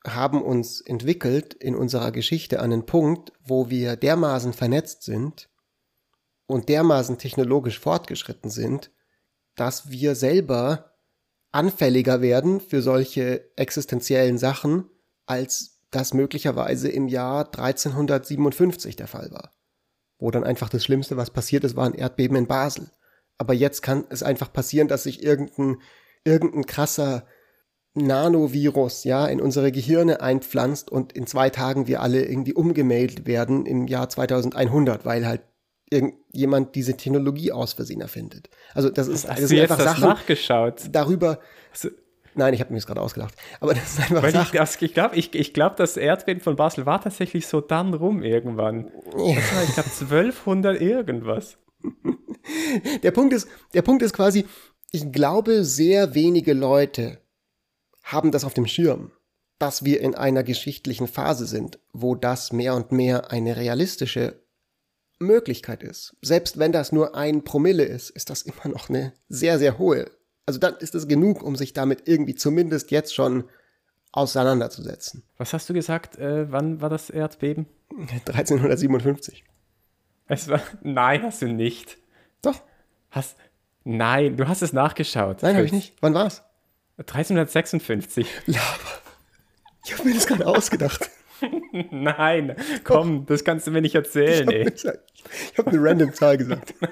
haben 0.07 0.42
uns 0.42 0.80
entwickelt 0.80 1.55
in 1.55 1.74
unserer 1.74 2.12
Geschichte 2.12 2.59
an 2.61 2.72
einen 2.72 2.86
Punkt, 2.86 3.32
wo 3.40 3.70
wir 3.70 3.96
dermaßen 3.96 4.53
vernetzt 4.53 5.05
sind, 5.05 5.48
und 6.53 6.68
dermaßen 6.68 7.18
technologisch 7.18 7.78
fortgeschritten 7.78 8.50
sind, 8.50 8.90
dass 9.55 9.90
wir 9.90 10.14
selber 10.14 10.92
anfälliger 11.50 12.20
werden 12.20 12.61
für 12.61 12.82
solche 12.82 13.57
existenziellen 13.57 14.38
Sachen, 14.38 14.88
als 15.26 15.71
das 15.93 16.14
möglicherweise 16.14 16.88
im 16.88 17.07
Jahr 17.07 17.47
1357 17.47 18.97
der 18.97 19.07
Fall 19.07 19.30
war. 19.30 19.53
Wo 20.18 20.30
dann 20.30 20.45
einfach 20.45 20.68
das 20.68 20.84
Schlimmste, 20.84 21.16
was 21.16 21.30
passiert 21.30 21.64
ist, 21.64 21.76
war 21.76 21.86
ein 21.86 21.95
Erdbeben 21.95 22.36
in 22.36 22.47
Basel. 22.47 22.90
Aber 23.38 23.55
jetzt 23.55 23.82
kann 23.82 24.05
es 24.09 24.22
einfach 24.22 24.53
passieren, 24.53 24.88
dass 24.88 25.05
sich 25.05 25.22
irgendein, 25.22 25.78
irgendein 26.24 26.66
krasser 26.66 27.24
Nanovirus, 27.95 29.05
ja, 29.05 29.26
in 29.26 29.40
unsere 29.40 29.70
Gehirne 29.70 30.20
einpflanzt 30.22 30.90
und 30.90 31.12
in 31.12 31.26
zwei 31.26 31.51
Tagen 31.51 31.86
wir 31.86 32.01
alle 32.01 32.24
irgendwie 32.24 32.55
umgemailt 32.55 33.26
werden 33.26 33.66
im 33.66 33.86
Jahr 33.86 34.09
2100, 34.09 35.05
weil 35.05 35.26
halt 35.26 35.43
irgendjemand 35.90 36.74
diese 36.74 36.97
Technologie 36.97 37.53
aus 37.53 37.74
Versehen 37.74 38.01
erfindet. 38.01 38.49
Also 38.72 38.88
das 38.88 39.09
ist, 39.09 39.28
Hast 39.28 39.43
das 39.43 39.49
sind 39.51 39.61
einfach 39.61 39.78
Sachen 39.78 40.05
nachgeschaut. 40.05 40.84
darüber. 40.90 41.38
Nein, 42.34 42.54
ich 42.54 42.60
habe 42.60 42.72
mir 42.72 42.78
das 42.78 42.86
gerade 42.86 43.00
ausgelacht. 43.00 43.34
Aber 43.60 43.74
das 43.74 43.92
ist 43.92 44.00
einfach 44.00 44.22
Weil 44.22 44.32
Sachen. 44.32 44.58
Ich, 44.62 44.82
ich 44.82 44.94
glaube, 44.94 45.16
ich, 45.16 45.34
ich 45.34 45.52
glaub, 45.52 45.76
das 45.76 45.96
Erdbeben 45.96 46.42
von 46.42 46.56
Basel 46.56 46.86
war 46.86 47.00
tatsächlich 47.00 47.46
so 47.46 47.60
dann 47.60 47.94
rum 47.94 48.22
irgendwann. 48.22 48.90
Ja. 49.16 49.34
Das 49.34 49.54
war, 49.54 49.62
ich 49.62 49.74
glaube, 49.74 49.90
1200 49.90 50.80
irgendwas. 50.80 51.58
der, 53.02 53.10
Punkt 53.10 53.32
ist, 53.32 53.48
der 53.74 53.82
Punkt 53.82 54.02
ist 54.02 54.14
quasi, 54.14 54.46
ich 54.90 55.12
glaube, 55.12 55.64
sehr 55.64 56.14
wenige 56.14 56.52
Leute 56.52 57.18
haben 58.02 58.30
das 58.30 58.44
auf 58.44 58.54
dem 58.54 58.66
Schirm, 58.66 59.12
dass 59.58 59.84
wir 59.84 60.00
in 60.00 60.14
einer 60.14 60.42
geschichtlichen 60.42 61.08
Phase 61.08 61.46
sind, 61.46 61.78
wo 61.92 62.14
das 62.14 62.52
mehr 62.52 62.74
und 62.74 62.92
mehr 62.92 63.30
eine 63.30 63.56
realistische 63.56 64.42
Möglichkeit 65.22 65.82
ist, 65.82 66.16
selbst 66.20 66.58
wenn 66.58 66.72
das 66.72 66.92
nur 66.92 67.14
ein 67.14 67.44
Promille 67.44 67.84
ist, 67.84 68.10
ist 68.10 68.28
das 68.28 68.42
immer 68.42 68.68
noch 68.68 68.88
eine 68.88 69.12
sehr, 69.28 69.58
sehr 69.58 69.78
hohe. 69.78 70.10
Also 70.47 70.59
dann 70.59 70.76
ist 70.76 70.95
es 70.95 71.07
genug, 71.07 71.43
um 71.43 71.57
sich 71.57 71.72
damit 71.72 72.09
irgendwie 72.09 72.34
zumindest 72.34 72.90
jetzt 72.90 73.14
schon 73.14 73.45
auseinanderzusetzen. 74.12 75.22
Was 75.38 75.53
hast 75.53 75.68
du 75.68 75.74
gesagt? 75.74 76.18
Äh, 76.18 76.51
wann 76.51 76.80
war 76.80 76.90
das 76.90 77.11
Erdbeben? 77.11 77.66
1357. 77.90 79.45
Es 80.28 80.49
war, 80.49 80.62
nein, 80.82 81.24
hast 81.24 81.43
du 81.43 81.47
nicht. 81.47 81.99
Doch. 82.40 82.62
Hast, 83.11 83.36
nein, 83.84 84.36
du 84.36 84.49
hast 84.49 84.62
es 84.62 84.72
nachgeschaut. 84.72 85.43
Nein, 85.43 85.57
habe 85.57 85.66
ich 85.66 85.72
nicht. 85.72 85.95
Wann 86.01 86.14
war 86.14 86.26
es? 86.26 86.43
1356. 86.97 88.26
Laber. 88.47 88.62
Ich 89.84 89.93
habe 89.93 90.09
mir 90.09 90.14
das 90.14 90.26
gerade 90.26 90.47
ausgedacht. 90.47 91.11
Nein, 91.90 92.57
komm, 92.84 93.26
das 93.26 93.45
kannst 93.45 93.66
du 93.66 93.72
mir 93.72 93.82
nicht 93.82 93.95
erzählen, 93.95 94.49
ich 94.49 95.59
habe 95.59 95.70
eine 95.70 95.82
random 95.82 96.14
Zahl 96.14 96.36
gesagt. 96.36 96.74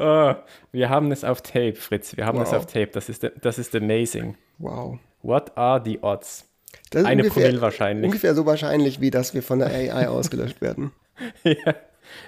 oh, 0.00 0.34
wir 0.72 0.88
haben 0.88 1.12
es 1.12 1.24
auf 1.24 1.42
Tape, 1.42 1.74
Fritz. 1.74 2.16
Wir 2.16 2.26
haben 2.26 2.38
wow. 2.38 2.46
es 2.46 2.54
auf 2.54 2.66
Tape. 2.66 2.88
Das 2.92 3.08
ist, 3.08 3.30
das 3.40 3.58
ist 3.58 3.74
amazing. 3.74 4.36
Wow. 4.58 4.98
What 5.22 5.56
are 5.56 5.80
the 5.84 5.98
odds? 6.02 6.46
Eine 6.94 7.22
ungefähr, 7.22 7.44
Promille 7.44 7.60
wahrscheinlich. 7.60 8.04
Ungefähr 8.04 8.34
so 8.34 8.46
wahrscheinlich, 8.46 9.00
wie 9.00 9.10
dass 9.10 9.34
wir 9.34 9.42
von 9.42 9.58
der 9.58 9.68
AI 9.68 10.08
ausgelöscht 10.08 10.60
werden. 10.60 10.92
ja. 11.44 11.74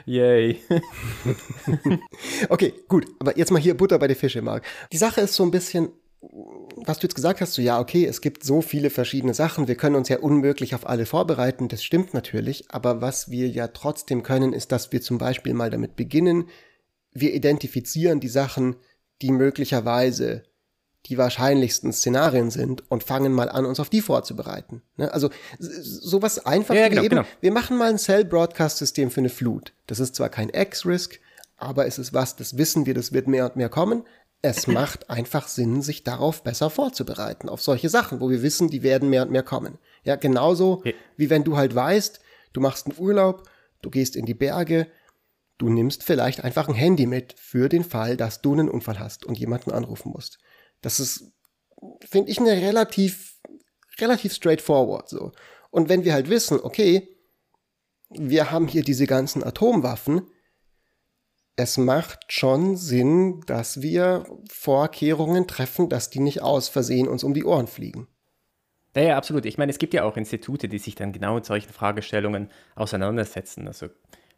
Yay. 0.06 0.60
okay, 2.48 2.72
gut. 2.88 3.06
Aber 3.18 3.36
jetzt 3.36 3.50
mal 3.50 3.60
hier 3.60 3.76
Butter 3.76 3.98
bei 3.98 4.06
den 4.06 4.16
Fische, 4.16 4.42
Marc. 4.42 4.64
Die 4.92 4.96
Sache 4.96 5.22
ist 5.22 5.34
so 5.34 5.42
ein 5.42 5.50
bisschen, 5.50 5.88
was 6.76 6.98
du 6.98 7.06
jetzt 7.06 7.14
gesagt 7.14 7.40
hast, 7.40 7.54
so 7.54 7.62
ja, 7.62 7.80
okay, 7.80 8.06
es 8.06 8.20
gibt 8.20 8.44
so 8.44 8.62
viele 8.62 8.90
verschiedene 8.90 9.34
Sachen, 9.34 9.66
wir 9.66 9.74
können 9.74 9.96
uns 9.96 10.08
ja 10.08 10.20
unmöglich 10.20 10.74
auf 10.74 10.88
alle 10.88 11.04
vorbereiten, 11.04 11.66
das 11.66 11.82
stimmt 11.82 12.14
natürlich, 12.14 12.70
aber 12.70 13.00
was 13.00 13.30
wir 13.30 13.48
ja 13.48 13.68
trotzdem 13.68 14.22
können, 14.22 14.52
ist, 14.52 14.70
dass 14.70 14.92
wir 14.92 15.02
zum 15.02 15.18
Beispiel 15.18 15.52
mal 15.52 15.70
damit 15.70 15.96
beginnen, 15.96 16.44
wir 17.12 17.34
identifizieren 17.34 18.20
die 18.20 18.28
Sachen, 18.28 18.76
die 19.20 19.30
möglicherweise 19.30 20.44
die 21.06 21.18
wahrscheinlichsten 21.18 21.92
Szenarien 21.92 22.50
sind 22.50 22.88
und 22.90 23.02
fangen 23.02 23.32
mal 23.32 23.48
an, 23.48 23.66
uns 23.66 23.80
auf 23.80 23.90
die 23.90 24.00
vorzubereiten. 24.00 24.82
Ne? 24.96 25.12
Also 25.12 25.30
sowas 25.58 26.46
einfach 26.46 26.76
ja, 26.76 26.88
genau, 26.88 27.02
eben, 27.02 27.16
genau. 27.16 27.28
wir 27.40 27.52
machen 27.52 27.76
mal 27.76 27.90
ein 27.90 27.98
Cell-Broadcast-System 27.98 29.10
für 29.10 29.20
eine 29.20 29.28
Flut. 29.28 29.72
Das 29.88 29.98
ist 29.98 30.14
zwar 30.14 30.28
kein 30.28 30.48
X-Risk, 30.48 31.18
aber 31.56 31.86
es 31.86 31.98
ist 31.98 32.14
was, 32.14 32.36
das 32.36 32.56
wissen 32.56 32.86
wir, 32.86 32.94
das 32.94 33.12
wird 33.12 33.26
mehr 33.26 33.46
und 33.46 33.56
mehr 33.56 33.68
kommen 33.68 34.04
es 34.42 34.66
macht 34.66 35.08
einfach 35.08 35.48
Sinn, 35.48 35.80
sich 35.80 36.04
darauf 36.04 36.42
besser 36.42 36.68
vorzubereiten, 36.68 37.48
auf 37.48 37.62
solche 37.62 37.88
Sachen, 37.88 38.20
wo 38.20 38.28
wir 38.28 38.42
wissen, 38.42 38.68
die 38.68 38.82
werden 38.82 39.08
mehr 39.08 39.22
und 39.22 39.30
mehr 39.30 39.44
kommen. 39.44 39.78
Ja, 40.04 40.16
genauso 40.16 40.82
ja. 40.84 40.92
wie 41.16 41.30
wenn 41.30 41.44
du 41.44 41.56
halt 41.56 41.74
weißt, 41.74 42.20
du 42.52 42.60
machst 42.60 42.86
einen 42.86 42.98
Urlaub, 42.98 43.48
du 43.80 43.90
gehst 43.90 44.16
in 44.16 44.26
die 44.26 44.34
Berge, 44.34 44.88
du 45.62 45.68
nimmst 45.68 46.02
vielleicht 46.02 46.42
einfach 46.42 46.68
ein 46.68 46.74
Handy 46.74 47.06
mit 47.06 47.36
für 47.38 47.68
den 47.68 47.84
Fall, 47.84 48.16
dass 48.16 48.42
du 48.42 48.52
einen 48.52 48.68
Unfall 48.68 48.98
hast 48.98 49.24
und 49.24 49.38
jemanden 49.38 49.70
anrufen 49.70 50.10
musst. 50.10 50.38
Das 50.80 50.98
ist, 50.98 51.32
finde 52.00 52.32
ich, 52.32 52.40
eine 52.40 52.50
relativ, 52.50 53.36
relativ 54.00 54.34
straightforward 54.34 55.08
so. 55.08 55.30
Und 55.70 55.88
wenn 55.88 56.04
wir 56.04 56.14
halt 56.14 56.28
wissen, 56.28 56.58
okay, 56.60 57.16
wir 58.10 58.50
haben 58.50 58.66
hier 58.66 58.82
diese 58.82 59.06
ganzen 59.06 59.44
Atomwaffen, 59.44 60.26
es 61.54 61.78
macht 61.78 62.32
schon 62.32 62.76
Sinn, 62.76 63.42
dass 63.46 63.82
wir 63.82 64.26
Vorkehrungen 64.50 65.46
treffen, 65.46 65.88
dass 65.88 66.10
die 66.10 66.18
nicht 66.18 66.42
aus 66.42 66.68
Versehen 66.68 67.06
uns 67.06 67.22
um 67.22 67.34
die 67.34 67.44
Ohren 67.44 67.68
fliegen. 67.68 68.08
Ja, 68.96 69.02
ja, 69.02 69.16
absolut. 69.16 69.46
Ich 69.46 69.58
meine, 69.58 69.70
es 69.70 69.78
gibt 69.78 69.94
ja 69.94 70.02
auch 70.02 70.16
Institute, 70.16 70.68
die 70.68 70.78
sich 70.78 70.96
dann 70.96 71.12
genau 71.12 71.36
mit 71.36 71.44
solchen 71.44 71.72
Fragestellungen 71.72 72.50
auseinandersetzen. 72.74 73.68
Also 73.68 73.88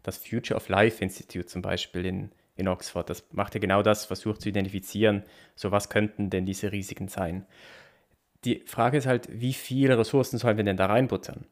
das 0.05 0.19
Future 0.19 0.57
of 0.57 0.69
Life 0.69 1.03
Institute 1.03 1.47
zum 1.47 1.63
Beispiel 1.63 2.07
in, 2.07 2.31
in 2.55 2.69
Oxford, 2.69 3.11
das 3.11 3.25
macht 3.33 3.55
ja 3.55 3.61
genau 3.61 3.83
das, 3.83 4.05
versucht 4.05 4.43
zu 4.43 4.49
identifizieren, 4.49 5.25
so 5.57 5.73
was 5.73 5.89
könnten 5.89 6.31
denn 6.31 6.47
diese 6.47 6.71
Risiken 6.71 7.09
sein. 7.09 7.47
Die 8.45 8.63
Frage 8.67 8.99
ist 8.99 9.07
halt, 9.07 9.29
wie 9.33 9.55
viele 9.55 9.99
Ressourcen 9.99 10.39
sollen 10.39 10.59
wir 10.59 10.65
denn 10.65 10.77
da 10.77 10.87
reinbuttern? 10.87 11.47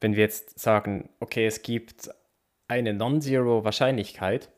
Wenn 0.00 0.16
wir 0.16 0.24
jetzt 0.24 0.58
sagen, 0.58 1.08
okay, 1.20 1.46
es 1.46 1.62
gibt 1.62 2.10
eine 2.68 2.92
Non-Zero 2.92 3.64
Wahrscheinlichkeit, 3.64 4.50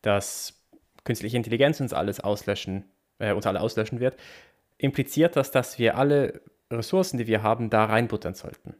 dass 0.00 0.64
künstliche 1.04 1.36
Intelligenz 1.36 1.80
uns 1.80 1.92
alles 1.92 2.20
auslöschen, 2.20 2.84
äh, 3.18 3.32
uns 3.32 3.46
alle 3.46 3.60
auslöschen 3.60 4.00
wird, 4.00 4.16
impliziert 4.78 5.36
das, 5.36 5.50
dass 5.50 5.78
wir 5.78 5.98
alle 5.98 6.40
Ressourcen, 6.70 7.18
die 7.18 7.26
wir 7.26 7.42
haben, 7.42 7.68
da 7.68 7.84
reinbuttern 7.84 8.34
sollten. 8.34 8.74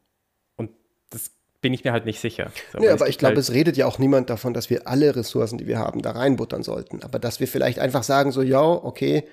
Und 0.56 0.70
das 1.10 1.32
bin 1.66 1.74
ich 1.74 1.82
mir 1.82 1.90
halt 1.90 2.04
nicht 2.04 2.20
sicher. 2.20 2.52
So, 2.72 2.78
nee, 2.78 2.90
aber 2.90 3.08
ich 3.08 3.18
glaube, 3.18 3.34
halt 3.34 3.38
es 3.38 3.52
redet 3.52 3.76
ja 3.76 3.86
auch 3.86 3.98
niemand 3.98 4.30
davon, 4.30 4.54
dass 4.54 4.70
wir 4.70 4.86
alle 4.86 5.16
Ressourcen, 5.16 5.58
die 5.58 5.66
wir 5.66 5.80
haben, 5.80 6.00
da 6.00 6.12
reinbuttern 6.12 6.62
sollten. 6.62 7.02
Aber 7.02 7.18
dass 7.18 7.40
wir 7.40 7.48
vielleicht 7.48 7.80
einfach 7.80 8.04
sagen, 8.04 8.30
so, 8.30 8.40
ja, 8.40 8.62
okay. 8.62 9.24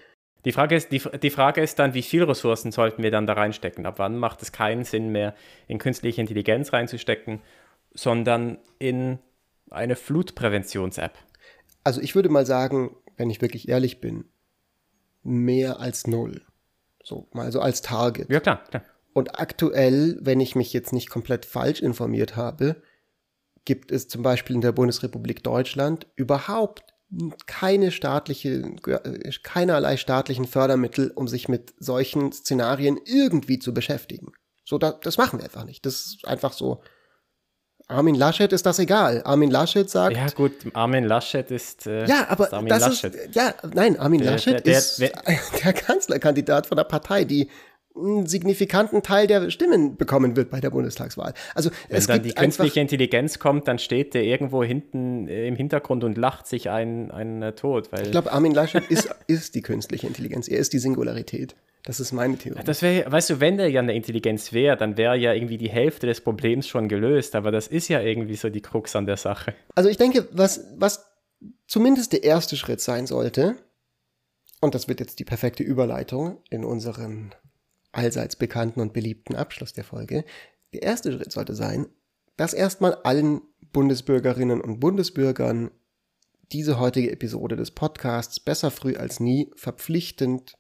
Die 0.44 0.52
Frage, 0.52 0.76
ist, 0.76 0.92
die, 0.92 1.00
die 1.22 1.30
Frage 1.30 1.62
ist 1.62 1.78
dann, 1.78 1.94
wie 1.94 2.02
viele 2.02 2.28
Ressourcen 2.28 2.72
sollten 2.72 3.04
wir 3.04 3.12
dann 3.12 3.28
da 3.28 3.34
reinstecken? 3.34 3.86
Ab 3.86 4.00
wann 4.00 4.18
macht 4.18 4.42
es 4.42 4.52
keinen 4.52 4.84
Sinn 4.84 5.10
mehr, 5.10 5.36
in 5.68 5.78
künstliche 5.78 6.22
Intelligenz 6.22 6.74
reinzustecken, 6.74 7.40
sondern 7.94 8.58
in 8.80 9.20
eine 9.70 9.96
Flutpräventions-App? 9.96 11.14
Also 11.84 12.02
ich 12.02 12.16
würde 12.16 12.30
mal 12.30 12.48
sagen, 12.48 12.96
wenn 13.16 13.30
ich 13.30 13.44
wirklich 13.44 13.70
ehrlich 13.70 14.02
bin, 14.02 14.26
mehr 15.22 15.80
als 15.80 16.08
null. 16.08 16.42
So, 17.04 17.28
mal 17.32 17.52
so 17.52 17.60
als 17.60 17.84
Target. 17.84 18.28
Ja, 18.32 18.40
klar, 18.40 18.64
klar. 18.72 18.82
Und 19.14 19.40
aktuell, 19.40 20.18
wenn 20.22 20.40
ich 20.40 20.56
mich 20.56 20.74
jetzt 20.74 20.94
nicht 20.94 21.10
komplett 21.10 21.46
falsch 21.46 21.82
informiert 21.82 22.36
habe, 22.36 22.82
gibt 23.66 23.92
es 23.92 24.08
zum 24.08 24.24
Beispiel 24.24 24.56
in 24.56 24.62
der 24.62 24.72
Bundesrepublik 24.72 25.44
Deutschland 25.44 26.08
überhaupt 26.16 26.84
keine 27.46 27.92
staatliche, 27.92 28.76
keinerlei 29.44 29.98
staatlichen 29.98 30.46
Fördermittel, 30.46 31.12
um 31.12 31.28
sich 31.28 31.48
mit 31.48 31.74
solchen 31.78 32.32
Szenarien 32.32 33.00
irgendwie 33.06 33.60
zu 33.60 33.74
beschäftigen. 33.74 34.32
So, 34.66 34.78
da, 34.78 34.92
das 34.92 35.18
machen 35.18 35.40
wir 35.40 35.44
einfach 35.44 35.66
nicht. 35.66 35.86
Das 35.86 35.96
ist 35.96 36.28
einfach 36.28 36.54
so 36.54 36.82
Armin 37.88 38.16
Laschet 38.16 38.52
ist 38.54 38.66
das 38.66 38.80
egal. 38.80 39.22
Armin 39.26 39.52
Laschet 39.52 39.90
sagt. 39.90 40.16
Ja, 40.16 40.28
gut, 40.28 40.54
Armin 40.74 41.04
Laschet 41.04 41.52
ist. 41.52 41.86
Äh, 41.86 42.06
ja, 42.06 42.28
aber 42.30 42.46
ist 42.46 42.54
das 42.54 42.82
Laschet. 42.82 43.14
ist. 43.14 43.36
Ja, 43.36 43.54
nein, 43.74 44.00
Armin 44.00 44.22
der, 44.22 44.32
Laschet 44.32 44.54
der, 44.54 44.62
der, 44.62 44.78
ist 44.78 45.00
der 45.00 45.74
Kanzlerkandidat 45.74 46.66
von 46.66 46.78
der 46.78 46.86
Partei, 46.86 47.26
die 47.26 47.50
einen 47.96 48.26
signifikanten 48.26 49.04
Teil 49.04 49.28
der 49.28 49.50
Stimmen 49.52 49.98
bekommen 49.98 50.36
wird 50.36 50.50
bei 50.50 50.60
der 50.60 50.72
Bundestagswahl. 50.72 51.34
Also 51.54 51.70
Wenn 51.90 51.98
es 51.98 52.08
dann 52.08 52.24
die 52.24 52.34
künstliche 52.34 52.80
Intelligenz 52.80 53.40
kommt, 53.40 53.68
dann 53.68 53.80
steht 53.80 54.14
der 54.14 54.24
irgendwo 54.24 54.64
hinten 54.64 55.28
äh, 55.28 55.48
im 55.48 55.56
Hintergrund 55.56 56.04
und 56.04 56.18
lacht 56.18 56.48
sich 56.48 56.70
einen, 56.70 57.12
einen 57.12 57.42
äh, 57.42 57.54
tot. 57.54 57.90
ich 58.02 58.12
glaube, 58.12 58.32
Armin 58.32 58.54
Laschet 58.54 58.84
ist, 58.90 59.10
ist 59.28 59.56
die 59.56 59.62
künstliche 59.62 60.08
Intelligenz. 60.08 60.48
Er 60.48 60.60
ist 60.60 60.74
die 60.74 60.80
Singularität. 60.80 61.56
Das 61.86 62.00
ist 62.00 62.14
meine 62.14 62.38
Theorie. 62.38 62.62
Das 62.64 62.82
wäre, 62.82 63.12
weißt 63.12 63.30
du, 63.32 63.40
wenn 63.42 63.58
der 63.58 63.70
ja 63.70 63.82
eine 63.82 63.94
Intelligenz 63.94 64.54
wäre, 64.54 64.78
dann 64.78 64.96
wäre 64.96 65.18
ja 65.18 65.34
irgendwie 65.34 65.58
die 65.58 65.70
Hälfte 65.70 66.08
des 66.08 66.22
Problems 66.22 66.68
schon 66.68 66.88
gelöst. 66.88 67.36
Aber 67.36 67.52
das 67.52 67.68
ist 67.68 67.90
ja 67.90 68.00
irgendwie 68.00 68.36
so 68.36 68.50
die 68.50 68.62
Krux 68.62 68.96
an 68.96 69.06
der 69.06 69.18
Sache. 69.18 69.54
Also 69.76 69.90
ich 69.90 69.98
denke, 69.98 70.28
was, 70.32 70.66
was 70.78 71.06
zumindest 71.68 72.14
der 72.14 72.24
erste 72.24 72.56
Schritt 72.56 72.80
sein 72.80 73.06
sollte, 73.06 73.56
und 74.62 74.76
das 74.76 74.88
wird 74.88 75.02
jetzt 75.02 75.20
die 75.20 75.26
perfekte 75.26 75.62
Überleitung 75.62 76.38
in 76.50 76.64
unseren 76.64 77.36
allseits 77.94 78.36
bekannten 78.36 78.82
und 78.82 78.92
beliebten 78.92 79.36
Abschluss 79.36 79.72
der 79.74 79.86
Folge. 79.86 80.26
Der 80.74 80.84
erste 80.84 81.14
Schritt 81.14 81.32
sollte 81.32 81.56
sein, 81.56 81.88
dass 82.36 82.54
erstmal 82.54 82.96
allen 82.96 83.42
Bundesbürgerinnen 83.72 84.60
und 84.60 84.80
Bundesbürgern 84.80 85.72
diese 86.52 86.80
heutige 86.80 87.12
Episode 87.12 87.56
des 87.56 87.72
Podcasts 87.72 88.40
besser 88.40 88.72
früh 88.72 88.96
als 88.96 89.20
nie 89.20 89.52
verpflichtend 89.56 90.56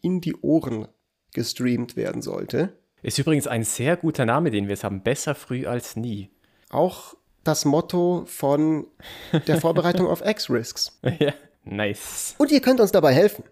in 0.00 0.20
die 0.20 0.34
Ohren 0.36 0.88
gestreamt 1.32 1.96
werden 1.96 2.22
sollte. 2.22 2.78
Ist 3.02 3.18
übrigens 3.18 3.46
ein 3.46 3.62
sehr 3.62 3.96
guter 3.96 4.24
Name, 4.26 4.50
den 4.50 4.64
wir 4.64 4.70
jetzt 4.70 4.84
haben. 4.84 5.02
Besser 5.02 5.34
früh 5.34 5.66
als 5.66 5.94
nie. 5.96 6.30
Auch 6.70 7.14
das 7.44 7.64
Motto 7.64 8.24
von 8.26 8.86
der 9.46 9.60
Vorbereitung 9.60 10.06
auf 10.06 10.24
X-Risks. 10.24 10.98
Ja, 11.18 11.32
nice. 11.64 12.34
Und 12.38 12.50
ihr 12.50 12.60
könnt 12.60 12.80
uns 12.80 12.92
dabei 12.92 13.14
helfen. 13.14 13.44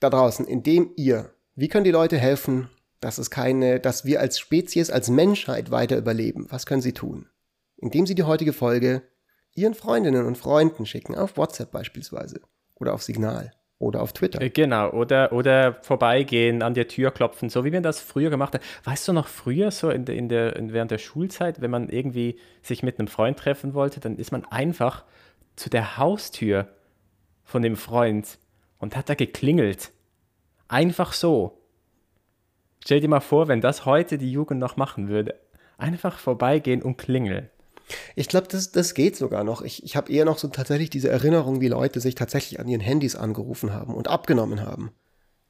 Da 0.00 0.10
draußen, 0.10 0.46
indem 0.46 0.92
ihr, 0.96 1.34
wie 1.54 1.68
können 1.68 1.84
die 1.84 1.90
Leute 1.90 2.18
helfen, 2.18 2.68
dass 3.00 3.18
es 3.18 3.30
keine, 3.30 3.80
dass 3.80 4.04
wir 4.04 4.20
als 4.20 4.38
Spezies, 4.38 4.90
als 4.90 5.10
Menschheit 5.10 5.70
weiter 5.70 5.96
überleben? 5.96 6.46
Was 6.50 6.66
können 6.66 6.82
sie 6.82 6.92
tun? 6.92 7.28
Indem 7.76 8.06
sie 8.06 8.14
die 8.14 8.22
heutige 8.22 8.52
Folge 8.52 9.02
ihren 9.54 9.74
Freundinnen 9.74 10.24
und 10.24 10.38
Freunden 10.38 10.86
schicken, 10.86 11.14
auf 11.14 11.36
WhatsApp 11.36 11.72
beispielsweise 11.72 12.40
oder 12.76 12.94
auf 12.94 13.02
Signal. 13.02 13.52
Oder 13.78 14.00
auf 14.00 14.12
Twitter. 14.12 14.40
Äh, 14.40 14.50
genau, 14.50 14.90
oder, 14.90 15.32
oder 15.32 15.74
vorbeigehen, 15.82 16.62
an 16.62 16.74
der 16.74 16.86
Tür 16.86 17.10
klopfen, 17.10 17.48
so 17.48 17.64
wie 17.64 17.70
man 17.72 17.82
das 17.82 17.98
früher 17.98 18.30
gemacht 18.30 18.54
hat. 18.54 18.62
Weißt 18.84 19.08
du 19.08 19.12
noch 19.12 19.26
früher, 19.26 19.72
so 19.72 19.90
in 19.90 20.04
der, 20.04 20.14
in 20.14 20.28
der, 20.28 20.54
während 20.56 20.92
der 20.92 20.98
Schulzeit, 20.98 21.60
wenn 21.60 21.72
man 21.72 21.88
irgendwie 21.88 22.38
sich 22.62 22.84
mit 22.84 23.00
einem 23.00 23.08
Freund 23.08 23.40
treffen 23.40 23.74
wollte, 23.74 23.98
dann 23.98 24.18
ist 24.18 24.30
man 24.30 24.44
einfach 24.44 25.04
zu 25.56 25.68
der 25.68 25.98
Haustür 25.98 26.68
von 27.42 27.62
dem 27.62 27.74
Freund 27.74 28.38
und 28.78 28.94
hat 28.94 29.08
da 29.08 29.14
geklingelt. 29.14 29.90
Einfach 30.72 31.12
so. 31.12 31.58
Stell 32.82 33.00
dir 33.00 33.08
mal 33.08 33.20
vor, 33.20 33.46
wenn 33.46 33.60
das 33.60 33.84
heute 33.84 34.16
die 34.16 34.32
Jugend 34.32 34.58
noch 34.58 34.78
machen 34.78 35.08
würde. 35.08 35.38
Einfach 35.76 36.18
vorbeigehen 36.18 36.80
und 36.80 36.96
klingeln. 36.96 37.50
Ich 38.16 38.26
glaube, 38.26 38.48
das, 38.48 38.72
das 38.72 38.94
geht 38.94 39.14
sogar 39.14 39.44
noch. 39.44 39.60
Ich, 39.60 39.84
ich 39.84 39.96
habe 39.96 40.10
eher 40.10 40.24
noch 40.24 40.38
so 40.38 40.48
tatsächlich 40.48 40.88
diese 40.88 41.10
Erinnerung, 41.10 41.60
wie 41.60 41.68
Leute 41.68 42.00
sich 42.00 42.14
tatsächlich 42.14 42.58
an 42.58 42.68
ihren 42.68 42.80
Handys 42.80 43.16
angerufen 43.16 43.74
haben 43.74 43.92
und 43.92 44.08
abgenommen 44.08 44.62
haben. 44.62 44.92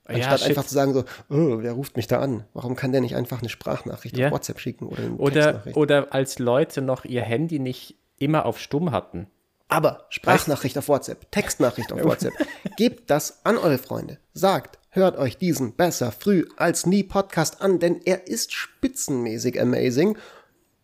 Anstatt 0.06 0.40
ja, 0.40 0.46
einfach 0.48 0.66
zu 0.66 0.74
sagen 0.74 0.92
so, 0.92 1.04
oh, 1.30 1.58
wer 1.60 1.72
ruft 1.72 1.96
mich 1.96 2.08
da 2.08 2.18
an? 2.18 2.42
Warum 2.52 2.74
kann 2.74 2.90
der 2.90 3.00
nicht 3.00 3.14
einfach 3.14 3.38
eine 3.38 3.48
Sprachnachricht 3.48 4.16
ja. 4.16 4.26
auf 4.26 4.32
WhatsApp 4.32 4.58
schicken 4.58 4.86
oder 4.86 5.04
eine 5.04 5.14
oder, 5.18 5.62
oder 5.74 6.12
als 6.12 6.40
Leute 6.40 6.82
noch 6.82 7.04
ihr 7.04 7.22
Handy 7.22 7.60
nicht 7.60 7.94
immer 8.18 8.44
auf 8.44 8.58
Stumm 8.58 8.90
hatten. 8.90 9.28
Aber 9.68 10.04
Sprachnachricht 10.08 10.76
auf 10.76 10.88
WhatsApp, 10.88 11.30
Textnachricht 11.30 11.92
auf 11.92 12.02
WhatsApp. 12.04 12.34
Gebt 12.76 13.08
das 13.08 13.44
an 13.44 13.56
eure 13.56 13.78
Freunde. 13.78 14.18
Sagt, 14.34 14.80
hört 14.93 15.18
euch 15.18 15.36
diesen 15.36 15.74
besser 15.74 16.12
früh 16.12 16.45
als 16.57 16.86
nie 16.86 17.03
Podcast 17.03 17.61
an, 17.61 17.80
denn 17.80 18.01
er 18.05 18.28
ist 18.28 18.53
spitzenmäßig 18.53 19.61
amazing 19.61 20.16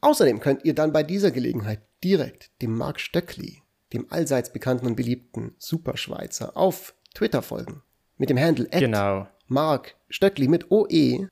Außerdem 0.01 0.41
könnt 0.41 0.65
ihr 0.65 0.75
dann 0.75 0.93
bei 0.93 1.03
dieser 1.03 1.31
Gelegenheit 1.31 1.81
direkt 2.05 2.51
dem 2.63 2.77
Mark 2.77 3.01
Stöckli, 3.01 3.63
dem 3.93 4.07
allseits 4.11 4.53
bekannten 4.53 4.87
und 4.87 4.97
beliebten 4.97 5.55
Superschweizer, 5.59 6.57
auf 6.57 6.95
Twitter 7.15 7.43
folgen. 7.43 7.83
Mit 8.17 8.31
dem 8.31 8.39
Handle 8.39 8.69
genau. 8.71 9.27
Mark 9.47 9.97
Stöckli 10.09 10.49
mit 10.49 10.71
OE. 10.71 11.29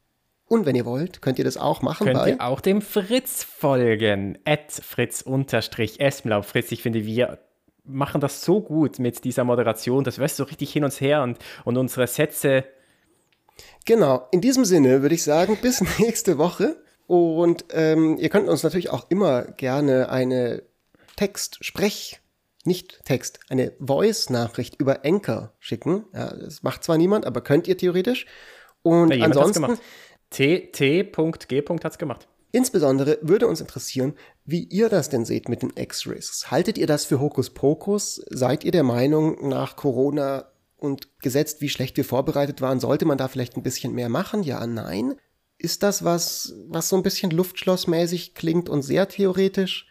Und 0.48 0.64
wenn 0.64 0.76
ihr 0.76 0.84
wollt, 0.84 1.22
könnt 1.22 1.38
ihr 1.38 1.44
das 1.44 1.56
auch 1.56 1.82
machen 1.82 2.06
könnt 2.06 2.18
bei... 2.18 2.30
ihr 2.30 2.40
auch 2.40 2.60
dem 2.60 2.80
Fritz 2.80 3.42
folgen. 3.42 4.38
At 4.44 4.72
Fritz-Esmlau. 4.72 6.42
Fritz, 6.42 6.72
ich 6.72 6.82
finde, 6.82 7.04
wir 7.04 7.38
machen 7.86 8.20
das 8.20 8.42
so 8.42 8.60
gut 8.60 8.98
mit 8.98 9.24
dieser 9.24 9.44
Moderation. 9.44 10.04
Das 10.04 10.18
weißt 10.18 10.38
du 10.38 10.44
so 10.44 10.48
richtig 10.48 10.72
hin 10.72 10.84
und 10.84 11.00
her 11.00 11.22
und, 11.22 11.38
und 11.64 11.76
unsere 11.76 12.06
Sätze... 12.06 12.64
Genau, 13.84 14.26
in 14.32 14.40
diesem 14.40 14.64
Sinne 14.64 15.02
würde 15.02 15.14
ich 15.14 15.22
sagen, 15.22 15.58
bis 15.62 15.82
nächste 15.98 16.38
Woche. 16.38 16.76
Und 17.06 17.64
ähm, 17.70 18.16
ihr 18.18 18.28
könnt 18.28 18.48
uns 18.48 18.62
natürlich 18.62 18.90
auch 18.90 19.06
immer 19.10 19.42
gerne 19.42 20.08
eine 20.08 20.62
Text, 21.16 21.58
Sprech, 21.64 22.20
nicht 22.64 23.04
Text, 23.04 23.40
eine 23.48 23.72
Voice-Nachricht 23.78 24.80
über 24.80 25.04
Anchor 25.04 25.52
schicken. 25.60 26.04
Ja, 26.12 26.34
das 26.34 26.62
macht 26.62 26.82
zwar 26.82 26.98
niemand, 26.98 27.24
aber 27.24 27.40
könnt 27.40 27.68
ihr 27.68 27.78
theoretisch. 27.78 28.26
Und 28.82 29.14
ja, 29.14 29.24
ansonsten. 29.24 29.78
T.G. 30.30 31.12
hat 31.12 31.92
es 31.92 31.98
gemacht. 31.98 32.26
Insbesondere 32.56 33.18
würde 33.20 33.48
uns 33.48 33.60
interessieren, 33.60 34.14
wie 34.46 34.62
ihr 34.62 34.88
das 34.88 35.10
denn 35.10 35.26
seht 35.26 35.50
mit 35.50 35.60
den 35.60 35.74
X-Risks. 35.76 36.50
Haltet 36.50 36.78
ihr 36.78 36.86
das 36.86 37.04
für 37.04 37.20
Hokuspokus? 37.20 38.24
Seid 38.30 38.64
ihr 38.64 38.72
der 38.72 38.82
Meinung, 38.82 39.46
nach 39.46 39.76
Corona 39.76 40.46
und 40.78 41.20
gesetzt, 41.20 41.60
wie 41.60 41.68
schlecht 41.68 41.98
wir 41.98 42.04
vorbereitet 42.06 42.62
waren, 42.62 42.80
sollte 42.80 43.04
man 43.04 43.18
da 43.18 43.28
vielleicht 43.28 43.58
ein 43.58 43.62
bisschen 43.62 43.92
mehr 43.92 44.08
machen? 44.08 44.42
Ja, 44.42 44.66
nein. 44.66 45.16
Ist 45.58 45.82
das 45.82 46.02
was, 46.02 46.54
was 46.66 46.88
so 46.88 46.96
ein 46.96 47.02
bisschen 47.02 47.30
luftschlossmäßig 47.30 48.32
klingt 48.32 48.70
und 48.70 48.80
sehr 48.80 49.06
theoretisch? 49.06 49.86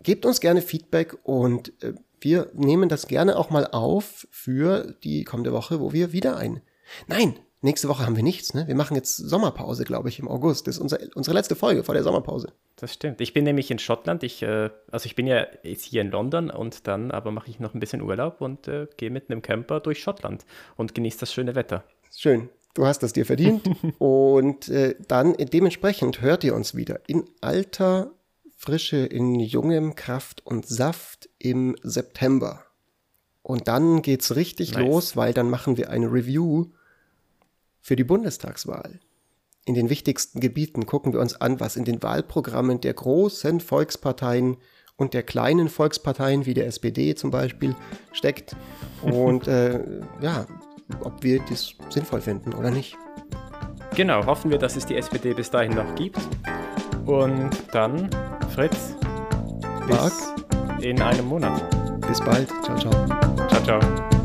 Gebt 0.00 0.24
uns 0.24 0.40
gerne 0.40 0.62
Feedback 0.62 1.18
und 1.24 1.72
äh, 1.82 1.94
wir 2.20 2.52
nehmen 2.54 2.88
das 2.88 3.08
gerne 3.08 3.36
auch 3.36 3.50
mal 3.50 3.66
auf 3.66 4.28
für 4.30 4.94
die 5.02 5.24
kommende 5.24 5.52
Woche, 5.52 5.80
wo 5.80 5.92
wir 5.92 6.12
wieder 6.12 6.36
ein. 6.36 6.62
Nein, 7.08 7.34
nächste 7.62 7.88
Woche 7.88 8.06
haben 8.06 8.16
wir 8.16 8.22
nichts, 8.22 8.54
ne? 8.54 8.66
Wir 8.66 8.74
machen 8.74 8.94
jetzt 8.94 9.16
Sommerpause, 9.16 9.84
glaube 9.84 10.08
ich, 10.08 10.18
im 10.18 10.28
August. 10.28 10.66
Das 10.66 10.76
ist 10.76 10.80
unser, 10.80 10.98
unsere 11.14 11.34
letzte 11.34 11.56
Folge 11.56 11.84
vor 11.84 11.94
der 11.94 12.02
Sommerpause. 12.02 12.52
Das 12.76 12.94
stimmt. 12.94 13.20
Ich 13.20 13.32
bin 13.34 13.44
nämlich 13.44 13.70
in 13.70 13.78
Schottland. 13.78 14.22
Ich, 14.22 14.42
äh, 14.42 14.70
also 14.90 15.06
ich 15.06 15.14
bin 15.14 15.26
ja 15.26 15.46
jetzt 15.62 15.84
hier 15.84 16.02
in 16.02 16.10
London 16.10 16.50
und 16.50 16.86
dann 16.86 17.10
aber 17.10 17.30
mache 17.30 17.50
ich 17.50 17.60
noch 17.60 17.74
ein 17.74 17.80
bisschen 17.80 18.02
Urlaub 18.02 18.40
und 18.40 18.68
äh, 18.68 18.86
gehe 18.96 19.10
mit 19.10 19.30
einem 19.30 19.42
Camper 19.42 19.80
durch 19.80 20.02
Schottland 20.02 20.44
und 20.76 20.94
genieße 20.94 21.20
das 21.20 21.32
schöne 21.32 21.54
Wetter. 21.54 21.84
Schön. 22.14 22.48
Du 22.74 22.86
hast 22.86 23.02
es 23.02 23.12
dir 23.12 23.26
verdient. 23.26 23.68
und 23.98 24.68
äh, 24.68 24.94
dann 25.06 25.34
dementsprechend 25.34 26.20
hört 26.20 26.44
ihr 26.44 26.54
uns 26.54 26.74
wieder 26.74 27.00
in 27.06 27.24
alter 27.40 28.12
Frische, 28.56 28.98
in 28.98 29.40
jungem 29.40 29.94
Kraft 29.94 30.46
und 30.46 30.66
Saft 30.66 31.28
im 31.38 31.76
September. 31.82 32.64
Und 33.42 33.68
dann 33.68 34.02
geht's 34.02 34.36
richtig 34.36 34.74
nice. 34.74 34.84
los, 34.84 35.16
weil 35.16 35.32
dann 35.32 35.50
machen 35.50 35.76
wir 35.76 35.90
eine 35.90 36.12
Review 36.12 36.66
für 37.80 37.96
die 37.96 38.04
Bundestagswahl. 38.04 39.00
In 39.64 39.74
den 39.74 39.90
wichtigsten 39.90 40.40
Gebieten 40.40 40.86
gucken 40.86 41.12
wir 41.12 41.20
uns 41.20 41.40
an, 41.40 41.60
was 41.60 41.76
in 41.76 41.84
den 41.84 42.02
Wahlprogrammen 42.02 42.80
der 42.80 42.94
großen 42.94 43.60
Volksparteien 43.60 44.56
und 44.96 45.14
der 45.14 45.22
kleinen 45.22 45.68
Volksparteien 45.68 46.44
wie 46.46 46.54
der 46.54 46.66
SPD 46.66 47.14
zum 47.14 47.30
Beispiel 47.30 47.74
steckt. 48.12 48.54
Und 49.02 49.48
äh, 49.48 49.80
ja, 50.20 50.46
ob 51.00 51.22
wir 51.22 51.40
das 51.48 51.74
sinnvoll 51.88 52.20
finden 52.20 52.52
oder 52.52 52.70
nicht. 52.70 52.96
Genau, 53.96 54.26
hoffen 54.26 54.50
wir, 54.50 54.58
dass 54.58 54.76
es 54.76 54.84
die 54.86 54.96
SPD 54.96 55.32
bis 55.32 55.50
dahin 55.50 55.74
noch 55.74 55.94
gibt. 55.94 56.18
Und 57.06 57.50
dann, 57.72 58.10
Fritz, 58.54 58.94
bis 59.86 59.96
Marc, 59.96 60.12
in 60.82 61.00
einem 61.00 61.26
Monat. 61.26 61.62
Bis 62.06 62.20
bald. 62.20 62.48
Ciao, 62.62 62.76
ciao. 62.76 63.06
Ciao, 63.48 63.62
ciao. 63.62 64.19